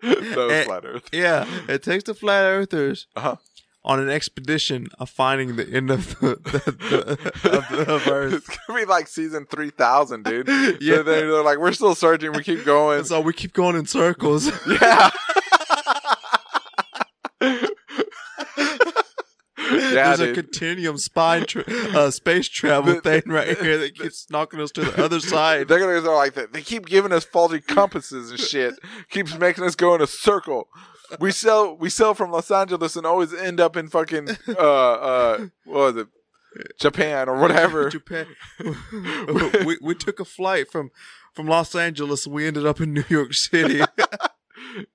Those 0.01 0.51
Eh, 0.51 0.63
flat 0.65 0.83
Earth. 0.85 1.09
Yeah, 1.13 1.45
it 1.69 1.81
takes 1.83 2.03
the 2.03 2.13
flat 2.13 2.43
earthers 2.43 3.07
Uh 3.15 3.21
huh. 3.21 3.35
On 3.85 3.99
an 3.99 4.09
expedition 4.09 4.87
of 4.99 5.09
finding 5.09 5.55
the 5.57 5.67
end 5.69 5.91
of 5.91 6.19
the, 6.19 6.35
the, 6.35 6.71
the 6.71 7.57
of, 7.57 7.67
the- 7.69 7.93
of 7.93 8.07
Earth. 8.11 8.33
It's 8.33 8.57
gonna 8.67 8.79
be 8.79 8.85
like 8.85 9.07
season 9.07 9.45
three 9.45 9.69
thousand, 9.71 10.23
dude. 10.25 10.47
Yeah. 10.47 10.71
Yeah, 10.79 11.01
they're, 11.01 11.43
like, 11.43 11.57
we're 11.59 11.73
still 11.73 11.95
searching. 11.95 12.31
We 12.33 12.43
keep 12.43 12.63
going. 12.65 13.03
So 13.03 13.19
we 13.21 13.33
keep 13.33 13.53
going 13.53 13.75
in 13.75 13.85
circles. 13.85 14.49
Yeah. 14.67 15.09
yeah, 19.69 20.15
There's 20.15 20.19
a 20.19 20.33
continuum 20.33 20.97
spine 20.97 21.45
tra- 21.45 21.63
uh, 21.67 22.11
space 22.11 22.47
travel 22.49 22.99
thing 23.01 23.23
right 23.27 23.57
here 23.59 23.77
that 23.77 23.95
keeps 23.97 24.29
knocking 24.29 24.59
us 24.59 24.71
to 24.71 24.81
the 24.81 25.03
other 25.03 25.19
side. 25.19 25.67
They're 25.67 25.79
gonna 25.79 26.01
go 26.01 26.15
like 26.15 26.33
that. 26.33 26.53
They 26.53 26.61
keep 26.61 26.85
giving 26.85 27.11
us 27.11 27.23
faulty 27.23 27.59
compasses 27.61 28.31
and 28.31 28.39
shit. 28.39 28.75
Keeps 29.09 29.37
making 29.37 29.63
us 29.63 29.75
go 29.75 29.95
in 29.95 30.01
a 30.01 30.07
circle. 30.07 30.67
We 31.19 31.31
sell 31.31 31.75
we 31.75 31.89
sell 31.89 32.13
from 32.13 32.31
Los 32.31 32.49
Angeles 32.51 32.95
and 32.95 33.05
always 33.05 33.33
end 33.33 33.59
up 33.59 33.75
in 33.77 33.87
fucking 33.89 34.29
uh 34.47 34.51
uh 34.51 35.37
what 35.65 35.93
was 35.93 35.95
it? 35.97 36.07
Japan 36.79 37.29
or 37.29 37.39
whatever. 37.39 37.89
Japan. 37.91 38.27
we 39.65 39.77
we 39.81 39.95
took 39.95 40.19
a 40.19 40.25
flight 40.25 40.71
from 40.71 40.91
from 41.33 41.47
Los 41.47 41.75
Angeles 41.75 42.25
and 42.25 42.33
we 42.35 42.47
ended 42.47 42.65
up 42.65 42.79
in 42.81 42.93
New 42.93 43.05
York 43.09 43.33
City. 43.33 43.81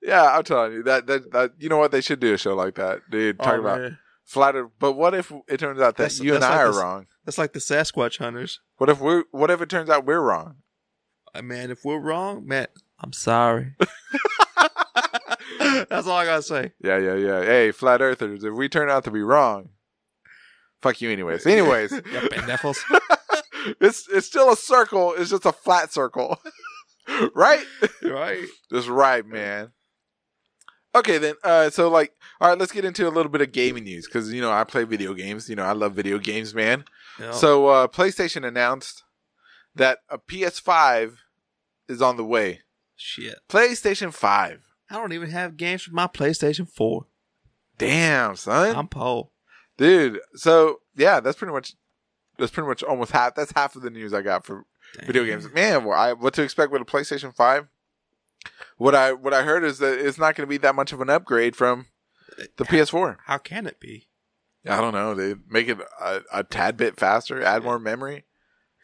Yeah, 0.03 0.37
I'm 0.37 0.42
telling 0.42 0.73
you 0.73 0.83
that 0.85 1.07
that, 1.07 1.31
that 1.33 1.53
you 1.61 1.68
know 1.68 1.77
what 1.77 1.92
they 1.92 2.01
should 2.01 2.18
do 2.18 2.35
a 2.35 2.38
show 2.38 2.55
like 2.57 2.75
that, 2.77 2.99
dude. 3.11 3.38
Talk 3.38 3.55
Oh, 3.55 3.61
about 3.61 3.81
man. 3.81 3.99
flatter. 4.25 4.68
But 4.81 4.94
what 4.94 5.14
if 5.14 5.31
it 5.47 5.61
turns 5.61 5.79
out 5.79 5.97
that 5.99 6.05
That's- 6.05 6.18
you 6.21 6.35
and 6.35 6.42
that's 6.42 6.53
I 6.53 6.57
like 6.57 6.64
are 6.64 6.68
this- 6.73 6.77
wrong? 6.81 7.07
That's 7.25 7.38
like 7.38 7.53
the 7.53 7.61
Sasquatch 7.61 8.18
hunters. 8.18 8.59
What 8.79 8.90
if 8.90 9.01
we? 9.01 9.23
What 9.31 9.51
if 9.53 9.61
it 9.61 9.68
turns 9.68 9.88
out 9.88 10.05
we're 10.05 10.21
wrong? 10.21 10.57
Uh, 11.33 11.42
man, 11.42 11.71
if 11.71 11.85
we're 11.85 12.01
wrong, 12.01 12.44
man, 12.44 12.66
I'm 12.99 13.12
sorry. 13.12 13.75
That's 15.59 16.07
all 16.07 16.17
I 16.17 16.25
gotta 16.25 16.43
say. 16.43 16.73
Yeah, 16.83 16.99
yeah, 16.99 17.15
yeah. 17.15 17.41
Hey, 17.45 17.71
flat 17.73 18.01
earthers, 18.03 18.45
if 18.45 18.55
we 18.55 18.69
turn 18.69 18.91
out 18.91 19.05
to 19.05 19.11
be 19.11 19.23
wrong, 19.23 19.71
fuck 20.83 21.01
you 21.01 21.11
anyways. 21.11 21.47
Anyways, 21.47 21.93
Yeah, 22.13 22.21
pendejos. 22.29 22.79
it's 23.81 24.07
it's 24.13 24.27
still 24.27 24.53
a 24.53 24.57
circle. 24.57 25.15
It's 25.17 25.31
just 25.31 25.47
a 25.47 25.53
flat 25.53 25.93
circle, 25.93 26.39
right? 27.35 27.65
right? 28.03 28.45
That's 28.71 28.89
right, 28.89 29.25
man. 29.27 29.73
Okay, 30.95 31.19
then. 31.19 31.35
Uh, 31.45 31.71
so 31.71 31.89
like, 31.89 32.13
all 32.41 32.49
right, 32.49 32.59
let's 32.59 32.73
get 32.73 32.85
into 32.85 33.07
a 33.07 33.11
little 33.11 33.31
bit 33.31 33.41
of 33.41 33.53
gaming 33.53 33.85
news 33.85 34.07
because 34.07 34.33
you 34.33 34.41
know 34.41 34.51
I 34.51 34.65
play 34.65 34.85
video 34.85 35.15
games. 35.15 35.49
You 35.49 35.57
know 35.57 35.65
I 35.65 35.73
love 35.73 35.93
video 35.95 36.19
games, 36.19 36.55
man. 36.55 36.85
Yeah. 37.21 37.33
So 37.33 37.67
uh, 37.69 37.87
PlayStation 37.89 38.47
announced 38.47 39.03
that 39.75 39.99
a 40.09 40.19
PS5 40.19 41.17
is 41.89 42.03
on 42.03 42.17
the 42.17 42.25
way. 42.25 42.61
shit. 42.97 43.37
PlayStation 43.49 44.13
5. 44.13 44.63
I 44.90 44.94
don't 44.94 45.12
even 45.12 45.31
have 45.31 45.57
games 45.57 45.83
for 45.83 45.92
my 45.92 46.07
PlayStation 46.07 46.68
4. 46.68 47.07
Damn, 47.77 48.37
son. 48.37 48.74
I'm 48.74 48.88
Paul. 48.88 49.33
Dude, 49.77 50.20
so 50.35 50.81
yeah, 50.96 51.20
that's 51.20 51.38
pretty 51.38 51.53
much 51.53 51.74
that's 52.38 52.51
pretty 52.51 52.68
much 52.68 52.83
almost 52.83 53.12
half 53.12 53.35
that's 53.35 53.53
half 53.55 53.77
of 53.77 53.83
the 53.83 53.90
news 53.90 54.12
I 54.12 54.22
got 54.22 54.44
for 54.44 54.64
video 55.05 55.24
games. 55.24 55.53
Man, 55.53 55.85
what, 55.85 55.96
I, 55.96 56.12
what 56.12 56.35
to 56.35 56.42
expect 56.42 56.72
with 56.72 56.83
a 56.83 56.85
PlayStation 56.85 57.35
5? 57.35 57.68
What 58.77 58.94
I 58.94 59.12
what 59.12 59.35
I 59.35 59.42
heard 59.42 59.64
is 59.64 59.79
that 59.79 59.98
it's 59.98 60.18
not 60.18 60.35
going 60.35 60.46
to 60.46 60.51
be 60.51 60.59
that 60.59 60.74
much 60.74 60.92
of 60.92 61.01
an 61.01 61.11
upgrade 61.11 61.55
from 61.55 61.87
the 62.57 62.64
PS4. 62.64 63.18
How 63.27 63.38
can 63.38 63.66
it 63.66 63.81
be? 63.81 64.09
I 64.66 64.81
don't 64.81 64.92
know. 64.92 65.14
They 65.14 65.35
make 65.48 65.68
it 65.68 65.79
a, 66.01 66.20
a 66.33 66.44
tad 66.44 66.77
bit 66.77 66.96
faster, 66.96 67.42
add 67.42 67.62
more 67.62 67.79
memory. 67.79 68.24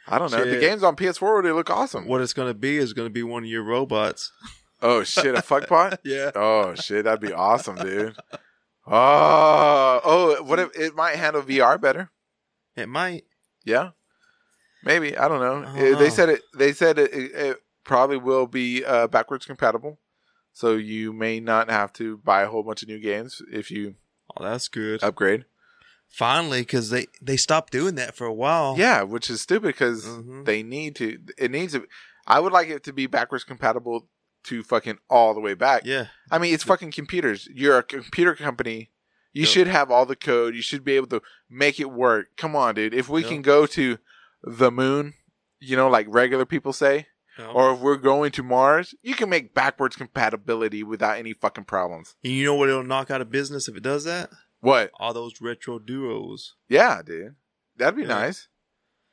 I 0.06 0.18
don't 0.18 0.30
know. 0.32 0.44
The 0.44 0.60
games 0.60 0.82
on 0.82 0.96
PS4 0.96 1.42
they 1.42 1.52
look 1.52 1.70
awesome. 1.70 2.06
What 2.06 2.20
it's 2.20 2.32
gonna 2.32 2.54
be 2.54 2.76
is 2.76 2.92
gonna 2.92 3.10
be 3.10 3.22
one 3.22 3.44
of 3.44 3.48
your 3.48 3.62
robots. 3.62 4.32
Oh 4.86 5.02
shit, 5.02 5.34
a 5.34 5.38
fuckbot? 5.40 5.98
Yeah. 6.04 6.30
Oh 6.34 6.74
shit, 6.74 7.04
that'd 7.04 7.20
be 7.20 7.32
awesome, 7.32 7.76
dude. 7.76 8.14
Oh, 8.86 10.00
oh, 10.04 10.42
what 10.44 10.58
if 10.58 10.76
it 10.78 10.94
might 10.94 11.16
handle 11.16 11.42
VR 11.42 11.80
better? 11.80 12.10
It 12.76 12.88
might. 12.88 13.24
Yeah, 13.64 13.90
maybe. 14.84 15.16
I 15.16 15.26
don't 15.28 15.40
know. 15.40 15.68
I 15.68 15.78
don't 15.78 15.98
They 15.98 16.04
know. 16.08 16.08
said 16.10 16.28
it. 16.28 16.42
They 16.56 16.72
said 16.72 16.98
it, 16.98 17.12
it, 17.14 17.30
it 17.34 17.56
probably 17.84 18.18
will 18.18 18.46
be 18.46 18.84
uh, 18.84 19.06
backwards 19.06 19.46
compatible, 19.46 19.98
so 20.52 20.72
you 20.74 21.12
may 21.14 21.40
not 21.40 21.70
have 21.70 21.92
to 21.94 22.18
buy 22.18 22.42
a 22.42 22.48
whole 22.48 22.62
bunch 22.62 22.82
of 22.82 22.88
new 22.88 23.00
games 23.00 23.40
if 23.50 23.70
you 23.70 23.94
Oh, 24.36 24.44
that's 24.44 24.68
good. 24.68 25.02
upgrade. 25.02 25.44
Finally, 26.08 26.60
because 26.60 26.90
they 26.90 27.06
they 27.22 27.36
stopped 27.38 27.72
doing 27.72 27.94
that 27.94 28.14
for 28.14 28.26
a 28.26 28.32
while. 28.34 28.74
Yeah, 28.76 29.02
which 29.02 29.30
is 29.30 29.40
stupid 29.40 29.68
because 29.68 30.04
Mhm. 30.04 30.44
they 30.44 30.62
need 30.62 30.94
to. 30.96 31.18
It 31.38 31.50
needs 31.50 31.72
to. 31.72 31.86
I 32.26 32.40
would 32.40 32.52
like 32.52 32.68
it 32.68 32.84
to 32.84 32.92
be 32.92 33.06
backwards 33.06 33.44
compatible 33.44 34.08
to 34.44 34.62
fucking 34.62 34.98
all 35.10 35.34
the 35.34 35.40
way 35.40 35.54
back. 35.54 35.82
Yeah. 35.84 36.06
I 36.30 36.38
mean, 36.38 36.54
it's 36.54 36.64
fucking 36.64 36.92
computers. 36.92 37.48
You're 37.52 37.78
a 37.78 37.82
computer 37.82 38.34
company. 38.34 38.90
You 39.32 39.42
Yep. 39.42 39.48
should 39.50 39.66
have 39.66 39.90
all 39.90 40.06
the 40.06 40.14
code. 40.16 40.54
You 40.54 40.62
should 40.62 40.84
be 40.84 40.92
able 40.96 41.08
to 41.08 41.22
make 41.50 41.80
it 41.80 41.90
work. 41.90 42.28
Come 42.36 42.54
on, 42.54 42.74
dude. 42.76 42.94
If 42.94 43.08
we 43.08 43.22
Yep. 43.22 43.30
can 43.30 43.42
go 43.42 43.66
to 43.66 43.98
the 44.42 44.70
moon, 44.70 45.14
you 45.58 45.76
know, 45.76 45.88
like 45.88 46.06
regular 46.08 46.44
people 46.46 46.72
say, 46.72 47.06
know? 47.38 47.50
or 47.50 47.72
if 47.74 47.80
we're 47.80 47.96
going 47.96 48.30
to 48.32 48.42
Mars, 48.44 48.94
you 49.02 49.14
can 49.14 49.28
make 49.28 49.52
backwards 49.54 49.96
compatibility 49.96 50.82
without 50.84 51.18
any 51.18 51.32
fucking 51.32 51.64
problems. 51.64 52.14
And 52.22 52.32
you 52.32 52.44
know 52.44 52.54
what? 52.54 52.68
It'll 52.68 52.84
knock 52.84 53.10
out 53.10 53.20
of 53.20 53.30
business 53.30 53.66
if 53.68 53.76
it 53.76 53.82
does 53.82 54.04
that. 54.04 54.30
What? 54.60 54.90
All 55.00 55.12
those 55.12 55.40
retro 55.40 55.78
duos. 55.80 56.54
Yeah, 56.68 57.02
dude. 57.02 57.34
That'd 57.76 57.96
be 57.96 58.02
Yeah. 58.02 58.08
nice. 58.08 58.48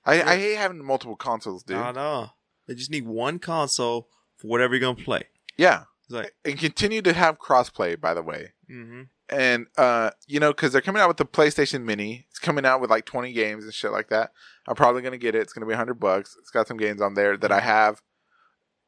I. 0.05 0.21
I 0.21 0.37
hate 0.37 0.55
having 0.57 0.83
multiple 0.83 1.15
consoles, 1.15 1.63
dude. 1.63 1.77
I 1.77 1.91
know. 1.91 2.29
They 2.67 2.75
just 2.75 2.91
need 2.91 3.05
one 3.07 3.39
console 3.39 4.07
for 4.41 4.47
whatever 4.47 4.73
you're 4.75 4.81
gonna 4.81 4.95
play. 5.03 5.23
Yeah. 5.57 5.83
It's 6.03 6.11
like, 6.13 6.33
And 6.43 6.57
continue 6.59 7.01
to 7.03 7.13
have 7.13 7.39
crossplay, 7.39 7.99
by 7.99 8.13
the 8.13 8.21
way. 8.23 8.53
mm-hmm. 8.69 9.03
and 9.29 9.67
uh 9.77 10.11
you 10.27 10.39
know 10.41 10.51
because 10.51 10.71
they're 10.73 10.81
coming 10.81 11.01
out 11.01 11.07
with 11.07 11.15
the 11.17 11.25
playstation 11.25 11.83
mini 11.85 12.25
it's 12.29 12.39
coming 12.39 12.65
out 12.65 12.81
with 12.81 12.89
like 12.89 13.05
20 13.05 13.31
games 13.31 13.63
and 13.63 13.73
shit 13.73 13.91
like 13.91 14.09
that 14.09 14.31
i'm 14.67 14.75
probably 14.75 15.01
gonna 15.01 15.17
get 15.17 15.35
it 15.35 15.41
it's 15.41 15.53
gonna 15.53 15.65
be 15.65 15.71
100 15.71 15.93
bucks 15.95 16.35
it's 16.39 16.49
got 16.49 16.67
some 16.67 16.75
games 16.77 17.01
on 17.01 17.13
there 17.13 17.37
that 17.37 17.51
i 17.51 17.61
have 17.61 18.01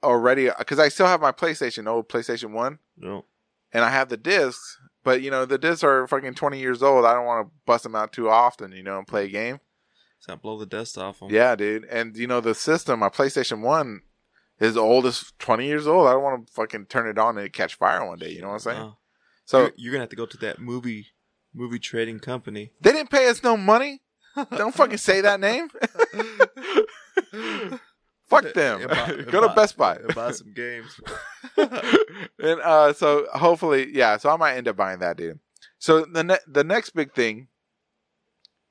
already 0.04 0.50
because 0.58 0.80
i 0.80 0.90
still 0.90 1.06
have 1.08 1.22
my 1.22 1.32
playstation 1.32 1.88
old 1.88 2.10
playstation 2.10 2.52
1 2.52 2.80
no. 2.98 3.26
and 3.72 3.86
i 3.86 3.90
have 3.90 4.10
the 4.10 4.18
discs 4.18 4.80
but 5.04 5.22
you 5.22 5.32
know 5.32 5.46
the 5.46 5.58
discs 5.58 5.84
are 5.84 6.08
fucking 6.08 6.34
20 6.34 6.60
years 6.60 6.84
old 6.84 7.06
i 7.06 7.14
don't 7.14 7.26
want 7.26 7.48
to 7.48 7.54
bust 7.66 7.84
them 7.84 7.96
out 7.96 8.12
too 8.12 8.30
often 8.30 8.72
you 8.74 8.84
know 8.84 8.98
and 8.98 9.08
play 9.08 9.26
a 9.26 9.30
game 9.30 9.60
It's 10.18 10.28
not 10.28 10.42
blow 10.42 10.58
the 10.60 10.66
dust 10.66 10.98
off 10.98 11.20
them. 11.22 11.30
yeah 11.32 11.56
dude 11.56 11.86
and 11.86 12.18
you 12.18 12.28
know 12.28 12.42
the 12.42 12.56
system 12.56 13.00
my 13.00 13.10
playstation 13.10 13.62
1 13.62 14.02
is 14.60 14.78
old 14.78 15.06
as 15.06 15.32
20 15.40 15.66
years 15.66 15.88
old 15.88 16.08
i 16.08 16.12
don't 16.14 16.24
want 16.24 16.46
to 16.48 16.54
fucking 16.54 16.86
turn 16.86 17.08
it 17.08 17.18
on 17.18 17.38
and 17.38 17.52
catch 17.54 17.76
fire 17.76 18.06
one 18.06 18.20
day 18.20 18.30
you 18.32 18.42
know 18.42 18.48
what 18.50 18.54
i'm 18.54 18.60
saying 18.60 18.94
so 19.46 19.60
you're, 19.60 19.72
you're 19.78 19.92
gonna 19.94 20.04
have 20.04 20.10
to 20.10 20.16
go 20.16 20.26
to 20.26 20.38
that 20.38 20.60
movie 20.60 21.08
movie 21.54 21.78
trading 21.78 22.20
company. 22.20 22.72
They 22.82 22.92
didn't 22.94 23.12
pay 23.12 23.28
us 23.30 23.44
no 23.44 23.56
money. 23.58 24.02
Don't 24.58 24.74
fucking 24.74 24.98
say 24.98 25.22
that 25.22 25.40
name. 25.40 25.68
Fuck 28.30 28.54
them. 28.54 28.82
And 28.82 28.90
buy- 28.90 28.98
and 29.10 29.26
Go 29.32 29.42
to 29.42 29.48
buy- 29.50 29.56
Best 29.56 29.78
Buy. 29.78 29.96
and 29.98 30.16
buy 30.16 30.32
some 30.32 30.54
games. 30.54 31.00
and 31.58 32.62
uh, 32.62 32.94
so 32.94 33.28
hopefully, 33.34 33.94
yeah. 33.96 34.18
So 34.18 34.30
I 34.30 34.38
might 34.38 34.56
end 34.56 34.68
up 34.68 34.76
buying 34.78 35.00
that, 35.00 35.18
dude. 35.18 35.40
So 35.78 36.06
the 36.06 36.24
ne- 36.24 36.38
the 36.48 36.64
next 36.64 36.92
big 36.92 37.14
thing 37.14 37.48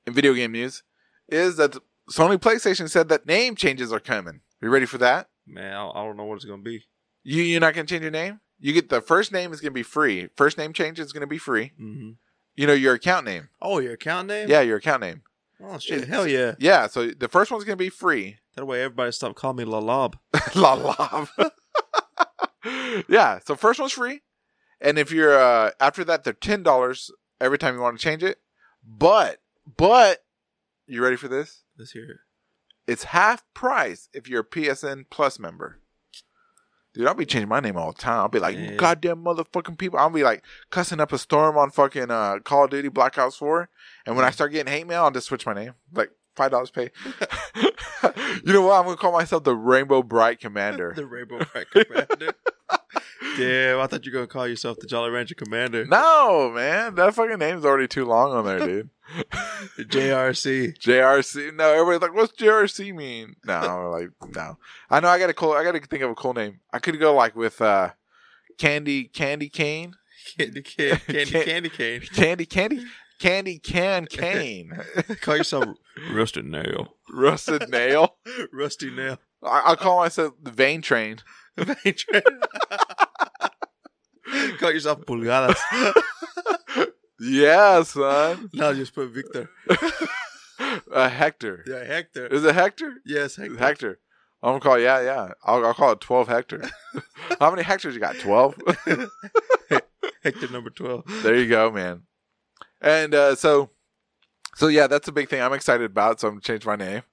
in 0.05 0.13
video 0.13 0.33
game 0.33 0.51
news 0.51 0.83
is 1.29 1.55
that 1.57 1.77
Sony 2.11 2.37
PlayStation 2.37 2.89
said 2.89 3.07
that 3.09 3.25
name 3.25 3.55
changes 3.55 3.93
are 3.93 3.99
coming. 4.01 4.41
Are 4.61 4.65
You 4.65 4.69
ready 4.69 4.85
for 4.87 4.97
that? 4.97 5.27
Man, 5.45 5.73
I, 5.75 5.89
I 5.89 6.03
don't 6.05 6.17
know 6.17 6.25
what 6.25 6.35
it's 6.35 6.45
gonna 6.45 6.61
be. 6.61 6.83
You 7.23 7.41
you're 7.43 7.59
not 7.61 7.73
gonna 7.73 7.87
change 7.87 8.01
your 8.01 8.11
name. 8.11 8.39
You 8.59 8.73
get 8.73 8.89
the 8.89 9.01
first 9.01 9.31
name 9.31 9.51
is 9.53 9.59
gonna 9.61 9.71
be 9.71 9.83
free. 9.83 10.29
First 10.35 10.57
name 10.57 10.73
change 10.73 10.99
is 10.99 11.11
gonna 11.13 11.27
be 11.27 11.37
free. 11.37 11.71
Mm-hmm. 11.79 12.11
You 12.55 12.67
know 12.67 12.73
your 12.73 12.93
account 12.93 13.25
name. 13.25 13.49
Oh, 13.61 13.79
your 13.79 13.93
account 13.93 14.27
name? 14.27 14.47
Yeah, 14.49 14.61
your 14.61 14.77
account 14.77 15.01
name. 15.01 15.23
Oh 15.61 15.77
shit! 15.79 15.97
It's- 15.99 16.09
Hell 16.09 16.27
yeah! 16.27 16.55
Yeah. 16.59 16.87
So 16.87 17.07
the 17.11 17.27
first 17.27 17.51
one's 17.51 17.63
gonna 17.63 17.75
be 17.77 17.89
free. 17.89 18.37
That 18.55 18.65
way, 18.65 18.83
everybody 18.83 19.11
stop 19.11 19.35
calling 19.35 19.57
me 19.57 19.63
La 19.65 19.79
Lob. 19.79 20.17
La 20.55 20.73
Lob. 20.73 21.27
yeah. 23.09 23.39
So 23.45 23.55
first 23.55 23.79
one's 23.79 23.93
free, 23.93 24.21
and 24.81 24.97
if 24.97 25.11
you're 25.11 25.37
uh 25.37 25.71
after 25.79 26.03
that, 26.05 26.23
they're 26.23 26.33
ten 26.33 26.63
dollars 26.63 27.11
every 27.41 27.57
time 27.57 27.75
you 27.75 27.81
want 27.81 27.97
to 27.97 28.03
change 28.03 28.23
it. 28.23 28.39
But 28.85 29.39
but 29.77 30.19
you 30.87 31.01
ready 31.01 31.15
for 31.15 31.27
this? 31.27 31.63
Let's 31.77 31.91
hear 31.91 32.03
it. 32.03 32.17
It's 32.87 33.05
half 33.05 33.43
price 33.53 34.09
if 34.13 34.27
you're 34.27 34.41
a 34.41 34.45
PSN 34.45 35.05
Plus 35.09 35.39
member. 35.39 35.79
Dude, 36.93 37.07
I'll 37.07 37.15
be 37.15 37.25
changing 37.25 37.49
my 37.49 37.59
name 37.59 37.75
all 37.75 37.91
the 37.91 37.97
time. 37.97 38.19
I'll 38.19 38.27
be 38.27 38.39
like, 38.39 38.55
Yeah. 38.55 38.75
goddamn 38.75 39.23
motherfucking 39.23 39.77
people. 39.79 39.97
I'll 39.97 40.09
be 40.11 40.23
like 40.23 40.43
cussing 40.69 40.99
up 40.99 41.11
a 41.11 41.17
storm 41.17 41.57
on 41.57 41.71
fucking 41.71 42.11
uh, 42.11 42.39
Call 42.43 42.65
of 42.65 42.69
Duty 42.69 42.89
Black 42.89 43.17
Ops 43.17 43.37
4. 43.37 43.67
And 44.05 44.15
when 44.15 44.25
I 44.25 44.29
start 44.29 44.51
getting 44.51 44.71
hate 44.71 44.85
mail, 44.85 45.03
I'll 45.05 45.11
just 45.11 45.27
switch 45.27 45.45
my 45.45 45.53
name. 45.53 45.73
Like, 45.91 46.11
$5 46.37 46.73
pay. 46.73 46.91
you 48.45 48.53
know 48.53 48.61
what? 48.63 48.73
I'm 48.79 48.85
going 48.85 48.95
to 48.95 49.01
call 49.01 49.11
myself 49.11 49.43
the 49.43 49.55
Rainbow 49.55 50.03
Bright 50.03 50.39
Commander. 50.39 50.93
the 50.95 51.05
Rainbow 51.05 51.39
Bright 51.51 51.69
Commander. 51.71 52.33
Damn, 53.37 53.79
I 53.79 53.87
thought 53.87 54.05
you 54.05 54.11
were 54.11 54.17
gonna 54.19 54.27
call 54.27 54.47
yourself 54.47 54.77
the 54.79 54.85
Jolly 54.85 55.09
Rancher 55.09 55.33
Commander. 55.33 55.85
no, 55.85 56.51
man. 56.53 56.93
That 56.95 57.15
fucking 57.15 57.39
name's 57.39 57.65
already 57.65 57.87
too 57.87 58.05
long 58.05 58.31
on 58.31 58.45
there, 58.45 58.59
dude. 58.59 58.89
JRC. 59.79 60.77
JRC. 60.79 61.53
No, 61.55 61.71
everybody's 61.71 62.01
like, 62.01 62.13
what's 62.15 62.33
JRC 62.33 62.95
mean? 62.95 63.35
No, 63.45 63.89
like, 63.91 64.09
no. 64.35 64.57
I 64.89 64.99
know 64.99 65.07
I 65.09 65.19
got 65.19 65.29
a 65.29 65.33
cool, 65.33 65.51
I 65.53 65.63
got 65.63 65.73
to 65.73 65.79
think 65.81 66.03
of 66.03 66.11
a 66.11 66.15
cool 66.15 66.33
name. 66.33 66.59
I 66.71 66.79
could 66.79 66.99
go 66.99 67.13
like 67.13 67.35
with, 67.35 67.61
uh, 67.61 67.91
Candy, 68.57 69.05
Candy 69.05 69.49
Cane. 69.49 69.95
Candy 70.37 70.61
cane. 70.61 70.97
Candy 71.05 71.25
Can- 71.25 71.43
candy 71.43 71.69
cane. 71.69 72.01
Candy, 72.13 72.45
Candy, 72.45 72.85
Candy 73.19 73.59
Can 73.59 74.05
Cane. 74.05 74.71
Call 75.21 75.37
yourself 75.37 75.65
Rusted 76.11 76.45
Nail. 76.45 76.95
Rusted 77.11 77.69
Nail. 77.69 78.15
Rusty 78.53 78.89
Nail. 78.89 79.17
I, 79.43 79.61
I'll 79.65 79.75
call 79.75 79.99
myself 79.99 80.33
the 80.41 80.51
Vein 80.51 80.81
Train. 80.81 81.17
Call 84.59 84.71
yourself 84.71 85.01
Pulgadas. 85.01 85.57
Yeah, 87.19 87.83
son. 87.83 88.49
now 88.53 88.73
just 88.73 88.93
put 88.95 89.09
Victor. 89.09 89.49
uh, 90.91 91.09
Hector. 91.09 91.63
Yeah, 91.67 91.83
Hector. 91.83 92.27
Is 92.27 92.43
it 92.43 92.55
Hector? 92.55 92.95
Yes, 93.05 93.35
Hector. 93.35 93.57
Hector. 93.57 93.99
I'm 94.41 94.51
gonna 94.51 94.59
call 94.59 94.79
yeah, 94.79 95.01
yeah. 95.01 95.31
I'll, 95.43 95.65
I'll 95.65 95.73
call 95.73 95.93
it 95.93 96.01
twelve 96.01 96.27
Hector. 96.27 96.69
How 97.39 97.49
many 97.49 97.63
hectares 97.63 97.93
you 97.93 98.01
got? 98.01 98.17
Twelve. 98.17 98.55
Hector 100.23 100.47
number 100.49 100.69
12. 100.69 101.03
there 101.21 101.35
you 101.35 101.49
go, 101.49 101.69
man. 101.69 102.03
And 102.81 103.13
uh, 103.13 103.35
so, 103.35 103.71
so 104.55 104.67
yeah, 104.67 104.87
that's 104.87 105.07
a 105.07 105.11
big 105.11 105.29
thing 105.29 105.41
I'm 105.41 105.53
excited 105.53 105.85
about. 105.85 106.19
So 106.19 106.27
I'm 106.27 106.35
gonna 106.35 106.41
change 106.41 106.65
my 106.65 106.75
name 106.75 107.03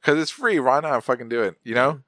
because 0.00 0.20
it's 0.20 0.30
free. 0.30 0.60
Why 0.60 0.80
not 0.80 1.04
fucking 1.04 1.28
do 1.28 1.42
it? 1.42 1.56
You 1.64 1.74
know. 1.74 2.00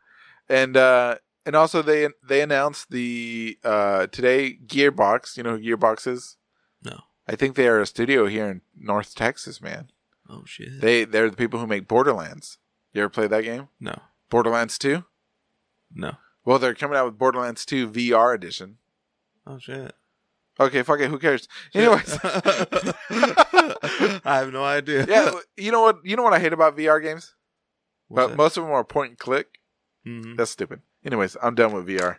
And 0.49 0.77
uh, 0.77 1.17
and 1.47 1.57
also 1.57 1.83
they 1.83 2.09
they 2.27 2.43
announced 2.43 2.91
the 2.91 3.59
uh, 3.65 4.07
today 4.09 4.59
Gearbox. 4.67 5.37
You 5.37 5.43
know 5.43 5.57
who 5.57 5.63
Gearbox 5.63 6.07
is? 6.07 6.37
I 7.33 7.37
think 7.37 7.55
they 7.55 7.69
are 7.69 7.81
a 7.81 7.87
studio 7.87 8.27
here 8.27 8.49
in 8.49 8.61
North 8.77 9.15
Texas, 9.15 9.61
man. 9.63 9.91
Oh, 10.29 10.43
shit. 10.47 10.81
They 10.81 11.05
they're 11.05 11.31
the 11.31 11.37
people 11.37 11.61
who 11.61 11.67
make 11.67 11.87
Borderlands. 11.89 12.59
You 12.93 13.03
ever 13.03 13.09
played 13.11 13.31
that 13.31 13.45
game? 13.45 13.69
no. 13.79 13.99
Borderlands 14.31 14.79
Two. 14.79 15.05
No. 15.95 16.17
Well, 16.45 16.59
they're 16.59 16.75
coming 16.75 16.97
out 16.97 17.05
with 17.07 17.19
Borderlands 17.19 17.65
2 17.67 17.89
VR 17.91 18.35
edition. 18.35 18.79
Oh, 19.47 19.59
shit. 19.59 19.93
Okay, 20.59 20.83
fuck 20.83 21.01
it. 21.01 21.11
Who 21.11 21.19
cares? 21.19 21.49
Anyways, 21.75 22.19
I 22.25 24.15
have 24.25 24.53
no 24.53 24.65
idea. 24.65 25.07
yeah. 25.09 25.33
You 25.57 25.73
know 25.73 25.83
what? 25.83 25.99
You 26.05 26.17
know 26.17 26.23
what 26.23 26.33
I 26.33 26.39
hate 26.39 26.53
about 26.53 26.77
VR 26.77 27.03
games? 27.03 27.35
What's 28.09 28.25
but 28.25 28.29
that? 28.31 28.37
most 28.37 28.57
of 28.57 28.65
them 28.65 28.73
are 28.73 28.85
point 28.85 29.11
and 29.11 29.19
click. 29.19 29.59
Mhm. 30.07 30.37
That's 30.37 30.51
stupid. 30.51 30.81
Anyways, 31.05 31.37
I'm 31.43 31.55
done 31.55 31.73
with 31.73 31.87
VR. 31.87 32.19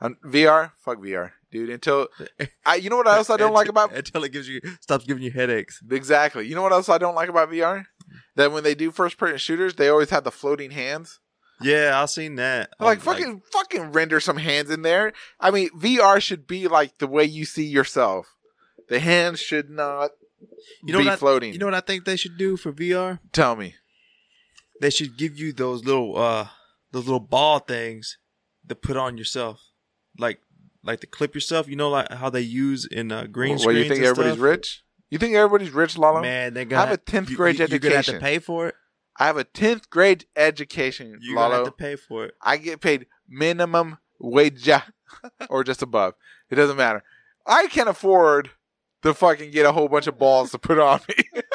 I'm, 0.00 0.16
VR, 0.24 0.72
fuck 0.78 0.98
VR, 0.98 1.32
dude. 1.50 1.70
Until 1.70 2.08
I, 2.66 2.76
you 2.76 2.90
know 2.90 2.96
what 2.96 3.06
else 3.08 3.30
I 3.30 3.36
don't 3.36 3.52
like 3.52 3.68
about 3.68 3.94
until 3.94 4.24
it 4.24 4.32
gives 4.32 4.48
you 4.48 4.60
stops 4.80 5.04
giving 5.04 5.22
you 5.22 5.30
headaches. 5.30 5.82
exactly. 5.90 6.46
You 6.46 6.54
know 6.54 6.62
what 6.62 6.72
else 6.72 6.88
I 6.88 6.98
don't 6.98 7.14
like 7.14 7.28
about 7.28 7.50
VR? 7.50 7.84
That 8.36 8.52
when 8.52 8.64
they 8.64 8.74
do 8.74 8.90
first 8.90 9.18
person 9.18 9.38
shooters, 9.38 9.74
they 9.74 9.88
always 9.88 10.10
have 10.10 10.24
the 10.24 10.30
floating 10.30 10.70
hands. 10.70 11.20
Yeah, 11.62 12.00
I've 12.00 12.10
seen 12.10 12.36
that. 12.36 12.70
Like 12.80 12.98
Um, 12.98 13.04
fucking 13.04 13.42
fucking 13.52 13.92
render 13.92 14.18
some 14.18 14.38
hands 14.38 14.70
in 14.70 14.82
there. 14.82 15.12
I 15.38 15.50
mean, 15.50 15.68
VR 15.78 16.20
should 16.20 16.46
be 16.46 16.68
like 16.68 16.98
the 16.98 17.06
way 17.06 17.24
you 17.24 17.44
see 17.44 17.66
yourself. 17.66 18.34
The 18.88 18.98
hands 18.98 19.40
should 19.40 19.68
not 19.70 20.10
you 20.82 20.92
know 20.92 20.98
be 21.00 21.04
what 21.04 21.12
I, 21.12 21.16
floating. 21.16 21.52
You 21.52 21.58
know 21.58 21.66
what 21.66 21.74
I 21.74 21.80
think 21.80 22.04
they 22.04 22.16
should 22.16 22.38
do 22.38 22.56
for 22.56 22.72
VR? 22.72 23.18
Tell 23.32 23.56
me. 23.56 23.74
They 24.80 24.90
should 24.90 25.18
give 25.18 25.38
you 25.38 25.52
those 25.52 25.84
little 25.84 26.16
uh 26.16 26.48
those 26.92 27.04
little 27.04 27.20
ball 27.20 27.58
things 27.58 28.16
to 28.68 28.74
put 28.74 28.96
on 28.96 29.18
yourself, 29.18 29.60
like 30.18 30.40
like 30.82 31.00
to 31.00 31.06
clip 31.06 31.34
yourself. 31.34 31.68
You 31.68 31.76
know, 31.76 31.90
like 31.90 32.10
how 32.12 32.30
they 32.30 32.40
use 32.40 32.86
in 32.86 33.12
uh, 33.12 33.24
green 33.24 33.52
What, 33.52 33.60
screens. 33.62 33.78
you 33.78 33.84
think 33.88 33.98
and 33.98 34.06
everybody's 34.06 34.32
stuff? 34.34 34.44
rich? 34.44 34.82
You 35.10 35.18
think 35.18 35.34
everybody's 35.34 35.70
rich, 35.70 35.98
Lalo? 35.98 36.20
Man, 36.22 36.54
they're 36.54 36.62
I 36.62 36.64
gonna 36.66 36.86
have 36.86 36.94
a 36.94 36.98
10th 36.98 37.34
grade 37.34 37.58
you, 37.58 37.66
You're 37.66 37.78
gonna 37.80 37.96
have 37.96 38.04
to 38.06 38.20
pay 38.20 38.38
for 38.38 38.68
it. 38.68 38.74
I 39.18 39.26
have 39.26 39.36
a 39.36 39.44
tenth 39.44 39.90
grade 39.90 40.24
education, 40.36 41.18
You're 41.20 41.34
gonna 41.34 41.56
have 41.56 41.64
to 41.66 41.72
pay 41.72 41.96
for 41.96 42.24
it. 42.26 42.34
I 42.40 42.56
get 42.56 42.80
paid 42.80 43.06
minimum 43.28 43.98
wage 44.18 44.68
or 45.50 45.64
just 45.64 45.82
above. 45.82 46.14
It 46.48 46.54
doesn't 46.54 46.76
matter. 46.76 47.02
I 47.46 47.66
can 47.66 47.88
afford 47.88 48.50
to 49.02 49.12
fucking 49.12 49.50
get 49.50 49.66
a 49.66 49.72
whole 49.72 49.88
bunch 49.88 50.06
of 50.06 50.18
balls 50.18 50.52
to 50.52 50.58
put 50.58 50.78
on 50.78 51.00
me. 51.08 51.24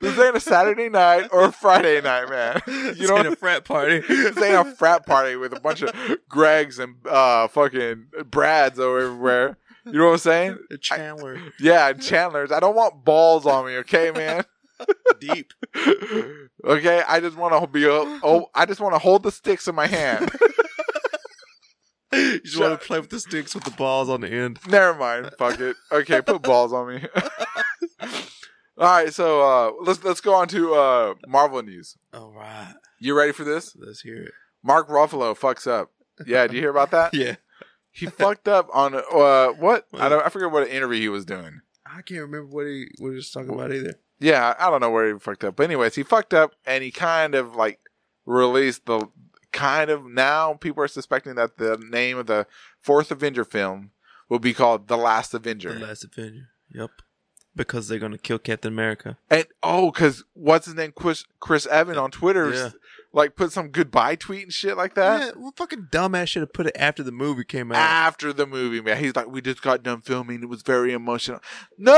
this 0.00 0.18
ain't 0.18 0.36
a 0.36 0.40
Saturday 0.40 0.88
night 0.88 1.28
or 1.32 1.44
a 1.44 1.52
Friday 1.52 2.00
night, 2.00 2.28
man. 2.28 2.60
You 2.96 3.06
know 3.08 3.14
what- 3.14 3.26
a 3.26 3.36
frat 3.36 3.64
party. 3.64 4.00
this 4.00 4.36
ain't 4.38 4.54
a 4.66 4.74
frat 4.76 5.06
party 5.06 5.36
with 5.36 5.52
a 5.52 5.60
bunch 5.60 5.82
of 5.82 5.90
Gregs 6.30 6.78
and 6.78 6.96
uh, 7.06 7.48
fucking 7.48 8.06
Brads 8.26 8.78
over 8.78 9.00
everywhere. 9.00 9.58
You 9.84 9.92
know 9.94 10.06
what 10.06 10.12
I'm 10.12 10.18
saying? 10.18 10.58
Chandler 10.80 11.40
Yeah, 11.58 11.88
and 11.88 12.00
Chandler's. 12.02 12.52
I 12.52 12.60
don't 12.60 12.76
want 12.76 13.04
balls 13.04 13.46
on 13.46 13.66
me, 13.66 13.76
okay, 13.78 14.10
man? 14.12 14.44
deep. 15.20 15.52
okay, 16.64 17.02
I 17.08 17.20
just 17.20 17.36
want 17.36 17.60
to 17.60 17.66
be. 17.68 17.84
a. 17.84 17.90
Oh, 17.90 18.46
I 18.54 18.66
just 18.66 18.80
want 18.80 18.94
to 18.94 18.98
hold 18.98 19.22
the 19.24 19.30
sticks 19.32 19.66
in 19.68 19.74
my 19.74 19.86
hand. 19.86 20.30
You 22.12 22.40
just 22.40 22.58
want 22.60 22.78
to 22.78 22.86
play 22.86 23.00
with 23.00 23.08
the 23.10 23.18
sticks 23.20 23.54
with 23.54 23.64
the 23.64 23.70
balls 23.70 24.08
on 24.10 24.20
the 24.20 24.28
end. 24.30 24.58
Never 24.68 24.94
mind. 24.98 25.30
Fuck 25.38 25.58
it. 25.60 25.76
Okay, 25.90 26.20
put 26.20 26.42
balls 26.42 26.72
on 26.72 26.88
me. 26.94 27.04
All 28.82 28.88
right, 28.88 29.14
so 29.14 29.40
uh, 29.42 29.72
let's 29.84 30.02
let's 30.02 30.20
go 30.20 30.34
on 30.34 30.48
to 30.48 30.74
uh, 30.74 31.14
Marvel 31.28 31.62
news. 31.62 31.96
All 32.12 32.32
right, 32.32 32.74
You 32.98 33.16
ready 33.16 33.30
for 33.30 33.44
this? 33.44 33.76
let's 33.76 34.00
hear 34.00 34.22
it. 34.22 34.32
Mark 34.62 34.88
Ruffalo 34.88 35.38
fucks 35.38 35.68
up. 35.68 35.92
Yeah, 36.26 36.48
do 36.48 36.54
you 36.56 36.60
hear 36.60 36.70
about 36.70 36.90
that? 36.90 37.14
Yeah, 37.14 37.36
He 37.92 38.06
fucked 38.06 38.48
up 38.48 38.68
on 38.74 38.94
uh, 38.96 39.48
what? 39.52 39.86
I 39.94 40.08
don't. 40.08 40.26
I 40.26 40.28
forget 40.30 40.50
what 40.50 40.68
interview 40.68 40.98
he 41.00 41.08
was 41.08 41.24
doing. 41.24 41.60
I 41.86 42.02
can't 42.02 42.22
remember 42.22 42.46
what 42.46 42.66
he 42.66 42.88
what 42.98 43.10
he 43.10 43.14
was 43.14 43.30
talking 43.30 43.54
about 43.54 43.72
either. 43.72 43.94
Yeah, 44.18 44.54
I 44.58 44.68
don't 44.68 44.80
know 44.80 44.90
where 44.90 45.12
he 45.12 45.18
fucked 45.20 45.44
up. 45.44 45.54
But 45.56 45.64
anyways, 45.64 45.94
he 45.94 46.02
fucked 46.02 46.34
up 46.34 46.52
and 46.66 46.82
he 46.82 46.90
kind 46.90 47.36
of 47.36 47.54
like 47.54 47.78
released 48.26 48.86
the 48.86 49.06
kind 49.52 49.90
of 49.90 50.06
now 50.06 50.54
people 50.54 50.82
are 50.82 50.88
suspecting 50.88 51.34
that 51.36 51.56
the 51.58 51.76
name 51.90 52.18
of 52.18 52.26
the 52.26 52.46
fourth 52.80 53.10
Avenger 53.12 53.44
film 53.44 53.90
will 54.28 54.38
be 54.40 54.54
called 54.54 54.88
The 54.88 54.96
Last 54.96 55.34
Avenger. 55.34 55.74
The 55.78 55.86
Last 55.86 56.04
Avenger. 56.04 56.48
Yep. 56.74 56.90
Because 57.54 57.88
they're 57.88 57.98
gonna 57.98 58.16
kill 58.18 58.38
Captain 58.38 58.72
America. 58.72 59.18
and 59.30 59.46
oh, 59.62 59.90
because 59.90 60.24
what's 60.32 60.66
his 60.66 60.74
name? 60.74 60.92
Chris 60.96 61.24
Chris 61.40 61.66
Evan 61.66 61.98
on 61.98 62.10
Twitter 62.10 62.50
Yeah. 62.54 62.70
like 63.12 63.36
put 63.36 63.52
some 63.52 63.68
goodbye 63.68 64.16
tweet 64.16 64.44
and 64.44 64.52
shit 64.52 64.74
like 64.76 64.94
that. 64.94 65.20
Yeah, 65.20 65.30
well, 65.36 65.52
fucking 65.56 65.88
dumbass 65.92 66.28
should 66.28 66.40
have 66.40 66.54
put 66.54 66.66
it 66.66 66.76
after 66.78 67.02
the 67.02 67.12
movie 67.12 67.44
came 67.44 67.70
out. 67.70 67.76
After 67.76 68.32
the 68.32 68.46
movie, 68.46 68.80
man, 68.80 68.96
he's 68.96 69.14
like, 69.14 69.26
"We 69.28 69.42
just 69.42 69.60
got 69.60 69.82
done 69.82 70.00
filming. 70.00 70.42
It 70.42 70.48
was 70.48 70.62
very 70.62 70.94
emotional." 70.94 71.40
No, 71.76 71.92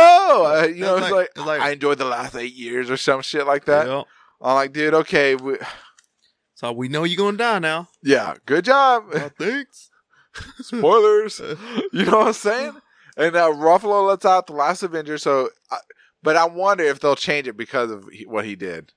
uh, 0.45 0.67
you 0.67 0.81
know, 0.81 0.97
It's 0.97 1.03
like- 1.05 1.13
like, 1.13 1.29
it's 1.37 1.47
like- 1.47 1.61
I 1.61 1.71
enjoyed 1.71 1.99
the 1.99 2.05
last 2.05 2.35
eight 2.35 2.55
years 2.55 2.91
or 2.91 2.97
some 2.97 3.23
shit 3.23 3.47
like 3.47 3.65
that. 3.67 3.87
Yep. 3.87 4.07
I'm 4.43 4.55
like, 4.57 4.73
dude, 4.73 4.93
okay, 4.95 5.37
we, 5.37 5.57
So 6.57 6.73
we 6.73 6.89
know 6.89 7.05
you're 7.05 7.17
gonna 7.17 7.37
die 7.37 7.59
now. 7.61 7.89
yeah, 8.03 8.35
good 8.45 8.65
job. 8.65 9.05
Oh, 9.15 9.31
thanks. 9.39 9.91
Spoilers. 10.63 11.41
you 11.93 12.05
know 12.07 12.19
what 12.19 12.27
I'm 12.29 12.33
saying? 12.33 12.77
And 13.17 13.37
uh, 13.37 13.51
Ruffalo 13.51 14.09
lets 14.09 14.25
out 14.25 14.47
the 14.47 14.53
last 14.55 14.83
Avenger. 14.83 15.19
So, 15.19 15.51
I, 15.71 15.79
but 16.23 16.37
I 16.37 16.47
wonder 16.47 16.85
if 16.85 17.01
they'll 17.01 17.15
change 17.17 17.47
it 17.47 17.57
because 17.57 17.91
of 17.91 18.09
he, 18.13 18.27
what 18.27 18.45
he 18.45 18.57
did. 18.57 18.93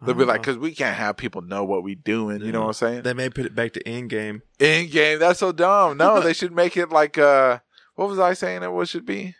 They'll 0.00 0.14
be 0.16 0.24
like, 0.24 0.40
because 0.40 0.56
we 0.58 0.74
can't 0.74 0.96
have 0.96 1.16
people 1.16 1.42
know 1.42 1.62
what 1.64 1.84
we 1.84 1.94
doing. 1.94 2.40
You 2.40 2.50
know 2.50 2.62
what 2.62 2.66
I'm 2.68 2.72
saying? 2.72 3.02
they 3.02 3.12
may 3.14 3.28
put 3.30 3.44
it 3.44 3.54
back 3.54 3.72
to 3.74 3.82
Endgame. 3.84 4.40
In 4.58 4.88
game, 4.90 5.20
that's 5.20 5.38
so 5.38 5.52
dumb. 5.52 5.96
No, 5.96 6.20
they 6.22 6.32
should 6.32 6.50
make 6.52 6.76
it 6.76 6.88
like 6.90 7.18
uh, 7.18 7.58
what 7.94 8.08
was 8.08 8.18
I 8.18 8.32
saying? 8.32 8.62
It 8.64 8.72
what 8.72 8.88
should 8.88 9.06
be 9.06 9.36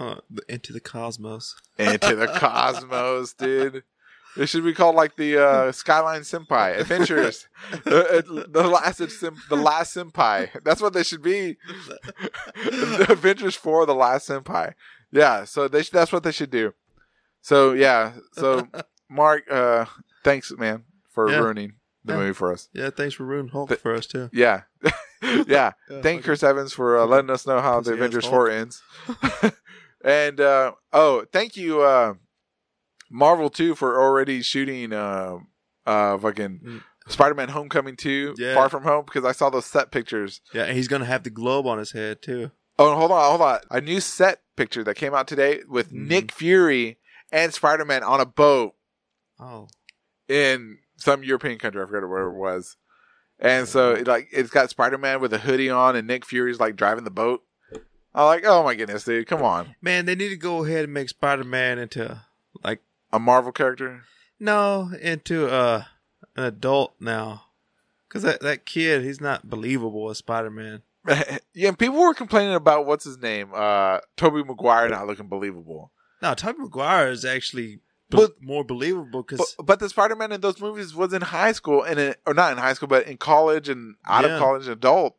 Uh, 0.00 0.16
into 0.48 0.72
the 0.72 0.80
cosmos. 0.80 1.56
into 1.76 2.14
the 2.14 2.26
cosmos, 2.36 3.34
dude. 3.34 3.82
It 4.36 4.46
should 4.48 4.62
be 4.64 4.72
called 4.74 4.94
like 4.94 5.16
the 5.16 5.38
uh, 5.44 5.72
Skyline 5.72 6.20
Senpai 6.20 6.78
Adventures, 6.78 7.48
uh, 7.86 7.90
uh, 7.90 8.22
the 8.48 8.68
last 8.70 8.98
sim- 9.10 9.36
the 9.48 9.56
last 9.56 9.96
Senpai. 9.96 10.50
That's 10.64 10.80
what 10.80 10.92
they 10.92 11.02
should 11.02 11.22
be. 11.22 11.56
the 12.54 13.06
Adventures 13.10 13.56
for 13.56 13.86
the 13.86 13.94
last 13.94 14.28
Senpai. 14.28 14.74
Yeah, 15.10 15.44
so 15.44 15.66
they 15.68 15.82
sh- 15.82 15.90
that's 15.90 16.12
what 16.12 16.22
they 16.22 16.32
should 16.32 16.50
do. 16.50 16.74
So 17.40 17.72
yeah, 17.72 18.12
so 18.32 18.68
Mark, 19.10 19.44
uh, 19.50 19.86
thanks 20.22 20.52
man 20.56 20.84
for 21.10 21.30
Yeah. 21.30 21.38
ruining 21.38 21.72
the 22.04 22.12
Yeah. 22.12 22.18
movie 22.20 22.34
for 22.34 22.52
us. 22.52 22.68
Yeah, 22.72 22.90
thanks 22.90 23.14
for 23.14 23.24
ruining 23.24 23.50
Hulk 23.50 23.70
Th- 23.70 23.80
for 23.80 23.94
us 23.94 24.06
too. 24.06 24.28
Yeah, 24.32 24.62
yeah. 25.46 25.72
Thank 25.88 26.20
fuck 26.20 26.24
Chris 26.26 26.42
Evans 26.42 26.72
for 26.72 26.98
uh, 26.98 27.06
letting 27.06 27.30
us 27.30 27.46
know 27.46 27.60
how 27.60 27.80
the 27.80 27.94
Avengers 27.94 28.26
Four 28.26 28.50
ends. 28.50 28.82
and 30.04 30.40
uh, 30.40 30.72
oh, 30.92 31.24
thank 31.32 31.56
you, 31.56 31.80
uh, 31.82 32.14
Marvel 33.10 33.50
too, 33.50 33.74
for 33.74 34.00
already 34.00 34.42
shooting 34.42 34.92
uh, 34.92 35.38
uh, 35.86 36.18
fucking 36.18 36.60
Mm. 36.64 36.82
Spider-Man: 37.08 37.48
Homecoming 37.48 37.96
two, 37.96 38.34
Yeah. 38.36 38.54
Far 38.54 38.68
From 38.68 38.82
Home, 38.82 39.04
because 39.06 39.24
I 39.24 39.32
saw 39.32 39.48
those 39.48 39.64
set 39.66 39.90
pictures. 39.90 40.40
Yeah, 40.52 40.64
and 40.64 40.76
he's 40.76 40.88
gonna 40.88 41.06
have 41.06 41.22
the 41.22 41.30
globe 41.30 41.66
on 41.66 41.78
his 41.78 41.92
head 41.92 42.20
too. 42.20 42.50
Oh, 42.78 42.94
hold 42.94 43.10
on, 43.10 43.24
hold 43.30 43.40
on. 43.40 43.60
A 43.70 43.80
new 43.80 44.00
set 44.00 44.42
picture 44.56 44.84
that 44.84 44.94
came 44.96 45.14
out 45.14 45.26
today 45.26 45.62
with 45.68 45.90
Mhm. 45.90 46.06
Nick 46.08 46.32
Fury 46.32 46.98
and 47.32 47.52
Spider-Man 47.54 48.02
on 48.02 48.20
a 48.20 48.26
boat 48.26 48.74
Oh, 49.40 49.68
in 50.28 50.78
some 50.96 51.22
European 51.24 51.58
country. 51.58 51.80
I 51.82 51.86
forget 51.86 52.08
where 52.08 52.26
it 52.28 52.34
was. 52.34 52.76
And 53.40 53.68
so, 53.68 53.92
it, 53.92 54.06
like, 54.08 54.28
it's 54.32 54.50
got 54.50 54.68
Spider-Man 54.70 55.20
with 55.20 55.32
a 55.32 55.38
hoodie 55.38 55.70
on, 55.70 55.94
and 55.96 56.06
Nick 56.08 56.24
Fury's 56.24 56.58
like 56.60 56.74
driving 56.76 57.04
the 57.04 57.10
boat. 57.10 57.42
I'm 58.14 58.24
like, 58.26 58.44
oh 58.44 58.64
my 58.64 58.74
goodness, 58.74 59.04
dude, 59.04 59.28
come 59.28 59.42
on, 59.42 59.76
man, 59.80 60.06
they 60.06 60.14
need 60.16 60.30
to 60.30 60.36
go 60.36 60.64
ahead 60.64 60.84
and 60.84 60.92
make 60.92 61.08
Spider 61.08 61.44
Man 61.44 61.78
into 61.78 62.20
like 62.64 62.80
a 63.12 63.18
Marvel 63.18 63.52
character. 63.52 64.02
no 64.40 64.90
into 65.00 65.46
uh 65.48 65.84
an 66.36 66.44
adult 66.44 66.94
now, 67.00 67.44
because 68.08 68.22
that 68.22 68.40
that 68.40 68.66
kid 68.66 69.02
he's 69.02 69.20
not 69.20 69.48
believable 69.48 70.10
as 70.10 70.18
Spider 70.18 70.50
Man. 70.50 70.82
yeah, 71.54 71.68
and 71.68 71.78
people 71.78 71.98
were 71.98 72.14
complaining 72.14 72.54
about 72.54 72.84
what's 72.86 73.04
his 73.04 73.18
name, 73.18 73.50
uh, 73.54 73.98
Tobey 74.16 74.42
Maguire 74.44 74.88
not 74.88 75.06
looking 75.06 75.28
believable. 75.28 75.90
No, 76.20 76.34
Tobey 76.34 76.58
Maguire 76.58 77.10
is 77.10 77.24
actually 77.24 77.76
be- 78.10 78.16
But- 78.16 78.42
more 78.42 78.64
believable 78.64 79.22
But, 79.22 79.26
because 79.28 79.54
but 79.62 79.78
the 79.80 79.88
Spider-Man 79.88 80.32
in 80.32 80.40
those 80.40 80.60
movies 80.60 80.94
was 80.94 81.12
in 81.12 81.22
high 81.22 81.52
school 81.52 81.82
and 81.82 81.98
in, 81.98 82.14
or 82.26 82.34
not 82.34 82.52
in 82.52 82.58
high 82.58 82.72
school, 82.74 82.88
but 82.88 83.06
in 83.06 83.16
college 83.16 83.68
and 83.68 83.94
out 84.06 84.24
Yeah. 84.24 84.34
of 84.34 84.40
college, 84.40 84.66
adult. 84.68 85.16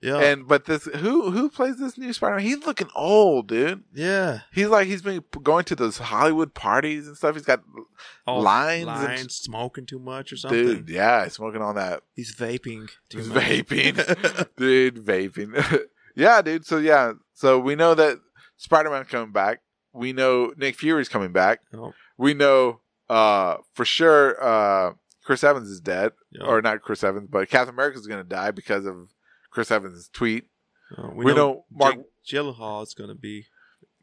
Yeah, 0.00 0.18
And 0.18 0.46
but 0.48 0.64
this 0.66 0.84
who 0.84 1.30
who 1.30 1.48
plays 1.48 1.78
this 1.78 1.96
new 1.98 2.12
Spider-Man? 2.12 2.44
He's 2.44 2.64
looking 2.66 2.88
old, 2.94 3.48
dude. 3.48 3.82
yeah, 3.94 4.40
He's 4.52 4.68
like 4.68 4.86
he's 4.86 5.02
been 5.02 5.22
going 5.42 5.64
to 5.66 5.74
those 5.76 5.98
Hollywood 5.98 6.54
parties 6.54 7.06
and 7.06 7.16
stuff. 7.16 7.34
He's 7.34 7.44
got 7.44 7.62
All 8.26 8.40
lines, 8.42 8.86
and- 8.88 9.04
lines, 9.04 9.36
smoking 9.36 9.86
too 9.86 9.98
much 9.98 10.32
or 10.32 10.36
something. 10.36 10.62
dude. 10.64 10.88
Yeah, 10.88 11.26
smoking 11.28 11.62
on 11.62 11.74
that 11.76 12.02
He's 12.14 12.34
vaping 12.34 12.88
too 13.08 13.24
much. 13.24 13.42
vaping, 13.42 14.48
dude. 14.56 14.96
Vaping. 15.04 15.80
yeah, 16.14 16.42
dude. 16.42 16.66
So 16.66 16.78
yeah, 16.78 17.12
so 17.32 17.58
we 17.58 17.74
know 17.74 17.94
that 17.94 18.18
Spider-Man 18.56 19.04
coming 19.04 19.32
back. 19.32 19.60
We 19.92 20.12
know 20.12 20.52
Nick 20.56 20.76
Fury's 20.76 21.08
coming 21.08 21.32
back. 21.32 21.60
Oh, 21.72 21.92
We 22.18 22.34
know 22.34 22.80
uh 23.08 23.58
for 23.74 23.84
sure 23.84 24.42
uh 24.42 24.92
Chris 25.24 25.42
Evans 25.44 25.68
is 25.70 25.80
dead, 25.80 26.12
yeah. 26.32 26.44
or 26.44 26.60
not 26.60 26.82
Chris 26.82 27.02
Evans, 27.04 27.28
but 27.30 27.48
Captain 27.48 27.72
America's 27.74 28.06
going 28.06 28.22
to 28.22 28.28
die 28.28 28.50
because 28.50 28.84
of 28.86 29.08
Chris 29.54 29.70
Evans' 29.70 30.10
tweet. 30.12 30.44
Uh, 30.96 31.08
we 31.14 31.32
know 31.32 31.64
Mark- 31.70 31.94
Jake 32.24 32.40
Gyllenhaal 32.40 32.82
is 32.82 32.92
going 32.92 33.08
to 33.08 33.14
be 33.14 33.46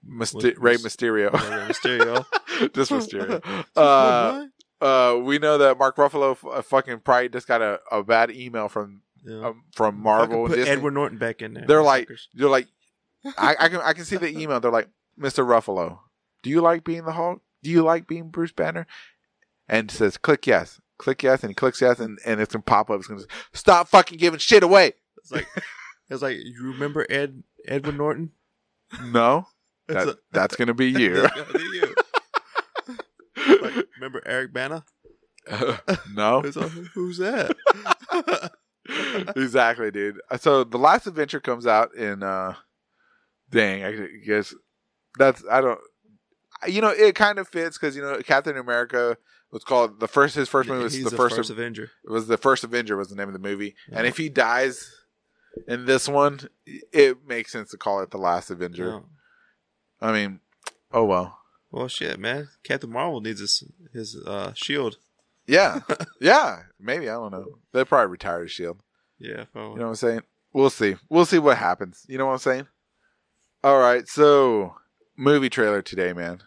Myster- 0.07 0.55
Ray 0.57 0.77
Mysterio. 0.77 1.31
yeah, 1.33 1.55
Rey 1.55 1.67
Mysterio. 1.67 2.25
Just 2.73 2.91
Mysterio. 2.91 3.65
Uh, 3.75 4.45
uh, 4.83 5.19
we 5.21 5.37
know 5.37 5.57
that 5.59 5.77
Mark 5.77 5.97
Ruffalo 5.97 6.31
f- 6.31 6.45
uh, 6.45 6.61
fucking 6.61 7.01
probably 7.01 7.29
just 7.29 7.47
got 7.47 7.61
a, 7.61 7.79
a 7.91 8.03
bad 8.03 8.31
email 8.31 8.67
from 8.67 9.01
yeah. 9.23 9.47
um, 9.47 9.63
from 9.73 10.01
Marvel. 10.01 10.47
Put 10.47 10.55
Disney. 10.55 10.71
Edward 10.71 10.95
Norton 10.95 11.17
back 11.19 11.41
in 11.41 11.53
there. 11.53 11.65
They're 11.67 11.83
like, 11.83 12.03
suckers. 12.05 12.29
they're 12.33 12.49
like, 12.49 12.67
I, 13.37 13.55
I 13.59 13.69
can 13.69 13.81
I 13.81 13.93
can 13.93 14.05
see 14.05 14.17
the 14.17 14.29
email. 14.39 14.59
They're 14.59 14.71
like, 14.71 14.89
Mister 15.17 15.45
Ruffalo, 15.45 15.99
do 16.41 16.49
you 16.49 16.61
like 16.61 16.83
being 16.83 17.05
the 17.05 17.11
Hulk? 17.11 17.41
Do 17.61 17.69
you 17.69 17.83
like 17.83 18.07
being 18.07 18.29
Bruce 18.29 18.51
Banner? 18.51 18.87
And 19.67 19.91
says, 19.91 20.17
click 20.17 20.47
yes, 20.47 20.81
click 20.97 21.21
yes, 21.23 21.43
and 21.43 21.51
he 21.51 21.55
clicks 21.55 21.81
yes, 21.81 21.99
and, 21.99 22.19
and 22.25 22.41
it's 22.41 22.53
gonna 22.53 22.63
pop 22.63 22.89
up. 22.89 22.99
It's 22.99 23.07
gonna 23.07 23.21
say, 23.21 23.27
stop 23.53 23.87
fucking 23.87 24.17
giving 24.17 24.39
shit 24.39 24.63
away. 24.63 24.93
It's 25.21 25.31
like 25.31 25.47
it's 26.09 26.21
like 26.21 26.37
you 26.37 26.71
remember 26.73 27.05
Ed 27.09 27.43
Edward 27.67 27.97
Norton? 27.97 28.31
No, 29.05 29.47
that, 29.87 30.07
a- 30.09 30.17
that's 30.31 30.55
gonna 30.55 30.73
be 30.73 30.87
you. 30.91 31.15
Gonna 31.27 31.45
be 31.53 31.59
you. 31.63 31.95
Like, 33.61 33.85
remember 33.95 34.21
Eric 34.25 34.53
Bana? 34.53 34.83
no, 36.13 36.39
It's 36.39 36.55
like, 36.55 36.69
who's 36.93 37.17
that? 37.17 37.55
exactly, 39.35 39.91
dude. 39.91 40.19
So 40.39 40.63
the 40.63 40.77
last 40.77 41.07
adventure 41.07 41.39
comes 41.39 41.65
out 41.67 41.95
in 41.95 42.23
uh 42.23 42.55
dang, 43.49 43.83
I 43.83 44.07
guess 44.25 44.53
that's 45.17 45.43
I 45.49 45.61
don't 45.61 45.79
you 46.67 46.81
know, 46.81 46.89
it 46.89 47.15
kind 47.15 47.39
of 47.39 47.47
fits 47.47 47.77
because 47.77 47.95
you 47.95 48.01
know 48.01 48.21
Captain 48.21 48.57
America 48.57 49.17
was 49.51 49.63
called 49.63 49.99
the 49.99 50.07
first 50.07 50.35
his 50.35 50.47
first 50.47 50.69
movie 50.69 50.83
was 50.83 50.93
He's 50.93 51.05
the, 51.09 51.17
first, 51.17 51.49
Avenger. 51.49 51.89
it 52.05 52.11
was 52.11 52.27
the 52.27 52.37
first 52.37 52.63
Avenger 52.63 52.95
was 52.95 53.09
the 53.09 53.15
name 53.15 53.27
of 53.27 53.33
the 53.33 53.39
movie. 53.39 53.75
And 53.91 54.05
if 54.05 54.17
he 54.17 54.29
dies 54.29 54.93
in 55.67 55.85
this 55.85 56.07
one, 56.07 56.39
it 56.65 57.25
makes 57.27 57.51
sense 57.51 57.71
to 57.71 57.77
call 57.77 58.01
it 58.01 58.11
the 58.11 58.17
last 58.17 58.49
Avenger. 58.51 59.01
I 59.99 60.11
mean, 60.11 60.39
oh 60.91 61.05
well. 61.05 61.37
Well, 61.71 61.87
shit, 61.87 62.19
man. 62.19 62.49
Captain 62.63 62.91
Marvel 62.91 63.21
needs 63.21 63.39
his 63.39 63.63
his 63.93 64.17
uh, 64.25 64.53
shield. 64.53 64.97
Yeah. 65.47 65.81
yeah. 66.21 66.63
Maybe, 66.79 67.09
I 67.09 67.13
don't 67.13 67.31
know. 67.31 67.45
They'll 67.71 67.85
probably 67.85 68.11
retire 68.11 68.41
his 68.43 68.51
shield. 68.51 68.81
Yeah. 69.19 69.45
Oh, 69.55 69.71
You 69.73 69.77
know 69.77 69.83
what 69.83 69.89
I'm 69.89 69.95
saying? 69.95 70.21
We'll 70.53 70.69
see. 70.69 70.95
We'll 71.09 71.25
see 71.25 71.39
what 71.39 71.57
happens. 71.57 72.05
You 72.07 72.17
know 72.17 72.25
what 72.25 72.33
I'm 72.33 72.37
saying? 72.39 72.67
All 73.63 73.79
right. 73.79 74.07
So, 74.07 74.75
movie 75.15 75.49
trailer 75.49 75.81
today, 75.81 76.13
man. 76.13 76.41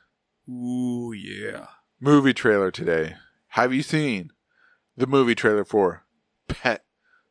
Ooh, 0.48 1.12
yeah. 1.12 1.66
Movie 2.00 2.34
trailer 2.34 2.70
today. 2.70 3.14
Have 3.48 3.72
you 3.72 3.82
seen 3.82 4.30
the 4.96 5.06
movie 5.06 5.34
trailer 5.34 5.64
for 5.64 6.04
Pet 6.48 6.83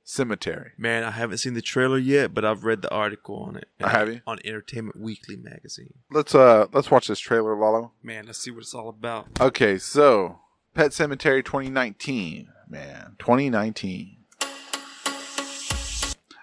Sematary? 0.06 0.72
Man, 0.78 1.04
I 1.04 1.12
haven't 1.12 1.38
seen 1.38 1.54
the 1.54 1.62
trailer 1.62 1.98
yet, 1.98 2.34
but 2.34 2.44
I've 2.44 2.64
read 2.66 2.82
the 2.82 2.92
article 2.92 3.38
on 3.38 3.56
it. 3.56 3.70
Oh, 3.82 3.88
have 3.88 4.10
you? 4.10 4.22
On 4.28 4.40
Entertainment 4.44 5.00
Weekly 5.00 5.38
magazine. 5.38 5.94
Let's 6.12 6.36
uh 6.36 6.68
let's 6.74 6.92
watch 6.92 7.08
this 7.08 7.20
trailer, 7.20 7.56
Lalo. 7.56 7.94
Man, 8.04 8.26
let's 8.26 8.40
see 8.40 8.52
what 8.52 8.62
it's 8.62 8.74
all 8.74 8.90
about. 8.90 9.28
Okay, 9.40 9.78
so 9.78 10.40
Pet 10.74 10.92
Sematary 10.92 11.44
2019, 11.44 12.50
man, 12.68 13.16
2019. 13.20 14.18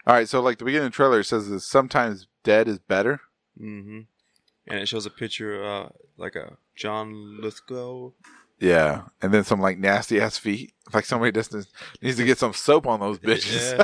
All 0.06 0.14
right, 0.14 0.28
so 0.28 0.40
like 0.40 0.58
the 0.58 0.64
beginning 0.64 0.86
of 0.86 0.92
the 0.92 0.96
trailer 0.96 1.22
says 1.22 1.48
that 1.48 1.60
sometimes 1.60 2.26
dead 2.42 2.66
is 2.66 2.78
better. 2.78 3.20
Mm-hmm. 3.60 4.00
And 4.66 4.78
it 4.78 4.88
shows 4.88 5.04
a 5.04 5.10
picture, 5.10 5.64
uh, 5.64 5.88
like 6.16 6.36
a 6.36 6.56
John 6.74 7.40
Lithgow. 7.40 8.12
Yeah, 8.60 9.02
and 9.22 9.32
then 9.32 9.42
some 9.44 9.60
like 9.60 9.78
nasty 9.78 10.20
ass 10.20 10.36
feet. 10.36 10.72
Like 10.92 11.06
somebody 11.06 11.32
just 11.32 11.52
needs- 11.54 12.16
to 12.16 12.24
get 12.24 12.38
some 12.38 12.52
soap 12.52 12.86
on 12.86 13.00
those 13.00 13.18
bitches. 13.18 13.82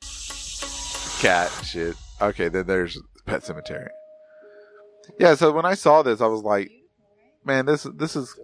Cat 1.20 1.50
shit. 1.64 1.94
Okay, 2.20 2.48
then 2.48 2.66
there's 2.66 2.98
Pet 3.26 3.42
Sematary. 3.42 3.88
Yeah, 5.18 5.34
so 5.34 5.52
when 5.52 5.64
I 5.64 5.74
saw 5.74 6.02
this, 6.02 6.20
I 6.20 6.26
was 6.26 6.42
like, 6.42 6.70
man, 7.44 7.66
this 7.66 7.84
this 7.94 8.16
is. 8.16 8.38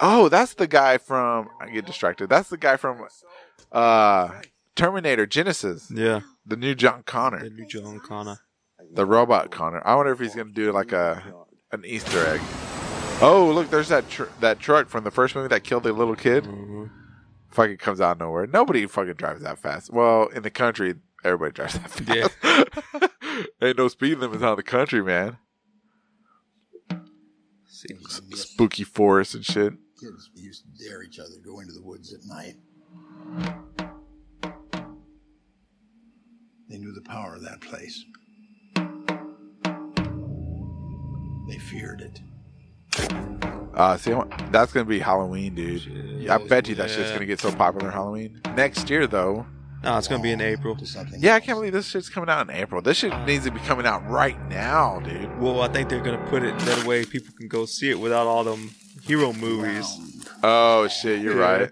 Oh, 0.00 0.28
that's 0.28 0.54
the 0.54 0.66
guy 0.66 0.98
from. 0.98 1.48
I 1.60 1.68
get 1.70 1.84
distracted. 1.86 2.28
That's 2.28 2.48
the 2.48 2.56
guy 2.56 2.76
from 2.76 3.04
uh 3.72 4.30
Terminator 4.76 5.26
Genisys, 5.26 5.86
Yeah. 5.90 6.20
the 6.46 6.56
new 6.56 6.74
John 6.74 7.02
Connor, 7.04 7.42
The 7.44 7.50
new 7.50 7.66
John 7.66 8.00
Connor. 8.00 8.38
the 8.92 9.04
robot 9.04 9.50
Connor. 9.50 9.82
I 9.84 9.94
wonder 9.94 10.12
if 10.12 10.20
he's 10.20 10.34
gonna 10.34 10.50
do 10.52 10.72
like 10.72 10.92
a 10.92 11.22
an 11.72 11.84
Easter 11.84 12.24
egg. 12.26 12.40
Oh, 13.20 13.50
look, 13.52 13.68
there's 13.70 13.88
that 13.88 14.08
tr- 14.08 14.30
that 14.40 14.60
truck 14.60 14.88
from 14.88 15.02
the 15.02 15.10
first 15.10 15.34
movie 15.34 15.48
that 15.48 15.64
killed 15.64 15.82
the 15.82 15.92
little 15.92 16.14
kid. 16.14 16.44
Mm-hmm. 16.44 16.84
Fucking 17.50 17.78
comes 17.78 18.00
out 18.00 18.12
of 18.12 18.20
nowhere. 18.20 18.46
Nobody 18.46 18.86
fucking 18.86 19.14
drives 19.14 19.42
that 19.42 19.58
fast. 19.58 19.92
Well, 19.92 20.26
in 20.28 20.44
the 20.44 20.50
country, 20.50 20.94
everybody 21.24 21.52
drives 21.52 21.74
that 21.74 21.90
fast. 21.90 23.10
Ain't 23.62 23.76
no 23.76 23.88
speed 23.88 24.18
limits 24.18 24.42
out 24.42 24.52
in 24.52 24.56
the 24.56 24.62
country, 24.62 25.02
man. 25.02 25.38
See. 27.66 27.88
Spooky 28.34 28.84
forest 28.84 29.34
and 29.34 29.44
shit. 29.44 29.72
Kids 30.00 30.30
used 30.34 30.64
to 30.64 30.84
dare 30.88 31.02
each 31.02 31.18
other 31.18 31.30
to 31.34 31.40
go 31.40 31.58
into 31.58 31.72
the 31.72 31.82
woods 31.82 32.12
at 32.14 32.20
night. 32.24 32.54
They 36.68 36.78
knew 36.78 36.92
the 36.92 37.02
power 37.02 37.34
of 37.34 37.42
that 37.42 37.60
place. 37.62 38.04
They 41.48 41.58
feared 41.58 42.00
it. 42.00 42.20
Uh, 43.74 43.96
see, 43.96 44.12
I 44.12 44.24
that's 44.50 44.72
gonna 44.72 44.84
be 44.86 44.98
Halloween, 44.98 45.54
dude. 45.54 46.28
I 46.30 46.38
bet 46.38 46.68
you 46.68 46.74
that 46.76 46.90
shit's 46.90 47.12
gonna 47.12 47.26
get 47.26 47.40
so 47.40 47.52
popular 47.52 47.90
Halloween 47.90 48.40
next 48.56 48.90
year, 48.90 49.06
though. 49.06 49.46
No, 49.84 49.96
it's 49.96 50.08
gonna 50.08 50.22
be 50.22 50.32
in 50.32 50.40
April. 50.40 50.74
To 50.74 51.06
Yeah, 51.16 51.36
I 51.36 51.40
can't 51.40 51.56
believe 51.56 51.72
this 51.72 51.86
shit's 51.86 52.08
coming 52.08 52.28
out 52.28 52.48
in 52.50 52.54
April. 52.54 52.82
This 52.82 52.96
shit 52.98 53.16
needs 53.24 53.44
to 53.44 53.52
be 53.52 53.60
coming 53.60 53.86
out 53.86 54.04
right 54.10 54.36
now, 54.48 54.98
dude. 55.00 55.38
Well, 55.38 55.62
I 55.62 55.68
think 55.68 55.88
they're 55.88 56.02
gonna 56.02 56.26
put 56.28 56.42
it 56.42 56.48
in 56.48 56.58
that 56.58 56.84
way 56.84 57.04
people 57.04 57.32
can 57.38 57.46
go 57.46 57.64
see 57.66 57.90
it 57.90 58.00
without 58.00 58.26
all 58.26 58.42
them 58.42 58.72
hero 59.02 59.32
movies. 59.32 59.86
Round. 59.98 60.28
Oh 60.42 60.88
shit, 60.88 61.20
you're 61.22 61.38
Yeah. 61.38 61.56
right. 61.58 61.70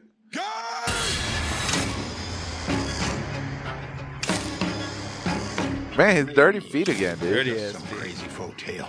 Man, 5.96 6.26
his 6.26 6.34
dirty 6.36 6.60
feet 6.60 6.88
again, 6.88 7.18
dude. 7.18 7.32
Dirty 7.32 7.58
ass 7.58 7.72
Some 7.72 7.82
crazy 7.86 8.26
folk 8.28 8.56
tale. 8.58 8.88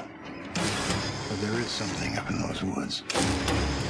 But 1.40 1.48
there 1.48 1.60
is 1.60 1.68
something 1.68 2.18
up 2.18 2.30
in 2.30 2.42
those 2.42 2.64
woods. 2.64 3.04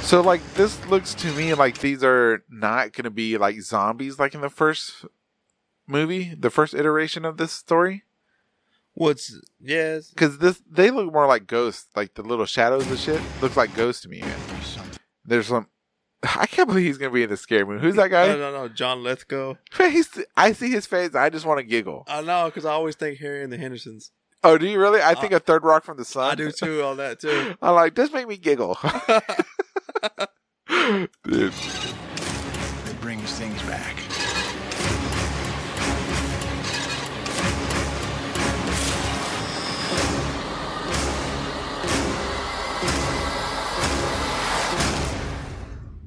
So 0.02 0.20
like 0.20 0.42
this 0.54 0.84
looks 0.86 1.14
to 1.14 1.32
me 1.32 1.54
like 1.54 1.78
these 1.78 2.02
are 2.02 2.44
not 2.48 2.92
gonna 2.92 3.10
be 3.10 3.38
like 3.38 3.60
zombies 3.60 4.18
like 4.18 4.34
in 4.34 4.40
the 4.40 4.50
first 4.50 5.04
movie, 5.86 6.34
the 6.38 6.50
first 6.50 6.74
iteration 6.74 7.24
of 7.24 7.36
this 7.36 7.52
story. 7.52 8.04
What's 8.94 9.38
yes? 9.60 10.10
Because 10.10 10.38
this 10.38 10.60
they 10.68 10.90
look 10.90 11.12
more 11.12 11.26
like 11.26 11.46
ghosts, 11.46 11.86
like 11.94 12.14
the 12.14 12.22
little 12.22 12.46
shadows 12.46 12.86
and 12.86 12.98
shit. 12.98 13.20
Looks 13.40 13.56
like 13.56 13.74
ghosts 13.74 14.02
to 14.02 14.08
me. 14.08 14.20
Man. 14.20 14.38
Something 14.62 14.98
There's 15.24 15.46
some. 15.46 15.68
I 16.22 16.46
can't 16.46 16.68
believe 16.68 16.86
he's 16.86 16.98
gonna 16.98 17.12
be 17.12 17.22
in 17.22 17.30
the 17.30 17.36
scary 17.36 17.64
movie. 17.64 17.80
Who's 17.80 17.96
that 17.96 18.10
guy? 18.10 18.26
no, 18.26 18.36
no. 18.36 18.52
No, 18.52 18.68
John 18.68 19.02
Lithgow. 19.02 19.54
He's, 19.78 20.08
I 20.36 20.52
see 20.52 20.70
his 20.70 20.86
face. 20.86 21.14
I 21.14 21.30
just 21.30 21.46
want 21.46 21.58
to 21.58 21.64
giggle. 21.64 22.04
I 22.08 22.22
know 22.22 22.46
because 22.46 22.64
I 22.64 22.72
always 22.72 22.96
think 22.96 23.18
Harry 23.20 23.44
and 23.44 23.52
the 23.52 23.56
Hendersons. 23.56 24.10
Oh, 24.44 24.56
do 24.56 24.68
you 24.68 24.78
really? 24.78 25.00
I 25.00 25.12
uh, 25.12 25.20
think 25.20 25.32
a 25.32 25.40
third 25.40 25.64
rock 25.64 25.82
from 25.84 25.96
the 25.96 26.04
sun. 26.04 26.30
I 26.30 26.34
do 26.36 26.52
too 26.52 26.84
on 26.84 26.98
that 26.98 27.20
too. 27.20 27.54
I'm 27.62 27.74
like, 27.74 27.94
this 27.94 28.12
make 28.12 28.28
me 28.28 28.36
giggle. 28.36 28.78
Dude. 30.68 31.52
that 31.52 32.96
brings 33.00 33.32
things 33.32 33.60
back. 33.62 33.96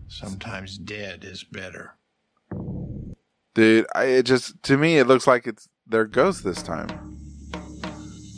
Sometimes 0.08 0.78
dead 0.78 1.26
is 1.26 1.44
better. 1.44 1.96
Dude, 3.54 3.88
I, 3.94 4.06
it 4.06 4.24
just 4.24 4.62
to 4.64 4.78
me 4.78 5.00
it 5.00 5.08
looks 5.08 5.28
like 5.28 5.48
it's 5.48 5.68
they're 5.86 6.06
this 6.06 6.64
time. 6.64 7.21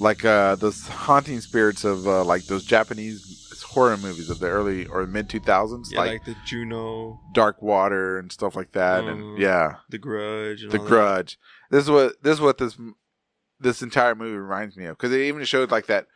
Like 0.03 0.25
uh 0.25 0.55
those 0.55 0.87
haunting 0.87 1.39
spirits 1.41 1.83
of 1.83 2.07
uh, 2.07 2.23
like 2.25 2.43
those 2.45 2.65
Japanese 2.65 3.39
horror 3.65 3.97
movies 3.97 4.29
of 4.29 4.39
the 4.39 4.47
early 4.49 4.85
or 4.85 5.05
mid 5.07 5.27
2000s 5.29 5.87
Yeah, 5.91 5.99
like, 5.99 6.11
like, 6.11 6.25
the 6.25 6.35
Ju-On, 6.45 7.17
Dark 7.33 7.61
Water 7.61 8.19
and 8.19 8.31
stuff 8.31 8.55
like 8.55 8.73
that 8.73 9.03
Mhm. 9.03 9.11
and 9.11 9.37
yeah, 9.39 9.77
the 9.89 9.97
Grudge, 9.97 10.61
and 10.63 10.71
The 10.71 10.77
all 10.77 10.83
that. 10.83 10.89
Grudge. 10.89 11.39
This 11.71 11.83
is 11.85 11.89
what 11.89 12.21
this 12.21 12.33
is 12.35 12.41
what 12.41 12.57
this 12.57 12.77
this 13.59 13.81
entire 13.81 14.13
movie 14.13 14.37
reminds 14.37 14.75
me 14.77 14.85
of 14.85 14.97
cuz 14.97 15.11
it 15.11 15.21
even 15.21 15.43
showed 15.45 15.71
like 15.71 15.87
that 15.87 16.07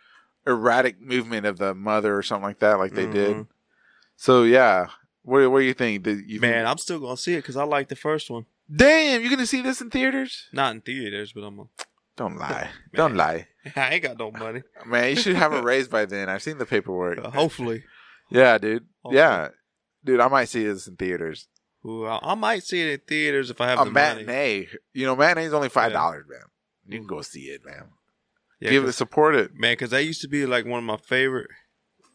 erratic 0.45 1.01
movement 1.01 1.45
of 1.45 1.57
the 1.57 1.73
mother 1.73 2.15
or 2.15 2.21
something 2.23 2.43
like 2.45 2.59
that 2.59 2.77
like 2.77 2.93
they 2.93 3.07
did. 3.07 3.35
Mhm. 3.35 3.47
So 4.17 4.43
yeah, 4.43 4.89
what 5.23 5.49
what 5.49 5.59
do 5.59 5.65
you 5.65 5.73
think? 5.73 6.03
Did 6.03 6.29
you 6.29 6.39
Man, 6.41 6.67
I'm 6.67 6.77
still 6.77 6.99
gonna 6.99 7.17
see 7.17 7.33
it 7.35 7.43
because 7.43 7.57
I 7.57 7.63
like 7.63 7.87
the 7.87 7.95
first 7.95 8.29
one. 8.29 8.45
Damn, 8.73 9.21
you 9.21 9.29
going 9.29 9.39
to 9.39 9.47
see 9.47 9.61
this 9.61 9.79
in 9.79 9.89
theaters? 9.89 10.47
Not 10.51 10.75
in 10.75 10.81
theaters, 10.81 11.31
but 11.31 11.41
I'm. 11.45 11.55
Gonna, 11.55 11.69
Don't 12.17 12.37
lie. 12.37 12.69
Don't 12.93 13.15
lie. 13.15 13.47
I 13.75 13.89
ain't 13.95 14.03
got 14.03 14.17
no 14.19 14.31
money. 14.31 14.61
Man, 14.85 15.09
you 15.09 15.15
should 15.15 15.35
have 15.35 15.53
it 15.53 15.63
raised 15.63 15.89
by 15.91 16.05
then. 16.05 16.29
I've 16.29 16.41
seen 16.43 16.57
the 16.57 16.65
paperwork. 16.65 17.19
Uh, 17.23 17.29
hopefully, 17.31 17.83
Yeah, 18.29 18.57
dude. 18.57 18.85
Hopefully. 19.03 19.17
Yeah. 19.19 19.49
Dude, 20.05 20.19
I 20.19 20.27
might 20.27 20.45
see 20.45 20.63
this 20.65 20.87
in 20.87 20.95
theaters. 20.95 21.47
Ooh, 21.85 22.05
I, 22.05 22.19
I 22.21 22.35
might 22.35 22.63
see 22.63 22.81
it 22.81 22.93
in 22.93 22.99
theaters 23.07 23.49
if 23.49 23.59
I 23.61 23.67
have 23.67 23.79
A 23.81 23.85
the 23.85 23.91
money. 23.91 24.23
matinee. 24.25 24.67
You 24.93 25.05
know, 25.05 25.15
matinee's 25.15 25.53
only 25.53 25.69
$5, 25.69 25.91
Yeah. 25.91 26.11
man. 26.27 26.39
You 26.87 26.99
can 26.99 27.07
go 27.07 27.21
see 27.21 27.45
it, 27.45 27.61
man. 27.65 27.89
Yeah, 28.59 28.71
Give 28.71 28.85
it, 28.85 28.93
support 28.93 29.35
it. 29.35 29.51
man, 29.55 29.73
because 29.73 29.91
that 29.91 30.03
used 30.05 30.21
to 30.21 30.27
be 30.27 30.45
like 30.45 30.65
one 30.65 30.79
of 30.79 30.85
my 30.85 30.97
favorite 30.97 31.49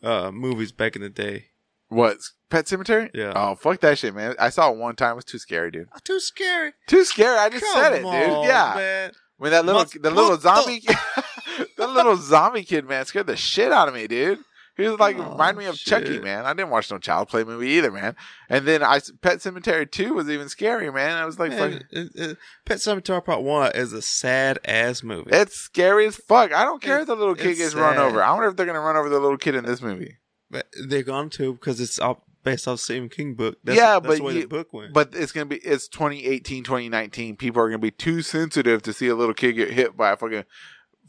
uh 0.02 0.30
movies 0.32 0.72
back 0.72 0.96
in 0.96 1.02
the 1.02 1.08
day. 1.10 1.46
What? 1.88 2.16
Pet 2.50 2.64
Sematary? 2.66 3.10
Yeah. 3.14 3.32
Oh, 3.36 3.54
fuck 3.54 3.80
that 3.80 3.98
shit, 3.98 4.14
man. 4.14 4.34
I 4.40 4.48
saw 4.48 4.70
it 4.72 4.76
one 4.78 4.96
time. 4.96 5.12
It 5.12 5.16
was 5.16 5.24
too 5.26 5.38
scary, 5.38 5.70
dude. 5.70 5.88
Too 6.04 6.18
scary. 6.20 6.72
Too 6.88 7.04
scary. 7.04 7.36
I 7.38 7.48
just 7.50 7.64
said 7.72 7.92
it, 7.92 8.02
Come 8.02 8.12
dude. 8.12 8.44
Yeah. 8.48 8.72
man. 8.76 9.12
When 9.36 9.50
that 9.52 9.64
little, 9.66 9.82
Must 9.82 10.02
the 10.02 10.10
little 10.10 10.36
zombie, 10.38 10.82
little 11.92 12.16
zombie 12.16 12.64
kid, 12.64 12.86
man, 12.88 13.04
scared 13.06 13.26
the 13.26 13.36
shit 13.36 13.72
out 13.72 13.88
of 13.88 13.94
me, 13.94 14.06
dude. 14.06 14.38
He 14.74 14.88
was 14.88 14.98
like, 14.98 15.18
Oh, 15.18 15.32
remind 15.32 15.58
me 15.58 15.66
of 15.66 15.76
Chucky, 15.76 16.18
man. 16.18 16.46
I 16.46 16.54
didn't 16.54 16.70
watch 16.70 16.90
no 16.90 16.96
Child 16.96 17.28
Play 17.28 17.44
movie 17.44 17.68
either, 17.72 17.90
man. 17.90 18.16
And 18.48 18.66
then 18.66 18.82
I, 18.82 19.00
Pet 19.20 19.38
Sematary 19.40 19.88
2 19.90 20.14
was 20.14 20.30
even 20.30 20.46
scarier, 20.46 20.92
man. 20.94 21.18
I 21.18 21.26
was 21.26 21.38
like, 21.38 21.50
Man, 21.50 21.58
fucking, 21.72 21.86
it- 21.90 22.10
it- 22.14 22.38
Pet 22.64 22.78
Sematary 22.78 23.22
Part 23.22 23.42
One 23.42 23.70
is 23.74 23.92
a 23.92 24.00
sad 24.00 24.58
ass 24.64 25.02
movie. 25.02 25.28
it's 25.30 25.56
scary 25.56 26.06
as 26.06 26.16
fuck. 26.16 26.54
I 26.54 26.64
don't 26.64 26.80
care 26.80 27.00
if 27.00 27.06
the 27.06 27.14
little 27.14 27.34
kid 27.34 27.56
gets 27.58 27.74
run 27.74 27.98
over. 27.98 28.22
I 28.22 28.32
wonder 28.32 28.48
if 28.48 28.56
they're 28.56 28.64
going 28.66 28.74
to 28.76 28.80
run 28.80 28.96
over 28.96 29.10
the 29.10 29.20
little 29.20 29.36
kid 29.36 29.54
in 29.54 29.66
this 29.66 29.82
movie. 29.82 30.16
But 30.50 30.66
they're 30.88 31.02
going 31.02 31.28
to 31.30 31.52
because 31.52 31.78
it's 31.78 31.98
all 31.98 32.24
based 32.42 32.66
off 32.66 32.80
Stephen 32.80 33.10
King 33.10 33.34
book. 33.34 33.58
That's, 33.62 33.76
Yeah, 33.78 34.00
that's 34.00 34.20
but 34.20 34.34
you- 34.34 34.48
book 34.48 34.72
went. 34.72 34.94
But 34.94 35.10
it's 35.14 35.32
going 35.32 35.46
to 35.50 35.54
be, 35.54 35.60
it's 35.64 35.86
2018, 35.88 36.64
2019. 36.64 37.36
People 37.36 37.60
are 37.62 37.68
going 37.68 37.78
to 37.80 37.86
be 37.86 37.90
too 37.90 38.22
sensitive 38.22 38.80
to 38.82 38.94
see 38.94 39.08
a 39.08 39.14
little 39.14 39.34
kid 39.34 39.52
get 39.52 39.70
hit 39.70 39.98
by 39.98 40.12
a 40.12 40.16
fucking, 40.16 40.44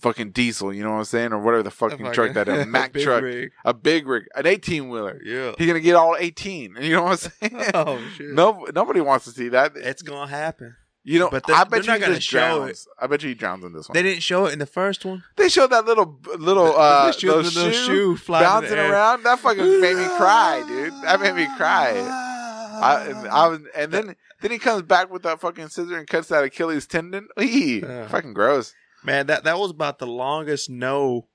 fucking 0.03 0.31
diesel, 0.31 0.71
you 0.71 0.83
know 0.83 0.91
what 0.91 0.97
I'm 0.99 1.05
saying? 1.05 1.33
Or 1.33 1.39
whatever 1.39 1.63
the 1.63 1.71
fucking 1.71 2.11
truck 2.11 2.33
that 2.33 2.47
is. 2.47 2.67
Mack 2.67 2.93
truck. 2.93 3.23
rig. 3.23 3.51
A 3.65 3.73
big 3.73 4.05
rig. 4.05 4.25
An 4.35 4.45
18 4.45 4.89
wheeler. 4.89 5.19
Yeah. 5.23 5.53
He's 5.57 5.65
gonna 5.67 5.79
get 5.79 5.95
all 5.95 6.15
eighteen. 6.19 6.75
You 6.81 6.97
know 6.97 7.03
what 7.03 7.31
I'm 7.41 7.49
saying? 7.49 7.71
Oh 7.73 7.99
shit. 8.15 8.29
no, 8.29 8.67
nobody 8.75 9.01
wants 9.01 9.25
to 9.25 9.31
see 9.31 9.49
that. 9.49 9.71
It's 9.75 10.01
gonna 10.03 10.29
happen. 10.29 10.75
you 11.03 11.19
know, 11.19 11.29
but 11.29 11.49
I 11.49 11.63
bet 11.63 11.85
you 11.87 11.93
he 11.93 11.99
gonna 11.99 12.15
just 12.15 12.27
show 12.27 12.59
drowns. 12.59 12.87
I 12.99 13.07
bet 13.07 13.23
you 13.23 13.29
he 13.29 13.35
drowns 13.35 13.63
in 13.63 13.73
this 13.73 13.89
one. 13.89 13.93
They 13.93 14.03
didn't 14.03 14.21
show 14.23 14.45
it 14.45 14.53
in 14.53 14.59
the 14.59 14.65
first 14.65 15.03
one. 15.05 15.23
They 15.37 15.49
showed 15.49 15.71
that 15.71 15.85
little 15.85 16.19
little 16.37 16.75
uh 16.77 17.05
those 17.11 17.23
little 17.55 17.71
shoe, 17.71 17.73
shoe 17.73 18.17
flying 18.17 18.43
in 18.45 18.69
the 18.69 18.75
bouncing 18.75 18.91
around. 18.91 19.23
That 19.23 19.39
fucking 19.39 19.81
made 19.81 19.95
me 19.97 20.05
cry, 20.17 20.63
dude. 20.67 20.93
That 21.03 21.19
made 21.21 21.35
me 21.35 21.47
cry. 21.57 21.91
I, 22.75 23.03
and 23.07 23.27
I 23.27 23.47
was, 23.47 23.59
and 23.75 23.91
then 23.91 24.15
then 24.41 24.51
he 24.51 24.57
comes 24.59 24.81
back 24.81 25.11
with 25.11 25.23
that 25.23 25.39
fucking 25.39 25.69
scissor 25.69 25.97
and 25.97 26.07
cuts 26.07 26.27
that 26.29 26.43
Achilles 26.43 26.85
tendon. 26.87 27.27
Eee, 27.39 27.81
Yeah. 27.81 28.07
fucking 28.07 28.33
gross. 28.33 28.73
Man, 29.05 29.27
that 29.27 29.43
that 29.43 29.57
was 29.59 29.71
about 29.71 29.99
the 29.99 30.07
longest 30.07 30.69
no 30.69 31.27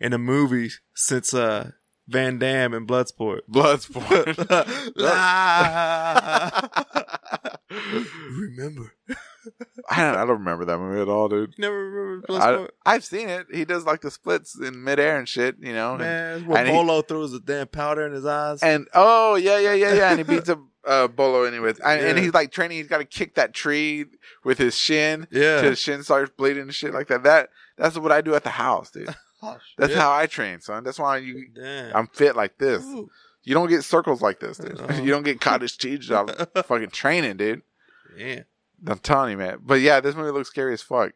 in 0.00 0.12
a 0.12 0.18
movie 0.18 0.70
since 0.94 1.32
uh 1.34 1.70
Van 2.06 2.38
Damme 2.38 2.74
and 2.74 2.86
Bloodsport. 2.86 3.40
Bloodsport. 3.50 4.36
Remember? 7.70 8.92
I 9.90 10.00
don't, 10.02 10.14
I 10.16 10.20
don't 10.20 10.28
remember 10.38 10.64
that 10.66 10.78
movie 10.78 11.00
at 11.00 11.08
all, 11.08 11.28
dude. 11.28 11.54
You 11.56 11.62
never 11.62 11.90
remember 11.90 12.26
Bloodsport? 12.26 12.68
I've 12.86 13.04
seen 13.04 13.28
it. 13.28 13.46
He 13.52 13.64
does 13.64 13.84
like 13.84 14.00
the 14.00 14.10
splits 14.10 14.58
in 14.58 14.82
midair 14.84 15.18
and 15.18 15.28
shit, 15.28 15.56
you 15.60 15.72
know. 15.72 15.92
and- 15.92 16.00
Man, 16.00 16.38
it's 16.38 16.46
where 16.46 16.58
and 16.58 16.68
he- 16.68 17.02
throws 17.02 17.32
the 17.32 17.40
damn 17.40 17.66
powder 17.68 18.06
in 18.06 18.12
his 18.12 18.24
eyes. 18.26 18.62
And 18.62 18.86
oh 18.94 19.34
yeah, 19.36 19.58
yeah, 19.58 19.74
yeah, 19.74 19.94
yeah, 19.94 20.10
and 20.10 20.18
he 20.18 20.24
beats 20.34 20.48
up 20.48 20.60
uh, 20.86 21.08
Bolo 21.08 21.44
anyways. 21.44 21.78
And, 21.80 22.00
and 22.00 22.18
he's 22.18 22.34
like 22.34 22.50
training. 22.52 22.78
He's 22.78 22.88
got 22.88 22.98
to 22.98 23.04
kick 23.04 23.34
that 23.34 23.54
tree 23.54 24.06
with 24.44 24.58
his 24.58 24.76
shin 24.76 25.26
yeah. 25.30 25.62
his 25.62 25.78
shin 25.78 26.02
starts 26.02 26.32
bleeding 26.36 26.62
and 26.62 26.74
shit 26.74 26.94
like 26.94 27.08
that. 27.08 27.22
That 27.22 27.50
that's 27.76 27.98
what 27.98 28.12
I 28.12 28.20
do 28.20 28.34
at 28.34 28.44
the 28.44 28.50
house, 28.50 28.90
dude. 28.90 29.14
Oh, 29.46 29.58
That's 29.76 29.94
how 29.94 30.10
I 30.10 30.24
train, 30.24 30.60
son. 30.60 30.84
That's 30.84 30.98
why 30.98 31.18
you. 31.18 31.48
Damn. 31.54 31.94
I'm 31.94 32.06
fit 32.06 32.34
like 32.34 32.56
this. 32.56 32.82
Ooh. 32.82 33.10
You 33.42 33.52
don't 33.52 33.68
get 33.68 33.84
circles 33.84 34.22
like 34.22 34.40
this, 34.40 34.56
dude. 34.56 34.80
Uh-huh. 34.80 34.94
You 35.02 35.10
don't 35.10 35.22
get 35.22 35.38
cottage 35.38 35.76
cheese 35.76 36.06
job 36.06 36.30
fucking 36.64 36.90
training, 36.90 37.36
dude. 37.36 37.60
Yeah. 38.16 38.44
I'm 38.86 39.00
telling 39.00 39.32
you, 39.32 39.36
man. 39.36 39.58
But 39.62 39.80
yeah, 39.80 40.00
this 40.00 40.14
movie 40.14 40.30
looks 40.30 40.48
scary 40.48 40.72
as 40.72 40.80
fuck. 40.80 41.12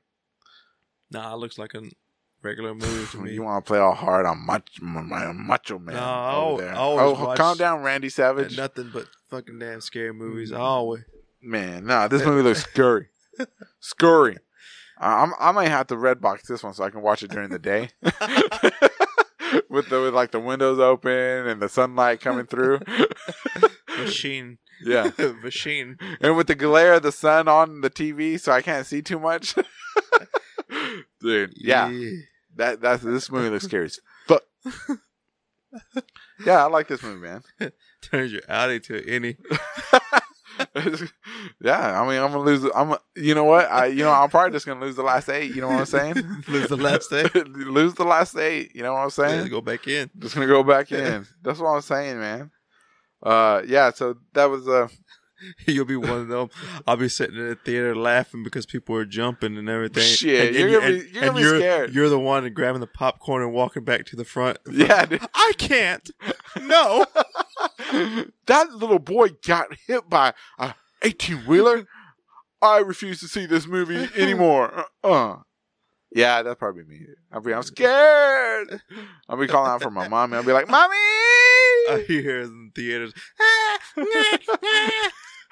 Nah, 1.11 1.33
it 1.33 1.39
looks 1.39 1.57
like 1.59 1.73
a 1.73 1.83
regular 2.43 2.75
movie 2.75 3.07
to 3.13 3.19
me. 3.19 3.33
You 3.33 3.43
want 3.43 3.65
to 3.65 3.69
play 3.69 3.79
all 3.79 3.95
hard 3.95 4.27
on 4.27 4.45
macho, 4.45 4.83
my 4.83 5.33
macho 5.33 5.79
man 5.79 5.97
No, 5.97 6.03
I 6.03 6.33
al- 6.33 6.43
over 6.43 6.63
there. 6.63 6.75
I 6.75 6.77
always 6.77 7.19
oh, 7.19 7.35
calm 7.35 7.57
down, 7.57 7.83
Randy 7.83 8.11
Savage. 8.11 8.57
nothing 8.57 8.91
but 8.93 9.07
fucking 9.29 9.59
damn 9.59 9.81
scary 9.81 10.13
movies. 10.13 10.51
Mm. 10.51 10.59
Always. 10.59 11.05
Man, 11.41 11.87
nah, 11.87 12.09
this 12.09 12.25
movie 12.25 12.43
looks 12.43 12.63
scary. 12.63 13.09
scary. 13.81 14.37
Uh, 15.01 15.05
I'm, 15.05 15.33
I 15.39 15.53
might 15.53 15.69
have 15.69 15.87
to 15.89 15.97
red 15.97 16.21
box 16.21 16.49
this 16.49 16.63
one 16.63 16.75
so 16.75 16.83
I 16.85 16.91
can 16.91 17.03
watch 17.03 17.23
it 17.23 17.31
during 17.31 17.51
the 17.51 17.59
day. 17.59 17.91
with 19.71 19.89
the 19.89 20.01
with 20.01 20.15
like 20.15 20.33
the 20.33 20.41
windows 20.41 20.79
open 20.79 21.13
and 21.13 21.63
the 21.63 21.69
sunlight 21.69 22.21
coming 22.21 22.47
through. 22.47 22.81
Machine. 23.99 24.59
yeah. 24.85 25.11
Machine. 25.43 25.97
And 26.21 26.37
with 26.37 26.49
the 26.49 26.55
glare 26.55 26.95
of 26.95 27.03
the 27.03 27.13
sun 27.13 27.49
on 27.49 27.81
the 27.81 27.91
TV 27.91 28.41
so 28.41 28.53
I 28.53 28.63
can't 28.63 28.87
see 28.87 29.03
too 29.03 29.19
much. 29.19 29.55
Dude, 31.21 31.55
yeah. 31.57 31.91
That 32.57 32.81
that's 32.81 33.03
this 33.03 33.31
movie 33.31 33.51
looks 33.51 33.65
scary 33.65 33.87
as 33.87 34.01
fuck. 34.27 34.43
Yeah, 36.45 36.65
I 36.65 36.69
like 36.69 36.89
this 36.89 37.03
movie, 37.03 37.21
man. 37.21 37.43
Turns 38.03 38.33
your 38.33 38.43
Audi 38.49 38.81
to 38.81 39.09
any. 39.09 39.37
yeah, 41.61 42.01
I 42.01 42.09
mean, 42.09 42.21
I'm 42.21 42.33
gonna 42.33 42.39
lose. 42.39 42.69
I'm, 42.75 42.97
you 43.17 43.35
know 43.35 43.45
what? 43.45 43.71
I, 43.71 43.87
you 43.87 44.05
know, 44.05 44.13
I'm 44.13 44.31
probably 44.31 44.53
just 44.53 44.67
gonna 44.67 44.81
lose 44.81 44.97
the 44.97 45.03
last 45.03 45.29
eight. 45.29 45.55
You 45.55 45.61
know 45.61 45.69
what 45.69 45.81
I'm 45.81 45.87
saying? 45.87 46.15
Lose 46.49 46.69
the 46.69 46.77
last 46.77 47.13
eight? 47.13 47.35
lose 47.47 47.95
the 47.95 48.05
last 48.05 48.37
eight. 48.37 48.75
You 48.75 48.83
know 48.83 48.95
what 48.95 49.01
I'm 49.01 49.11
saying? 49.11 49.49
Go 49.49 49.61
back 49.61 49.87
in. 49.87 50.11
Just 50.19 50.35
gonna 50.35 50.47
go 50.47 50.63
back 50.63 50.91
in. 50.93 51.27
That's 51.43 51.61
what 51.61 51.69
I'm 51.69 51.81
saying, 51.81 52.19
man. 52.19 52.51
Uh, 53.23 53.63
yeah. 53.67 53.91
So 53.91 54.17
that 54.35 54.47
was 54.47 54.67
uh, 54.69 54.89
You'll 55.67 55.85
be 55.85 55.97
one 55.97 56.11
of 56.11 56.29
them. 56.29 56.51
I'll 56.87 56.97
be 56.97 57.09
sitting 57.09 57.37
in 57.37 57.49
the 57.49 57.55
theater 57.55 57.95
laughing 57.95 58.43
because 58.43 58.67
people 58.67 58.97
are 58.97 59.05
jumping 59.05 59.57
and 59.57 59.69
everything. 59.69 60.03
Shit, 60.03 60.49
and, 60.49 60.57
you're 60.57 60.81
gonna 60.81 60.93
be- 60.93 60.97
you're 60.99 61.13
gonna 61.13 61.27
and 61.27 61.37
be 61.37 61.43
you're, 61.43 61.59
scared. 61.59 61.95
You're 61.95 62.09
the 62.09 62.19
one 62.19 62.53
grabbing 62.53 62.81
the 62.81 62.87
popcorn 62.87 63.43
and 63.43 63.53
walking 63.53 63.85
back 63.85 64.07
to 64.07 64.17
the 64.17 64.25
front. 64.25 64.59
yeah. 64.71 65.07
Dude. 65.07 65.21
I 65.35 65.53
can't. 65.59 66.11
No. 66.61 67.07
that 68.47 68.71
little 68.73 68.99
boy 68.99 69.29
got 69.47 69.69
hit 69.87 70.09
by 70.09 70.35
a 70.59 70.75
18 71.03 71.39
wheeler. 71.47 71.87
I 72.61 72.79
refuse 72.79 73.21
to 73.21 73.29
see 73.29 73.47
this 73.47 73.67
movie 73.67 74.09
anymore. 74.17 74.87
Uh. 75.05 75.37
Yeah, 76.11 76.43
that's 76.43 76.59
probably 76.59 76.85
me. 76.85 77.01
I'll 77.31 77.41
be, 77.43 77.53
I'm 77.53 77.63
scared. 77.63 78.81
I'll 79.29 79.37
be 79.37 79.47
calling 79.47 79.71
out 79.71 79.83
for 79.83 79.91
my 79.91 80.09
mommy. 80.09 80.37
I'll 80.37 80.43
be 80.43 80.53
like, 80.53 80.67
"Mommy, 80.67 80.95
I 80.95 82.05
hear 82.07 82.41
in 82.41 82.73
theaters. 82.75 83.13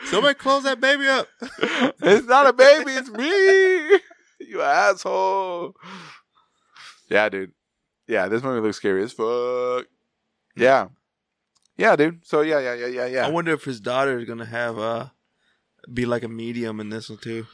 Somebody 0.04 0.34
close 0.34 0.64
that 0.64 0.80
baby 0.80 1.06
up. 1.08 1.28
it's 1.40 2.26
not 2.26 2.46
a 2.46 2.52
baby, 2.52 2.92
it's 2.92 3.10
me. 3.10 4.00
You 4.38 4.60
asshole. 4.62 5.74
Yeah, 7.08 7.28
dude. 7.30 7.52
Yeah, 8.06 8.28
this 8.28 8.42
movie 8.42 8.60
looks 8.60 8.76
scary 8.76 9.02
as 9.02 9.12
fuck. 9.12 9.86
Yeah. 10.54 10.88
Yeah, 11.76 11.96
dude. 11.96 12.24
So 12.24 12.42
yeah, 12.42 12.60
yeah, 12.60 12.74
yeah, 12.74 12.86
yeah, 12.86 13.06
yeah. 13.06 13.26
I 13.26 13.30
wonder 13.30 13.52
if 13.52 13.64
his 13.64 13.80
daughter 13.80 14.18
is 14.18 14.26
gonna 14.26 14.46
have 14.46 14.78
uh 14.78 15.06
be 15.92 16.06
like 16.06 16.22
a 16.22 16.28
medium 16.28 16.80
in 16.80 16.90
this 16.90 17.08
one 17.08 17.18
too. 17.18 17.46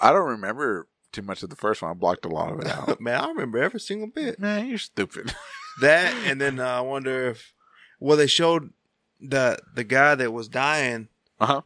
I 0.00 0.12
don't 0.12 0.28
remember 0.28 0.88
too 1.12 1.22
much 1.22 1.42
of 1.42 1.50
the 1.50 1.56
first 1.56 1.82
one. 1.82 1.90
I 1.90 1.94
blocked 1.94 2.24
a 2.24 2.28
lot 2.28 2.52
of 2.52 2.60
it 2.60 2.66
out. 2.66 3.00
Man, 3.00 3.20
I 3.20 3.28
remember 3.28 3.58
every 3.58 3.80
single 3.80 4.08
bit. 4.08 4.38
Man, 4.38 4.66
you're 4.66 4.78
stupid. 4.78 5.34
That 5.80 6.14
and 6.26 6.40
then 6.40 6.58
uh, 6.58 6.66
I 6.66 6.80
wonder 6.80 7.28
if 7.28 7.52
well 8.00 8.16
they 8.16 8.26
showed 8.26 8.72
the 9.20 9.58
the 9.74 9.84
guy 9.84 10.14
that 10.14 10.32
was 10.32 10.48
dying. 10.48 11.08
Uh 11.40 11.46
huh. 11.46 11.62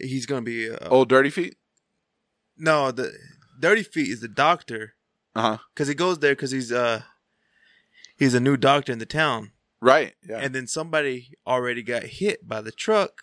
He's 0.00 0.26
gonna 0.26 0.42
be 0.42 0.70
uh, 0.70 0.88
Old 0.88 1.08
Dirty 1.08 1.30
Feet. 1.30 1.56
no 2.56 2.90
the 2.90 3.12
Dirty 3.60 3.82
Feet 3.82 4.08
is 4.08 4.20
the 4.20 4.28
doctor 4.28 4.94
Uh 5.34 5.42
huh. 5.42 5.58
because 5.74 5.88
he 5.88 5.94
goes 5.94 6.18
there 6.20 6.32
because 6.34 6.50
he's 6.50 6.70
uh 6.72 7.02
he's 8.16 8.34
a 8.34 8.40
new 8.40 8.56
doctor 8.56 8.92
in 8.92 8.98
the 8.98 9.06
town 9.06 9.52
Right. 9.80 10.14
Yeah. 10.28 10.38
and 10.38 10.54
then 10.54 10.66
somebody 10.66 11.32
already 11.46 11.82
got 11.82 12.02
hit 12.02 12.46
by 12.48 12.60
the 12.60 12.72
truck. 12.72 13.22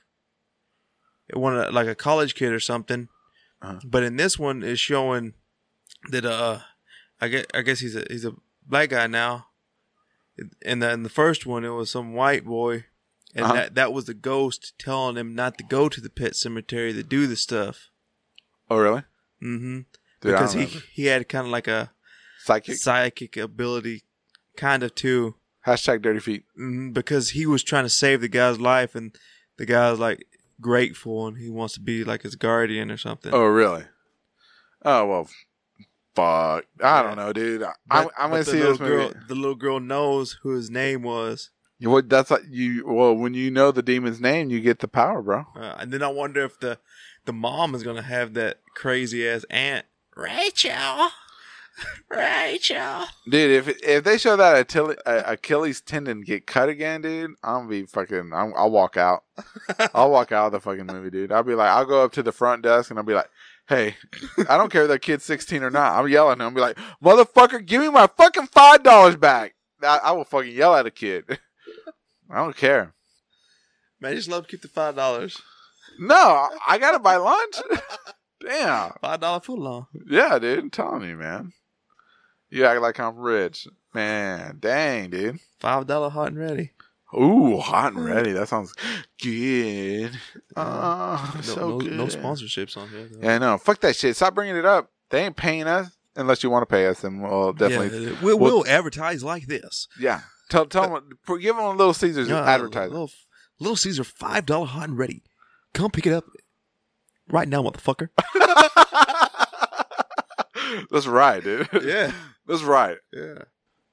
One 1.34 1.58
of- 1.58 1.74
like 1.74 1.88
a 1.88 1.96
college 1.96 2.34
kid 2.36 2.54
or 2.54 2.60
something. 2.62 3.10
Uh-huh. 3.62 3.80
But 3.84 4.04
in 4.04 4.16
this 4.16 4.38
one 4.40 4.64
is 4.64 4.80
showing 4.80 5.34
that 6.12 6.26
uh 6.26 6.60
I 7.20 7.28
guess 7.30 7.46
I 7.54 7.62
guess 7.62 7.80
he's 7.80 7.96
a 7.96 8.06
he's 8.10 8.26
a 8.26 8.34
black 8.66 8.90
guy 8.90 9.08
now. 9.08 9.48
And 10.66 10.82
then 10.84 11.04
the 11.04 11.10
first 11.10 11.46
one 11.46 11.64
it 11.66 11.70
was 11.70 11.90
some 11.90 12.14
white 12.14 12.46
boy 12.46 12.86
and 13.36 13.44
Uh-huh. 13.46 13.54
that 13.54 13.76
that 13.76 13.94
was 13.94 14.06
the 14.06 14.14
ghost 14.16 14.74
telling 14.80 15.18
him 15.18 15.36
not 15.36 15.58
to 15.58 15.64
go 15.64 15.90
to 15.90 16.00
the 16.02 16.10
pet 16.10 16.36
cemetery 16.36 16.94
to 16.94 17.04
do 17.04 17.28
the 17.28 17.36
stuff. 17.36 17.90
oh, 18.70 18.78
really? 18.78 19.04
Mm 19.44 19.60
Mhm. 19.60 19.86
Dude, 20.22 20.32
Because 20.32 20.54
he 20.54 20.60
remember. 20.62 20.86
he 20.94 21.06
had 21.06 21.30
kind 21.30 21.46
of 21.46 21.52
like 21.52 21.68
a 21.68 21.92
psychic 22.40 22.78
psychic 22.78 23.38
ability 23.38 24.04
kind 24.58 24.82
of 24.82 24.96
too. 24.96 25.36
hashtag 25.68 26.02
Dirty 26.02 26.20
Feet. 26.20 26.46
Mhm, 26.60 26.94
because 26.94 27.32
he 27.32 27.46
was 27.46 27.64
trying 27.64 27.84
to 27.86 27.90
save 27.90 28.22
the 28.22 28.28
guy's 28.28 28.60
life, 28.60 28.96
and 28.96 29.16
the 29.58 29.66
guy's 29.66 30.00
like 30.00 30.26
grateful, 30.62 31.28
and 31.28 31.38
he 31.38 31.50
wants 31.50 31.74
to 31.74 31.80
be 31.82 32.04
like 32.04 32.22
his 32.22 32.36
guardian 32.36 32.90
or 32.92 32.98
something. 32.98 33.34
Oh, 33.34 33.46
really? 33.46 33.86
Oh 34.84 35.06
well. 35.08 35.30
Fuck. 36.16 36.66
I 36.82 37.02
don't 37.04 37.18
know, 37.18 37.34
dude. 37.34 37.64
I, 37.64 37.74
I'm 38.18 38.30
gonna 38.30 38.38
the 38.44 38.46
see 38.52 38.58
little 38.60 38.72
this 38.74 38.80
movie. 38.80 38.96
Girl, 38.96 39.14
the 39.28 39.36
little 39.36 39.56
girl 39.56 39.80
knows 39.82 40.38
who 40.44 40.52
his 40.56 40.70
name 40.70 41.02
was, 41.04 41.50
You- 41.86 41.92
What? 41.92 42.10
That's 42.10 42.32
like 42.32 42.44
you. 42.50 42.84
Well, 42.88 43.16
when 43.16 43.34
you 43.34 43.50
know 43.52 43.72
the 43.72 43.82
demon's 43.82 44.20
name, 44.20 44.50
you 44.50 44.60
get 44.60 44.80
the 44.80 44.88
power, 44.88 45.22
bro. 45.22 45.46
uh, 45.56 45.76
and 45.80 45.92
then 45.92 46.02
I 46.04 46.08
wonder 46.10 46.44
if 46.44 46.60
the 46.60 46.80
the 47.26 47.34
mom 47.34 47.74
is 47.76 47.84
gonna 47.84 48.02
have 48.02 48.34
that 48.34 48.60
crazy 48.76 49.28
ass 49.28 49.46
aunt, 49.50 49.86
Rachel. 50.16 51.10
Rachel. 52.10 53.04
Dude, 53.30 53.52
if 53.52 53.68
if 53.84 54.04
they 54.04 54.18
show 54.18 54.36
that 54.38 54.58
Achilles, 54.60 54.98
uh, 55.06 55.24
Achilles 55.26 55.82
tendon 55.82 56.22
get 56.22 56.48
cut 56.48 56.70
again, 56.70 57.02
dude, 57.02 57.32
I'm 57.44 57.68
be 57.68 57.86
fucking. 57.86 58.32
I'm, 58.34 58.54
I'll 58.56 58.72
walk 58.72 58.96
out. 58.98 59.24
I'll 59.94 60.12
walk 60.12 60.32
out 60.32 60.48
of 60.48 60.52
the 60.54 60.60
fucking 60.62 60.86
movie, 60.86 61.10
dude. 61.10 61.32
I'll 61.32 61.44
be 61.44 61.56
like, 61.56 61.70
I'll 61.70 61.86
go 61.86 62.04
up 62.04 62.14
to 62.14 62.24
the 62.24 62.32
front 62.32 62.64
desk 62.64 62.90
and 62.90 63.00
I'll 63.00 63.06
be 63.06 63.14
like, 63.14 63.30
Hey, 63.68 63.96
I 64.48 64.58
don't 64.58 64.72
care 64.72 64.84
if 64.84 64.90
that 64.90 65.02
kid's 65.02 65.26
16 65.26 65.64
or 65.64 65.72
not. 65.72 65.98
I'm 66.00 66.08
yelling. 66.08 66.40
I'll 66.40 66.52
be 66.52 66.62
like, 66.62 66.78
motherfucker, 67.04 67.66
give 67.66 67.82
me 67.82 67.90
my 67.90 68.08
fucking 68.16 68.48
five 68.48 68.84
dollars 68.84 69.16
back. 69.16 69.56
I, 69.84 70.00
I 70.04 70.12
will 70.14 70.24
fucking 70.24 70.52
yell 70.54 70.76
at 70.76 70.86
a 70.86 70.92
kid. 70.92 71.40
I 72.30 72.38
don't 72.38 72.56
care. 72.56 72.94
Man, 74.00 74.12
I 74.12 74.16
just 74.16 74.30
love 74.30 74.46
to 74.46 74.52
keep 74.52 74.62
the 74.62 74.68
five 74.68 74.96
dollars. 74.96 75.42
No, 76.00 76.50
I, 76.68 76.78
gotta 76.78 77.00
buy 77.00 77.16
lunch. 77.16 77.56
Damn. 78.46 78.92
Five 79.02 79.20
dollar 79.22 79.40
foot 79.40 79.60
long. 79.60 79.88
Yeah, 80.10 80.38
dude. 80.40 80.60
I'm 80.60 80.70
telling 80.70 81.08
you, 81.08 81.16
man. 81.16 81.54
You 82.50 82.66
act 82.66 82.82
like 82.82 83.00
I'm 83.00 83.18
rich, 83.18 83.68
man. 83.94 84.58
Dang, 84.60 85.10
dude. 85.10 85.40
Five 85.60 85.88
dollar 85.88 86.10
hot 86.10 86.28
and 86.30 86.40
ready. 86.40 86.72
Ooh, 87.18 87.58
hot 87.60 87.94
and 87.94 88.04
ready. 88.06 88.34
That 88.34 88.50
sounds 88.50 88.74
good. 89.22 90.12
Oh, 90.58 91.32
No, 91.36 91.42
so 91.42 91.70
no, 91.70 91.78
good. 91.80 91.94
no 91.94 92.06
sponsorships 92.08 92.76
on 92.76 92.90
here. 92.90 93.08
though. 93.10 93.20
Yeah, 93.26 93.36
I 93.36 93.38
know. 93.38 93.58
Fuck 93.58 93.80
that 93.82 93.96
shit. 93.96 94.16
Stop 94.16 94.36
bringing 94.36 94.58
it 94.58 94.66
up. 94.66 94.92
They 95.10 95.24
ain't 95.26 95.38
paying 95.38 95.64
us 95.68 95.92
unless 96.18 96.44
you 96.44 96.50
want 96.50 96.64
to 96.64 96.74
pay 96.74 96.88
us, 96.88 97.04
and 97.06 97.22
we'll 97.24 97.54
definitely. 97.54 98.06
Yeah, 98.06 98.16
we'll, 98.22 98.38
we'll- 98.38 98.58
we'll 98.58 98.68
advertise 98.68 99.24
like 99.24 99.48
this. 99.48 99.88
Yeah. 100.00 100.22
Tell 100.50 100.66
tell 100.66 100.94
them. 100.94 101.10
Give 101.40 101.56
them 101.56 101.66
a 101.66 101.72
little 101.72 101.94
Caesars 101.94 102.30
advertising. 102.32 102.92
Little, 102.92 103.12
little 103.60 103.76
Caesar, 103.76 104.04
five 104.04 104.46
dollar 104.46 104.68
hot 104.68 104.90
and 104.90 104.98
ready. 104.98 105.24
Come 105.74 105.92
pick 105.92 106.06
it 106.06 106.14
up 106.14 106.26
right 107.30 107.48
now, 107.48 107.64
motherfucker. 107.64 108.10
That's 110.92 111.08
right, 111.08 111.44
dude. 111.44 111.68
Yeah, 111.84 112.12
That's 112.48 112.64
right. 112.64 112.98
yeah. 113.14 113.44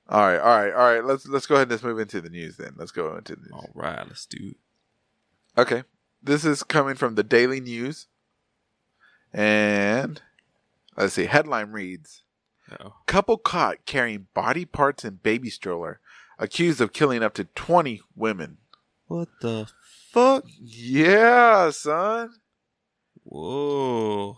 All 0.09 0.20
right, 0.20 0.38
all 0.38 0.62
right, 0.62 0.72
all 0.72 0.94
right. 0.94 1.05
Let's 1.05 1.26
let's 1.26 1.46
go 1.46 1.55
ahead 1.55 1.66
and 1.66 1.70
let's 1.72 1.82
move 1.82 1.98
into 1.98 2.20
the 2.20 2.28
news 2.28 2.57
then. 2.57 2.74
Let's 2.76 2.92
go 2.92 3.16
into 3.16 3.34
the 3.36 3.42
news. 3.42 3.50
All 3.53 3.70
right, 3.74 4.07
let's 4.07 4.26
do. 4.26 4.50
it. 4.50 5.61
Okay. 5.61 5.84
This 6.22 6.44
is 6.44 6.62
coming 6.62 6.94
from 6.94 7.14
the 7.14 7.22
Daily 7.24 7.61
News. 7.61 8.07
And 9.32 10.20
let's 10.96 11.14
see. 11.14 11.26
Headline 11.26 11.72
reads 11.72 12.22
Oh, 12.80 12.94
Couple 13.07 13.38
caught 13.38 13.84
carrying 13.86 14.26
body 14.34 14.64
parts 14.64 15.05
in 15.05 15.16
baby 15.16 15.50
stroller, 15.50 16.00
accused 16.43 16.80
of 16.80 16.93
killing 16.93 17.22
up 17.22 17.34
to 17.34 17.45
20 17.45 18.01
women. 18.16 18.59
what 19.07 19.28
the 19.40 19.68
fuck? 20.11 20.45
Yeah, 20.61 21.70
son. 21.70 22.34
Whoa, 23.24 24.36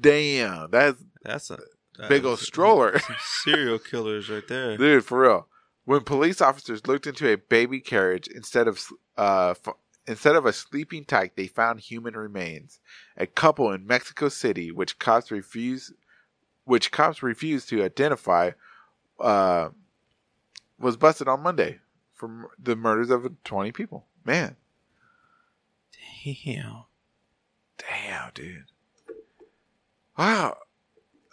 Damn. 0.00 0.70
That's 0.70 1.02
that's 1.22 1.50
a 1.50 1.58
that 1.98 2.08
big 2.08 2.24
old 2.24 2.40
stroller. 2.40 3.00
serial 3.44 3.78
killers 3.78 4.28
right 4.30 4.46
there. 4.48 4.76
Dude, 4.76 5.04
for 5.04 5.20
real. 5.20 5.48
When 5.84 6.00
police 6.00 6.40
officers 6.40 6.86
looked 6.86 7.06
into 7.06 7.28
a 7.30 7.36
baby 7.36 7.80
carriage 7.80 8.26
instead 8.28 8.66
of 8.66 8.82
uh 9.16 9.50
f- 9.50 9.74
instead 10.06 10.34
of 10.36 10.46
a 10.46 10.52
sleeping 10.52 11.04
tyke, 11.04 11.36
they 11.36 11.46
found 11.46 11.80
human 11.80 12.16
remains. 12.16 12.80
A 13.16 13.26
couple 13.26 13.70
in 13.72 13.86
Mexico 13.86 14.28
City, 14.28 14.72
which 14.72 14.98
cops 14.98 15.30
refused, 15.30 15.92
which 16.64 16.90
cops 16.90 17.22
refused 17.22 17.68
to 17.68 17.84
identify, 17.84 18.50
uh, 19.20 19.70
was 20.78 20.96
busted 20.96 21.28
on 21.28 21.42
Monday 21.42 21.78
for 22.12 22.50
the 22.58 22.76
murders 22.76 23.10
of 23.10 23.26
twenty 23.44 23.72
people. 23.72 24.06
Man, 24.24 24.56
Damn. 26.24 26.84
damn, 27.78 28.30
dude. 28.34 28.64
Wow. 30.16 30.56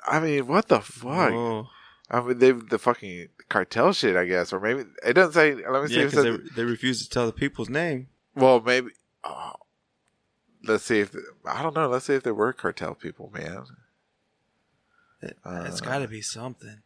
I 0.05 0.19
mean, 0.19 0.47
what 0.47 0.67
the 0.67 0.81
fuck? 0.81 1.31
Whoa. 1.31 1.67
I 2.09 2.21
mean, 2.21 2.39
they 2.39 2.51
the 2.51 2.77
fucking 2.79 3.27
cartel 3.47 3.93
shit, 3.93 4.15
I 4.17 4.25
guess, 4.25 4.51
or 4.51 4.59
maybe 4.59 4.83
it 5.05 5.13
doesn't 5.13 5.33
say. 5.33 5.53
Let 5.55 5.83
me 5.83 5.87
see 5.87 5.95
Yeah, 5.99 6.01
if 6.07 6.13
it 6.13 6.15
says. 6.15 6.23
they, 6.25 6.37
they 6.55 6.63
refuse 6.65 7.03
to 7.03 7.09
tell 7.09 7.25
the 7.27 7.31
people's 7.31 7.69
name. 7.69 8.07
Well, 8.35 8.59
maybe. 8.59 8.89
Oh, 9.23 9.53
let's 10.63 10.83
see 10.83 10.99
if 10.99 11.15
I 11.45 11.61
don't 11.63 11.75
know. 11.75 11.87
Let's 11.87 12.05
see 12.05 12.15
if 12.15 12.23
there 12.23 12.33
were 12.33 12.51
cartel 12.51 12.95
people, 12.95 13.31
man. 13.33 13.63
It, 15.21 15.37
Uh, 15.45 15.63
has 15.63 15.79
got 15.79 15.99
to 15.99 16.07
be 16.07 16.21
something. 16.21 16.81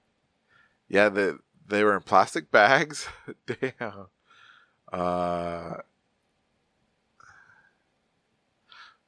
Yeah, 0.88 1.10
the 1.10 1.40
they 1.68 1.84
were 1.84 1.96
in 1.96 2.02
plastic 2.02 2.52
bags. 2.52 3.08
Damn. 3.48 4.08
Uh. 4.92 5.78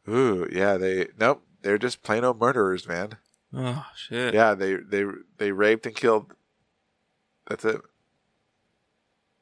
Ooh, 0.10 0.48
yeah. 0.52 0.78
They 0.78 1.08
nope. 1.20 1.44
They're 1.62 1.78
just 1.78 2.04
plain 2.04 2.24
old 2.24 2.40
murderers, 2.40 2.88
man. 2.88 3.18
Oh 3.54 3.86
shit. 3.96 4.34
Yeah, 4.34 4.54
they 4.54 4.76
they 4.76 5.06
they 5.38 5.52
raped 5.52 5.86
and 5.86 5.96
killed. 5.96 6.34
That's 7.48 7.64
it, 7.64 7.82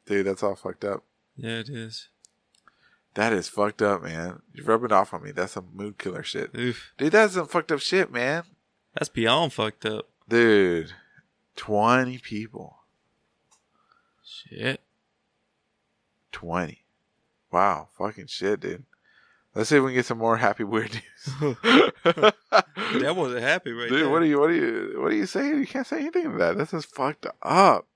dude. 0.05 0.27
That's 0.27 0.43
all 0.43 0.55
fucked 0.55 0.85
up. 0.85 1.03
Yeah, 1.35 1.59
it 1.59 1.69
is. 1.69 2.09
That 3.15 3.33
is 3.33 3.47
fucked 3.47 3.81
up, 3.81 4.03
man. 4.03 4.41
You're 4.53 4.65
rubbing 4.65 4.91
off 4.91 5.13
on 5.13 5.23
me. 5.23 5.31
That's 5.31 5.53
some 5.53 5.69
mood 5.73 5.97
killer 5.97 6.21
shit. 6.21 6.51
Oof. 6.55 6.93
Dude, 6.97 7.13
that's 7.13 7.33
some 7.33 7.47
fucked 7.47 7.71
up 7.71 7.79
shit, 7.79 8.11
man. 8.11 8.43
That's 8.93 9.09
beyond 9.09 9.53
fucked 9.53 9.85
up. 9.85 10.09
Dude, 10.27 10.93
20 11.55 12.17
people. 12.19 12.77
Shit. 14.23 14.81
20. 16.31 16.83
Wow, 17.51 17.89
fucking 17.97 18.27
shit, 18.27 18.59
dude. 18.59 18.83
Let's 19.53 19.69
see 19.69 19.77
if 19.77 19.83
we 19.83 19.91
can 19.91 19.95
get 19.95 20.05
some 20.05 20.17
more 20.17 20.35
happy 20.35 20.65
weird 20.65 20.91
news. 20.91 21.55
That 23.01 23.15
wasn't 23.15 23.41
happy 23.41 23.71
right 23.71 23.89
dude, 23.89 24.01
there. 24.01 24.09
what 24.09 24.21
are 24.21 24.25
you 24.25 24.39
what 24.39 24.49
are 24.49 24.53
you 24.53 24.95
what 24.99 25.11
are 25.11 25.15
you 25.15 25.25
saying? 25.25 25.59
You 25.59 25.67
can't 25.67 25.87
say 25.87 25.99
anything 25.99 26.31
to 26.31 26.37
that. 26.37 26.57
This 26.57 26.73
is 26.73 26.85
fucked 26.85 27.25
up. 27.41 27.87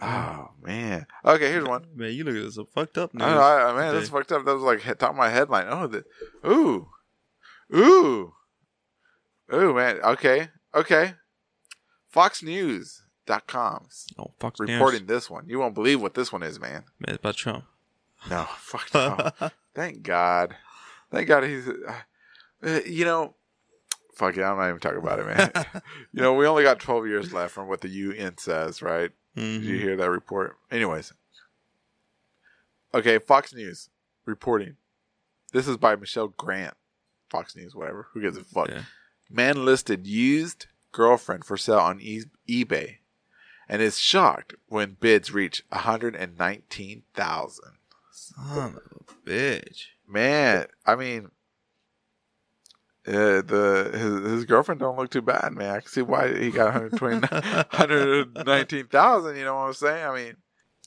Oh 0.00 0.50
man. 0.62 1.06
Okay, 1.24 1.50
here's 1.50 1.64
one. 1.66 1.86
Man, 1.94 2.12
you 2.12 2.24
look 2.24 2.36
at 2.36 2.42
this 2.42 2.58
fucked 2.74 2.98
up 2.98 3.14
news. 3.14 3.22
I 3.22 3.34
know, 3.34 3.40
I, 3.40 3.72
man, 3.74 3.94
that's 3.94 4.08
fucked 4.08 4.32
up. 4.32 4.44
That 4.44 4.54
was 4.54 4.62
like 4.62 4.82
top 4.98 5.10
of 5.10 5.16
my 5.16 5.28
headline. 5.28 5.66
Oh, 5.68 5.86
the, 5.86 6.04
ooh, 6.46 6.88
ooh, 7.74 8.32
ooh, 9.54 9.74
man. 9.74 10.00
Okay, 10.02 10.48
okay. 10.74 11.14
Fox 12.16 12.42
News 12.42 13.02
Oh, 13.28 14.30
Fox 14.40 14.58
reporting 14.58 15.00
News. 15.00 15.08
this 15.08 15.28
one. 15.30 15.46
You 15.48 15.58
won't 15.58 15.74
believe 15.74 16.00
what 16.00 16.14
this 16.14 16.32
one 16.32 16.42
is, 16.42 16.58
man. 16.58 16.84
Man, 16.98 17.08
it's 17.14 17.18
about 17.18 17.34
Trump. 17.36 17.64
No, 18.30 18.44
fuck 18.58 18.88
no. 18.94 19.50
Thank 19.74 20.02
God. 20.02 20.56
Thank 21.10 21.28
God 21.28 21.44
he's. 21.44 21.68
Uh, 21.68 22.80
you 22.86 23.04
know, 23.04 23.34
fuck 24.14 24.34
it. 24.38 24.42
I'm 24.42 24.56
not 24.56 24.68
even 24.68 24.80
talking 24.80 24.98
about 24.98 25.18
it, 25.18 25.26
man. 25.26 25.50
you 26.12 26.22
know, 26.22 26.32
we 26.32 26.46
only 26.46 26.62
got 26.62 26.78
12 26.80 27.06
years 27.06 27.32
left 27.34 27.52
from 27.52 27.68
what 27.68 27.82
the 27.82 27.88
UN 27.88 28.38
says, 28.38 28.80
right? 28.80 29.10
Did 29.34 29.62
you 29.64 29.76
Mhm. 29.76 29.80
hear 29.80 29.96
that 29.96 30.08
report? 30.10 30.56
Anyways. 30.70 31.12
Okay, 32.94 33.18
Fox 33.18 33.52
News 33.52 33.90
reporting. 34.24 34.76
This 35.52 35.68
is 35.68 35.76
by 35.76 35.96
Michelle 35.96 36.28
Grant. 36.28 36.74
Fox 37.28 37.54
News, 37.54 37.74
whatever. 37.74 38.06
Who 38.14 38.22
gives 38.22 38.38
a 38.38 38.44
fuck? 38.44 38.68
Yeah. 38.68 38.82
Man 39.28 39.64
listed 39.66 40.06
used 40.06 40.68
girlfriend 40.96 41.44
for 41.44 41.58
sale 41.58 41.78
on 41.78 42.00
e- 42.00 42.24
eBay 42.48 42.96
and 43.68 43.82
is 43.82 43.98
shocked 43.98 44.54
when 44.66 44.96
bids 44.98 45.32
reach 45.32 45.62
119,000. 45.68 47.64
Son 48.10 48.76
of 48.76 48.76
a 48.76 49.28
bitch. 49.28 49.88
Man, 50.08 50.66
I 50.86 50.94
mean, 50.94 51.30
uh, 53.06 53.42
the 53.42 53.90
his, 53.92 54.30
his 54.30 54.44
girlfriend 54.46 54.80
don't 54.80 54.96
look 54.96 55.10
too 55.10 55.20
bad, 55.20 55.52
man. 55.52 55.74
I 55.74 55.80
can 55.80 55.88
see 55.88 56.02
why 56.02 56.34
he 56.36 56.50
got 56.50 56.74
120 56.74 57.26
119,000, 57.26 59.36
you 59.38 59.44
know 59.44 59.54
what 59.54 59.60
I'm 59.60 59.72
saying? 59.74 60.06
I 60.06 60.14
mean, 60.14 60.36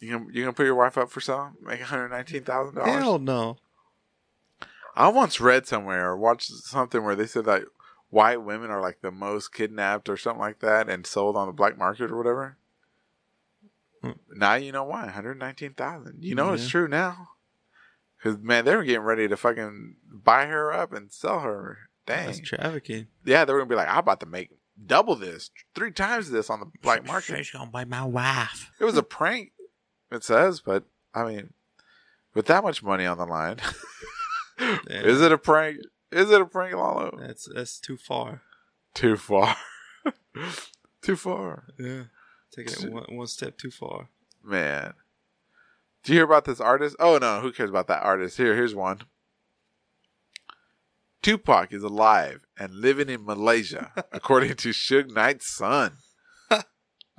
you 0.02 0.18
can 0.18 0.28
you 0.34 0.44
can 0.44 0.54
put 0.54 0.66
your 0.66 0.76
wife 0.76 0.98
up 0.98 1.12
for 1.12 1.22
sale, 1.22 1.52
make 1.62 1.82
$119,000. 1.82 2.86
Hell 2.86 3.20
no. 3.20 3.58
I 4.96 5.10
once 5.10 5.40
read 5.40 5.68
somewhere 5.68 6.10
or 6.10 6.18
watched 6.18 6.50
something 6.50 7.04
where 7.04 7.16
they 7.16 7.28
said 7.28 7.46
that 7.46 7.66
white 8.10 8.42
women 8.44 8.70
are 8.72 8.82
like 8.82 9.02
the 9.02 9.12
most 9.12 9.54
kidnapped 9.54 10.10
or 10.10 10.18
something 10.18 10.40
like 10.40 10.60
that 10.60 10.90
and 10.90 11.06
sold 11.06 11.36
on 11.36 11.48
the 11.48 11.54
black 11.54 11.78
market 11.78 12.12
or 12.12 12.18
whatever. 12.18 12.58
Hmm. 14.02 14.12
Now 14.36 14.56
you 14.56 14.72
know 14.72 14.84
why. 14.84 15.04
119,000. 15.06 16.24
You 16.24 16.36
know 16.36 16.54
it's 16.54 16.70
true 16.70 16.88
now. 16.88 17.30
Cuz 18.22 18.38
man, 18.38 18.66
they 18.66 18.76
were 18.76 18.84
getting 18.84 19.02
ready 19.02 19.28
to 19.28 19.38
fucking 19.38 19.96
buy 20.12 20.46
her 20.46 20.72
up 20.74 20.94
and 20.94 21.12
sell 21.12 21.40
her. 21.42 21.90
Dang. 22.06 22.26
That's 22.28 22.40
trafficking. 22.40 23.08
yeah, 23.24 23.46
they 23.46 23.54
were 23.54 23.60
going 23.60 23.70
to 23.70 23.74
be 23.74 23.78
like, 23.78 23.88
"I'm 23.88 24.00
about 24.00 24.20
to 24.22 24.26
make 24.26 24.50
double 24.84 25.16
this, 25.16 25.52
three 25.76 25.92
times 25.92 26.32
this 26.32 26.50
on 26.50 26.60
the 26.60 26.66
black 26.82 27.06
market." 27.06 27.38
She's 27.38 27.52
gonna 27.52 27.70
buy 27.70 27.86
my 27.86 28.04
wife. 28.04 28.72
It 28.80 28.86
was 28.86 28.98
a 28.98 29.04
prank, 29.04 29.52
it 30.12 30.24
says, 30.24 30.60
but 30.60 30.86
I 31.14 31.24
mean, 31.24 31.54
with 32.34 32.48
that 32.48 32.64
much 32.64 32.82
money 32.82 33.06
on 33.06 33.20
the 33.20 33.26
line, 33.28 33.58
is 34.88 35.22
it 35.22 35.32
a 35.32 35.38
prank? 35.38 35.78
Is 36.12 36.32
it 36.32 36.42
a 36.42 36.46
prank, 36.46 36.76
Lalo? 36.76 37.18
That's 37.20 37.48
that's 37.54 37.80
too 37.80 37.98
far. 37.98 38.42
Too 38.94 39.16
far. 39.16 39.56
too 41.02 41.16
far. 41.16 41.66
Yeah. 41.78 42.04
Taking 42.52 42.88
it 42.88 42.92
one, 42.92 43.06
one 43.10 43.28
step 43.28 43.58
too 43.58 43.72
far. 43.72 44.10
Man. 44.44 44.94
Do 46.04 46.14
you 46.14 46.20
hear 46.20 46.26
about 46.26 46.46
this 46.46 46.60
artist? 46.60 46.96
Oh 47.00 47.18
no, 47.18 47.42
who 47.42 47.52
cares 47.52 47.70
about 47.70 47.88
that 47.88 48.04
artist? 48.04 48.38
Here, 48.38 48.56
here's 48.56 48.74
one. 48.74 49.02
Tupac 51.22 51.74
is 51.74 51.84
alive 51.84 52.42
and 52.58 52.74
living 52.74 53.10
in 53.10 53.26
Malaysia, 53.26 53.92
according 54.12 54.56
to 54.56 54.70
Suge 54.70 55.14
Knight's 55.14 55.48
son. 55.48 55.94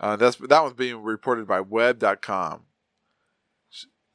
Uh, 0.02 0.16
that's 0.16 0.36
that 0.36 0.62
one's 0.62 0.72
being 0.72 1.02
reported 1.02 1.46
by 1.46 1.60
Web.com. 1.60 2.62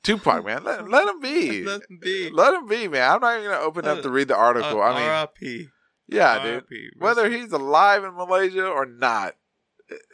Tupac, 0.05 0.45
man, 0.45 0.63
let, 0.63 0.87
let 0.89 1.07
him 1.07 1.19
be. 1.19 1.63
Let 1.63 1.81
him 1.89 1.99
be. 2.01 2.29
Let 2.29 2.53
him 2.53 2.67
be, 2.67 2.87
man. 2.87 3.11
I'm 3.11 3.19
not 3.21 3.37
even 3.39 3.49
gonna 3.51 3.63
open 3.63 3.85
up 3.87 4.01
to 4.03 4.09
read 4.09 4.27
the 4.29 4.35
article. 4.37 4.81
Uh, 4.81 4.85
I 4.85 4.89
mean, 4.99 5.09
R.I.P. 5.09 5.67
yeah, 6.07 6.61
dude. 6.69 6.91
Whether 6.99 7.29
he's 7.29 7.51
alive 7.51 8.03
in 8.03 8.15
Malaysia 8.15 8.67
or 8.67 8.85
not, 8.85 9.35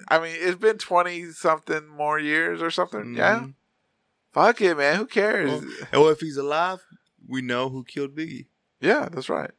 I 0.08 0.20
mean, 0.20 0.36
it's 0.38 0.58
been 0.60 0.78
twenty 0.78 1.26
something 1.32 1.88
more 1.88 2.18
years 2.20 2.62
or 2.62 2.72
something. 2.72 3.16
Yeah, 3.16 3.40
Mhm. 3.42 3.54
fuck 4.34 4.62
it, 4.62 4.78
man. 4.78 4.96
Who 4.98 5.06
cares? 5.06 5.50
Well, 5.50 5.60
and 5.92 6.02
well, 6.02 6.10
if 6.10 6.20
he's 6.22 6.38
alive, 6.38 6.82
we 7.28 7.42
know 7.42 7.70
who 7.70 7.84
killed 7.84 8.16
Biggie. 8.16 8.48
yeah, 8.80 9.10
that's 9.12 9.30
right. 9.30 9.52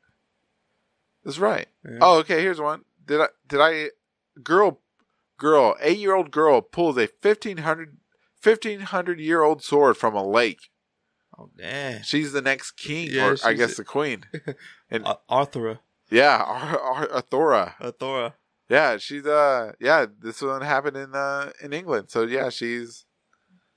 That's 1.25 1.39
right. 1.39 1.69
Yeah. 1.85 1.99
Oh, 2.01 2.19
okay. 2.19 2.41
Here's 2.43 2.61
one. 2.61 2.85
Did 3.07 3.21
I? 3.21 3.29
Did 3.47 3.61
I? 3.61 3.91
Girl, 4.43 4.81
girl, 5.39 5.77
eight 5.81 5.99
year 5.99 6.15
old 6.15 6.31
girl 6.31 6.61
pulls 6.63 6.97
a 6.97 7.09
1500, 7.21 7.97
1500 8.43 9.21
year 9.21 9.43
old 9.43 9.63
sword 9.63 9.97
from 9.97 10.15
a 10.15 10.27
lake. 10.27 10.71
Oh, 11.39 11.49
damn. 11.57 12.03
She's 12.03 12.33
the 12.33 12.43
next 12.43 12.73
king, 12.73 13.09
Yeah, 13.11 13.29
or 13.31 13.37
I 13.45 13.55
guess 13.55 13.77
the 13.77 13.85
queen. 13.85 14.25
And 14.91 15.07
Uh, 15.07 15.17
Arthur. 15.29 15.79
yeah, 16.11 16.37
Ar- 16.47 16.79
Ar- 16.79 17.09
Arthura. 17.23 17.75
Arthura. 17.81 18.35
Yeah, 18.69 18.99
she's 18.99 19.25
uh, 19.27 19.73
yeah. 19.81 20.07
This 20.19 20.43
one 20.43 20.61
happened 20.63 20.97
in 20.97 21.15
uh 21.15 21.53
in 21.63 21.73
England. 21.73 22.11
So 22.11 22.23
yeah, 22.25 22.51
she's 22.51 23.07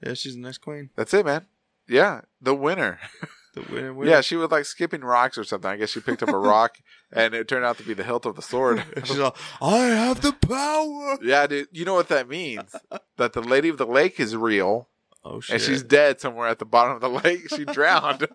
Yeah, 0.05 0.13
she's 0.13 0.36
the 0.36 0.41
next 0.41 0.59
queen. 0.59 0.89
that's 0.95 1.13
it, 1.13 1.26
man. 1.26 1.47
Yeah, 1.88 2.22
the 2.41 2.53
winner. 2.55 2.99
The 3.56 3.62
winner. 3.74 3.93
winner. 3.93 4.12
Yeah, 4.12 4.22
she 4.22 4.36
was 4.36 4.51
like 4.51 4.66
skipping 4.66 5.01
rocks 5.01 5.38
or 5.38 5.43
something. 5.43 5.70
I 5.72 5.78
guess 5.78 5.89
she 5.89 5.99
picked 6.01 6.22
up 6.22 6.30
a 6.30 6.38
rock, 6.38 6.78
and 7.12 7.34
it 7.34 7.47
turned 7.47 7.66
out 7.66 7.78
to 7.78 7.84
be 7.84 7.93
the 7.93 8.03
hilt 8.03 8.26
of 8.26 8.36
the 8.36 8.41
sword. 8.41 8.84
she's 9.06 9.18
all, 9.20 9.36
I 9.62 9.78
have 9.88 10.22
the 10.22 10.34
power. 10.34 11.18
yeah, 11.24 11.47
dude. 11.47 11.68
You 11.72 11.86
know 11.86 11.93
what 11.95 12.10
that 12.10 12.28
means? 12.30 12.76
That 13.18 13.34
the 13.34 13.41
lady 13.41 13.70
of 13.70 13.78
the 13.78 13.86
lake 13.88 14.20
is 14.20 14.36
real, 14.36 14.89
Oh 15.24 15.39
shit. 15.39 15.56
and 15.56 15.64
she's 15.64 15.82
dead 15.84 16.20
somewhere 16.22 16.47
at 16.47 16.60
the 16.60 16.66
bottom 16.66 16.95
of 16.95 17.01
the 17.01 17.10
lake. 17.10 17.49
She 17.49 17.66
drowned 17.66 18.28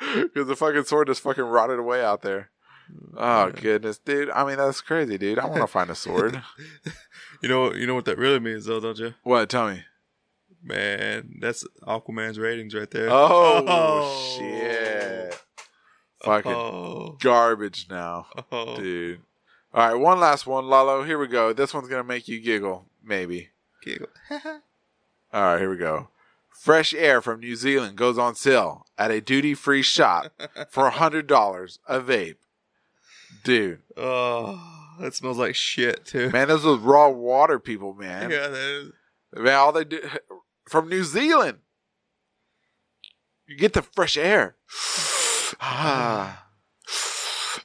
because 0.00 0.46
the 0.46 0.56
fucking 0.56 0.84
sword 0.84 1.06
just 1.08 1.20
fucking 1.20 1.44
rotted 1.44 1.78
away 1.78 2.02
out 2.02 2.22
there. 2.22 2.50
Mm, 2.90 3.14
oh 3.18 3.46
Yeah. 3.46 3.60
goodness, 3.60 3.98
dude. 3.98 4.30
I 4.30 4.44
mean, 4.44 4.56
that's 4.56 4.80
crazy, 4.80 5.18
dude. 5.18 5.38
I 5.38 5.46
want 5.46 5.60
to 5.60 5.66
find 5.66 5.90
a 5.90 5.94
sword. 5.94 6.42
You 7.42 7.48
know, 7.48 7.72
you 7.74 7.86
know 7.86 7.94
what 7.94 8.04
that 8.06 8.18
really 8.18 8.40
means, 8.40 8.64
though, 8.66 8.80
don't 8.80 8.98
you? 8.98 9.14
what? 9.22 9.48
Tell 9.50 9.68
me. 9.70 9.82
Man, 10.64 11.38
that's 11.40 11.64
Aquaman's 11.82 12.38
ratings 12.38 12.74
right 12.74 12.90
there. 12.90 13.08
Oh, 13.10 13.64
oh. 13.66 14.36
shit! 14.38 15.34
Oh. 16.22 16.24
Fucking 16.24 16.52
Oh, 16.52 17.16
garbage 17.20 17.86
now, 17.90 18.26
oh. 18.52 18.76
dude. 18.76 19.20
All 19.74 19.88
right, 19.88 19.98
one 19.98 20.20
last 20.20 20.46
one, 20.46 20.66
Lalo. 20.66 21.02
Here 21.02 21.18
we 21.18 21.26
go. 21.26 21.52
This 21.52 21.74
one's 21.74 21.88
gonna 21.88 22.04
make 22.04 22.28
you 22.28 22.40
giggle, 22.40 22.86
maybe. 23.02 23.48
Giggle. 23.82 24.08
All 25.32 25.42
right, 25.42 25.58
here 25.58 25.70
we 25.70 25.76
go. 25.78 26.08
Fresh 26.50 26.94
air 26.94 27.20
from 27.20 27.40
New 27.40 27.56
Zealand 27.56 27.96
goes 27.96 28.18
on 28.18 28.36
sale 28.36 28.86
at 28.96 29.10
a 29.10 29.20
duty-free 29.20 29.82
shop 29.82 30.30
for 30.70 30.90
hundred 30.90 31.26
dollars 31.26 31.80
a 31.88 31.98
vape. 32.00 32.36
Dude, 33.42 33.80
oh, 33.96 34.94
that 35.00 35.14
smells 35.14 35.38
like 35.38 35.56
shit 35.56 36.04
too. 36.04 36.30
man, 36.30 36.46
those 36.48 36.64
are 36.64 36.76
raw 36.76 37.08
water 37.08 37.58
people, 37.58 37.94
man. 37.94 38.30
yeah, 38.30 38.46
that 38.46 38.52
is. 38.52 38.92
Man, 39.34 39.54
all 39.54 39.72
they 39.72 39.84
do 39.84 40.00
from 40.68 40.88
New 40.88 41.04
Zealand. 41.04 41.58
You 43.46 43.56
get 43.56 43.72
the 43.72 43.82
fresh 43.82 44.16
air. 44.16 44.56
ah. 45.60 46.38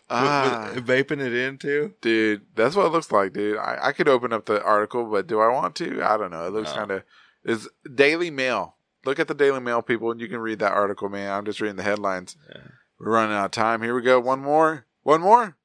Ah. 0.09 0.71
With- 0.73 0.87
with 0.87 0.87
vaping 1.09 1.19
it 1.25 1.33
in 1.33 1.57
too. 1.57 1.93
Dude, 2.01 2.45
that's 2.55 2.75
what 2.77 2.85
it 2.85 2.91
looks 2.93 3.11
like, 3.11 3.33
dude. 3.33 3.57
I, 3.57 3.77
I 3.87 3.91
could 3.91 4.07
open 4.07 4.31
up 4.31 4.45
the 4.45 4.63
article, 4.63 5.03
but 5.05 5.27
do 5.27 5.41
I 5.41 5.49
want 5.51 5.75
to? 5.77 6.01
I 6.01 6.15
don't 6.15 6.31
know. 6.31 6.45
It 6.47 6.53
looks 6.53 6.69
No. 6.71 6.75
kind 6.77 6.91
of. 6.91 7.03
Is 7.43 7.67
Daily 7.93 8.31
Mail. 8.31 8.75
Look 9.05 9.19
at 9.19 9.27
the 9.27 9.33
Daily 9.33 9.59
Mail, 9.59 9.81
people, 9.81 10.09
and 10.11 10.19
you 10.21 10.29
can 10.29 10.39
read 10.39 10.59
that 10.59 10.71
article, 10.71 11.09
man. 11.09 11.29
I'm 11.31 11.43
just 11.45 11.59
reading 11.59 11.75
the 11.75 11.83
headlines. 11.83 12.37
Yeah. 12.49 12.61
We're 12.99 13.11
running 13.11 13.35
out 13.35 13.45
of 13.45 13.51
time. 13.51 13.81
Here 13.81 13.93
we 13.93 14.01
go. 14.01 14.17
One 14.19 14.39
more. 14.41 14.85
One 15.03 15.19
more. 15.21 15.57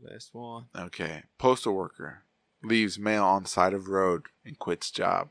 Last 0.00 0.30
one. 0.32 0.66
Okay. 0.76 1.24
Postal 1.38 1.74
worker 1.74 2.22
leaves 2.62 2.96
mail 2.98 3.24
on 3.24 3.44
side 3.44 3.74
of 3.74 3.88
road 3.88 4.26
and 4.44 4.56
quits 4.58 4.90
job. 4.92 5.30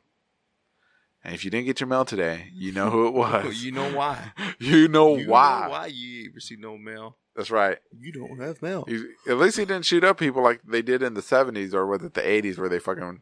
And 1.26 1.34
if 1.34 1.46
you 1.46 1.52
didn't 1.52 1.68
get 1.68 1.80
your 1.80 1.88
mail 1.88 2.04
today, 2.06 2.50
you 2.54 2.72
know 2.74 2.90
who 2.90 3.08
it 3.08 3.14
was. 3.16 3.64
you 3.64 3.72
know 3.72 3.92
why? 3.94 4.32
you 4.60 4.88
know 4.88 5.16
You 5.16 5.30
why. 5.30 5.62
Know 5.64 5.70
why 5.72 5.86
you 5.88 6.32
receive 6.34 6.60
no 6.60 6.78
mail? 6.78 7.18
That's 7.36 7.50
right. 7.50 7.78
You 7.98 8.12
don't 8.12 8.40
have 8.42 8.62
mail. 8.62 8.84
He, 8.88 9.04
at 9.28 9.38
least 9.38 9.58
he 9.58 9.66
didn't 9.66 9.86
shoot 9.86 10.04
up 10.04 10.20
people 10.20 10.44
like 10.44 10.62
they 10.68 10.82
did 10.82 11.02
in 11.02 11.14
the 11.16 11.22
seventies 11.22 11.74
or 11.74 11.88
was 11.88 12.04
it 12.04 12.14
the 12.14 12.28
eighties 12.28 12.60
where 12.60 12.70
they 12.70 12.78
fucking 12.80 13.22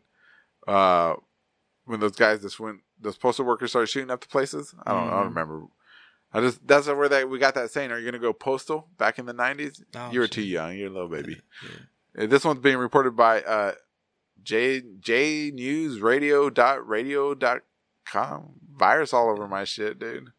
uh 0.67 1.13
when 1.85 1.99
those 1.99 2.15
guys 2.15 2.41
just 2.41 2.59
went 2.59 2.79
those 2.99 3.17
postal 3.17 3.45
workers 3.45 3.69
started 3.71 3.87
shooting 3.87 4.11
up 4.11 4.21
the 4.21 4.27
places. 4.27 4.75
I 4.85 4.91
don't 4.93 5.07
I 5.07 5.11
don't 5.11 5.21
Mhm. 5.23 5.25
remember. 5.29 5.61
I 6.33 6.41
just 6.41 6.65
that's 6.67 6.87
where 6.87 7.07
that 7.09 7.29
we 7.29 7.39
got 7.39 7.55
that 7.55 7.71
saying. 7.71 7.91
Are 7.91 7.99
you 7.99 8.05
gonna 8.05 8.19
go 8.19 8.33
postal 8.33 8.89
back 8.97 9.17
in 9.19 9.25
the 9.25 9.33
nineties? 9.33 9.81
Oh, 9.95 10.09
you 10.11 10.19
were 10.19 10.25
shit. 10.25 10.31
too 10.33 10.41
young. 10.43 10.75
You're 10.75 10.89
a 10.89 10.93
little 10.93 11.07
baby. 11.09 11.41
Yeah. 11.63 12.23
Uh, 12.23 12.27
This 12.27 12.43
one's 12.43 12.59
being 12.59 12.77
reported 12.77 13.15
by 13.15 13.41
uh 13.43 13.73
J 14.43 14.81
J 14.99 15.51
News 15.53 16.01
Radio 16.01 16.49
dot 16.49 16.85
radio 16.87 17.33
dot 17.33 17.61
com. 18.05 18.53
Virus 18.75 19.13
all 19.13 19.29
over 19.29 19.47
my 19.47 19.63
shit, 19.63 19.99
dude. 19.99 20.29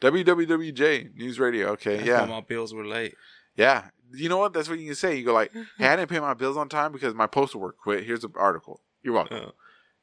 WWWJ 0.00 1.14
News 1.16 1.38
Radio. 1.40 1.68
Okay, 1.72 1.96
That's 1.96 2.06
yeah. 2.08 2.24
my 2.26 2.40
bills 2.40 2.72
were 2.74 2.86
late. 2.86 3.14
Yeah. 3.56 3.88
You 4.12 4.28
know 4.28 4.38
what? 4.38 4.52
That's 4.52 4.68
what 4.68 4.78
you 4.78 4.86
can 4.86 4.94
say. 4.94 5.16
You 5.16 5.24
go 5.24 5.34
like, 5.34 5.52
hey, 5.76 5.86
I 5.88 5.96
didn't 5.96 6.08
pay 6.10 6.20
my 6.20 6.34
bills 6.34 6.56
on 6.56 6.68
time 6.68 6.92
because 6.92 7.14
my 7.14 7.26
postal 7.26 7.60
work 7.60 7.76
quit. 7.78 8.04
Here's 8.04 8.24
an 8.24 8.32
article. 8.36 8.80
You're 9.02 9.14
welcome. 9.14 9.36
Uh, 9.36 9.50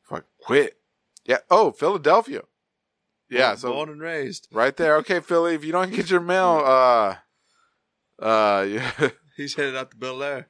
Fuck, 0.04 0.26
quit. 0.40 0.78
Yeah. 1.26 1.40
Oh, 1.50 1.72
Philadelphia. 1.72 2.42
Yeah. 3.30 3.50
born- 3.50 3.58
So 3.58 3.72
born 3.74 3.90
and 3.90 4.02
raised. 4.02 4.48
right 4.52 4.76
there. 4.76 4.98
Okay, 4.98 5.20
Philly. 5.22 5.56
If 5.56 5.64
you 5.66 5.72
don't 5.72 5.92
get 5.92 6.10
your 6.12 6.20
mail, 6.22 6.62
uh, 6.64 7.16
uh, 8.22 8.62
yeah. 8.70 9.10
He's 9.36 9.56
headed 9.56 9.76
out 9.76 9.92
to 9.92 9.98
Bel 9.98 10.22
Air. 10.22 10.48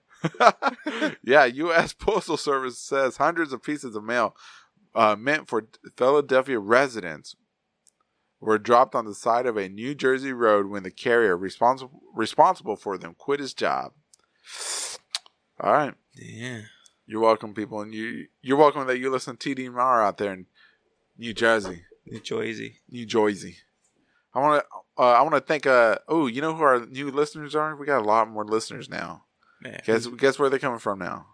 yeah, 1.24 1.46
U.S. 1.46 1.94
Postal 1.94 2.38
Service 2.38 2.80
says 2.80 3.18
hundreds 3.18 3.54
of 3.54 3.62
pieces 3.64 3.96
of 3.96 4.04
mail 4.04 4.36
uh, 4.96 5.16
meant 5.18 5.48
for 5.48 5.68
Philadelphia 5.98 6.58
residents 6.60 7.36
were 8.40 8.58
dropped 8.58 8.96
on 8.96 9.06
the 9.06 9.16
side 9.16 9.46
of 9.46 9.58
a 9.58 9.68
New 9.70 9.94
Jersey 9.96 10.32
road 10.34 10.68
when 10.68 10.84
the 10.84 10.92
carrier 10.92 11.36
responsible 11.38 12.02
responsible 12.14 12.76
for 12.76 12.98
them 12.98 13.14
quit 13.18 13.40
his 13.40 13.54
job. 13.54 13.92
All 15.60 15.72
right, 15.74 15.94
Yeah. 16.14 16.62
you're 17.08 17.22
welcome, 17.22 17.54
people, 17.54 17.82
and 17.82 17.94
you 17.94 18.28
you're 18.42 18.58
welcome 18.58 18.86
that 18.88 19.00
you 19.00 19.10
listen 19.10 19.38
to 19.38 19.56
TDMR 19.56 20.04
out 20.04 20.18
there 20.18 20.34
in 20.34 20.46
New 21.18 21.34
Jersey, 21.34 21.84
New 22.06 22.20
Jersey. 22.20 22.80
New 22.90 23.06
Jersey. 23.06 23.58
I 24.34 24.40
want 24.40 24.62
to 24.64 25.02
uh, 25.02 25.12
I 25.14 25.22
want 25.22 25.36
to 25.36 25.42
thank 25.42 25.66
uh 25.66 25.98
oh 26.10 26.28
you 26.28 26.42
know 26.42 26.54
who 26.54 26.62
our 26.64 26.86
new 26.86 27.10
listeners 27.10 27.56
are? 27.56 27.76
We 27.76 27.86
got 27.86 28.02
a 28.02 28.06
lot 28.06 28.30
more 28.30 28.44
listeners 28.46 28.90
now. 28.90 29.24
Man, 29.62 29.80
Guess 29.86 30.08
guess 30.08 30.38
where 30.38 30.50
they're 30.50 30.60
coming 30.60 30.80
from 30.80 31.00
now? 31.00 31.28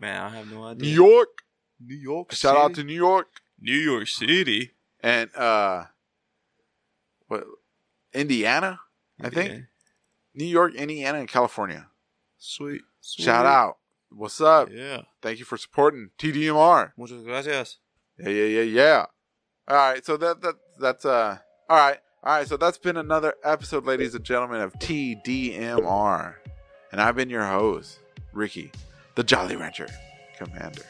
man, 0.00 0.22
I 0.22 0.28
have 0.30 0.50
no 0.50 0.64
idea. 0.64 0.82
New. 0.88 0.94
York. 0.94 1.42
New 1.80 1.96
York. 1.96 2.32
Shout 2.32 2.56
out 2.56 2.74
to 2.74 2.84
New 2.84 2.94
York 2.94 3.28
New 3.60 3.76
York 3.76 4.08
City. 4.08 4.72
and 5.02 5.34
uh, 5.36 5.84
what 7.28 7.44
Indiana? 8.12 8.80
I 9.20 9.30
think 9.30 9.50
Yeah. 9.50 9.58
New 10.34 10.44
York, 10.46 10.74
Indiana, 10.74 11.18
and 11.18 11.28
California. 11.28 11.88
Sweet. 12.38 12.82
Sweet. 13.00 13.24
Shout 13.24 13.46
out. 13.46 13.78
What's 14.10 14.40
up? 14.40 14.68
Yeah. 14.70 15.02
Thank 15.22 15.38
you 15.38 15.44
for 15.44 15.56
supporting 15.56 16.10
TDMR. 16.18 16.92
Muchas 16.96 17.22
gracias. 17.24 17.78
Yeah, 18.18 18.28
yeah, 18.28 18.44
yeah, 18.44 18.62
yeah. 18.62 19.06
All 19.68 19.76
right, 19.76 20.04
so 20.04 20.16
that 20.16 20.40
that 20.42 20.54
that's 20.78 21.04
uh 21.04 21.38
all 21.68 21.76
right. 21.76 21.98
All 22.22 22.32
right, 22.32 22.48
so 22.48 22.56
that's 22.56 22.78
been 22.78 22.96
another 22.96 23.34
episode, 23.44 23.84
ladies 23.84 24.14
and 24.14 24.24
gentlemen, 24.24 24.60
of 24.60 24.72
TDMR. 24.74 26.34
And 26.92 27.00
I've 27.00 27.14
been 27.16 27.30
your 27.30 27.44
host, 27.46 27.98
Ricky, 28.32 28.72
the 29.14 29.22
Jolly 29.24 29.54
Rancher 29.56 29.88
Commander. 30.36 30.82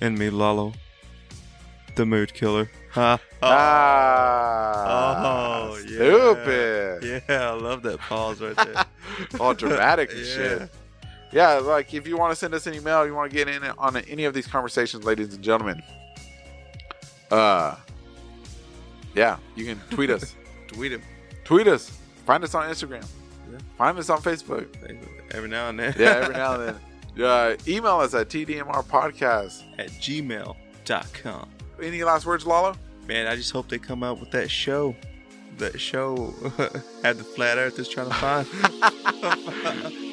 And 0.00 0.18
me, 0.18 0.30
Lalo, 0.30 0.72
the 1.94 2.06
mood 2.06 2.34
killer. 2.34 2.70
Ha. 2.92 3.18
Ah, 3.42 5.68
Oh, 5.68 5.76
yeah. 5.76 5.82
stupid. 5.84 7.22
Yeah, 7.28 7.50
I 7.50 7.52
love 7.52 7.82
that 7.82 7.98
pause 7.98 8.40
right 8.40 8.56
there. 8.56 8.84
All 9.40 9.54
dramatic 9.54 10.10
and 10.10 10.20
Yeah. 10.20 10.34
shit. 10.34 10.70
Yeah, 11.32 11.54
like 11.54 11.92
if 11.92 12.06
you 12.06 12.16
want 12.16 12.32
to 12.32 12.36
send 12.36 12.54
us 12.54 12.66
an 12.66 12.74
email, 12.74 13.04
you 13.06 13.14
want 13.14 13.30
to 13.30 13.36
get 13.36 13.48
in 13.48 13.62
on 13.64 13.96
any 13.96 14.24
of 14.24 14.32
these 14.34 14.46
conversations, 14.46 15.04
ladies 15.04 15.34
and 15.34 15.42
gentlemen. 15.42 15.82
Uh, 17.30 17.76
yeah, 19.14 19.36
you 19.56 19.64
can 19.64 19.80
tweet 19.90 20.10
us. 20.10 20.34
Tweet 20.68 20.92
him 20.92 21.02
tweet 21.44 21.66
us. 21.68 21.90
Find 22.26 22.42
us 22.44 22.54
on 22.54 22.68
Instagram. 22.68 23.04
Yeah. 23.50 23.58
Find 23.78 23.96
us 23.98 24.10
on 24.10 24.20
Facebook. 24.20 24.66
every 25.32 25.48
now 25.48 25.68
and 25.68 25.78
then. 25.78 25.94
Yeah, 25.98 26.16
every 26.22 26.34
now 26.34 26.54
and 26.60 26.68
then. 26.68 26.76
Uh, 27.20 27.56
email 27.66 27.96
us 27.96 28.14
at 28.14 28.28
TDMR 28.28 28.84
Podcast. 28.84 29.62
At 29.78 29.88
gmail.com. 29.88 31.48
Any 31.82 32.04
last 32.04 32.26
words, 32.26 32.46
Lalo? 32.46 32.74
Man, 33.06 33.26
I 33.26 33.36
just 33.36 33.52
hope 33.52 33.68
they 33.68 33.78
come 33.78 34.02
out 34.02 34.18
with 34.20 34.30
that 34.32 34.50
show. 34.50 34.94
That 35.58 35.80
show 35.80 36.34
had 37.02 37.18
the 37.18 37.24
flat 37.24 37.56
earthers 37.58 37.88
trying 37.88 38.08
to 38.08 38.14
find. 38.14 38.46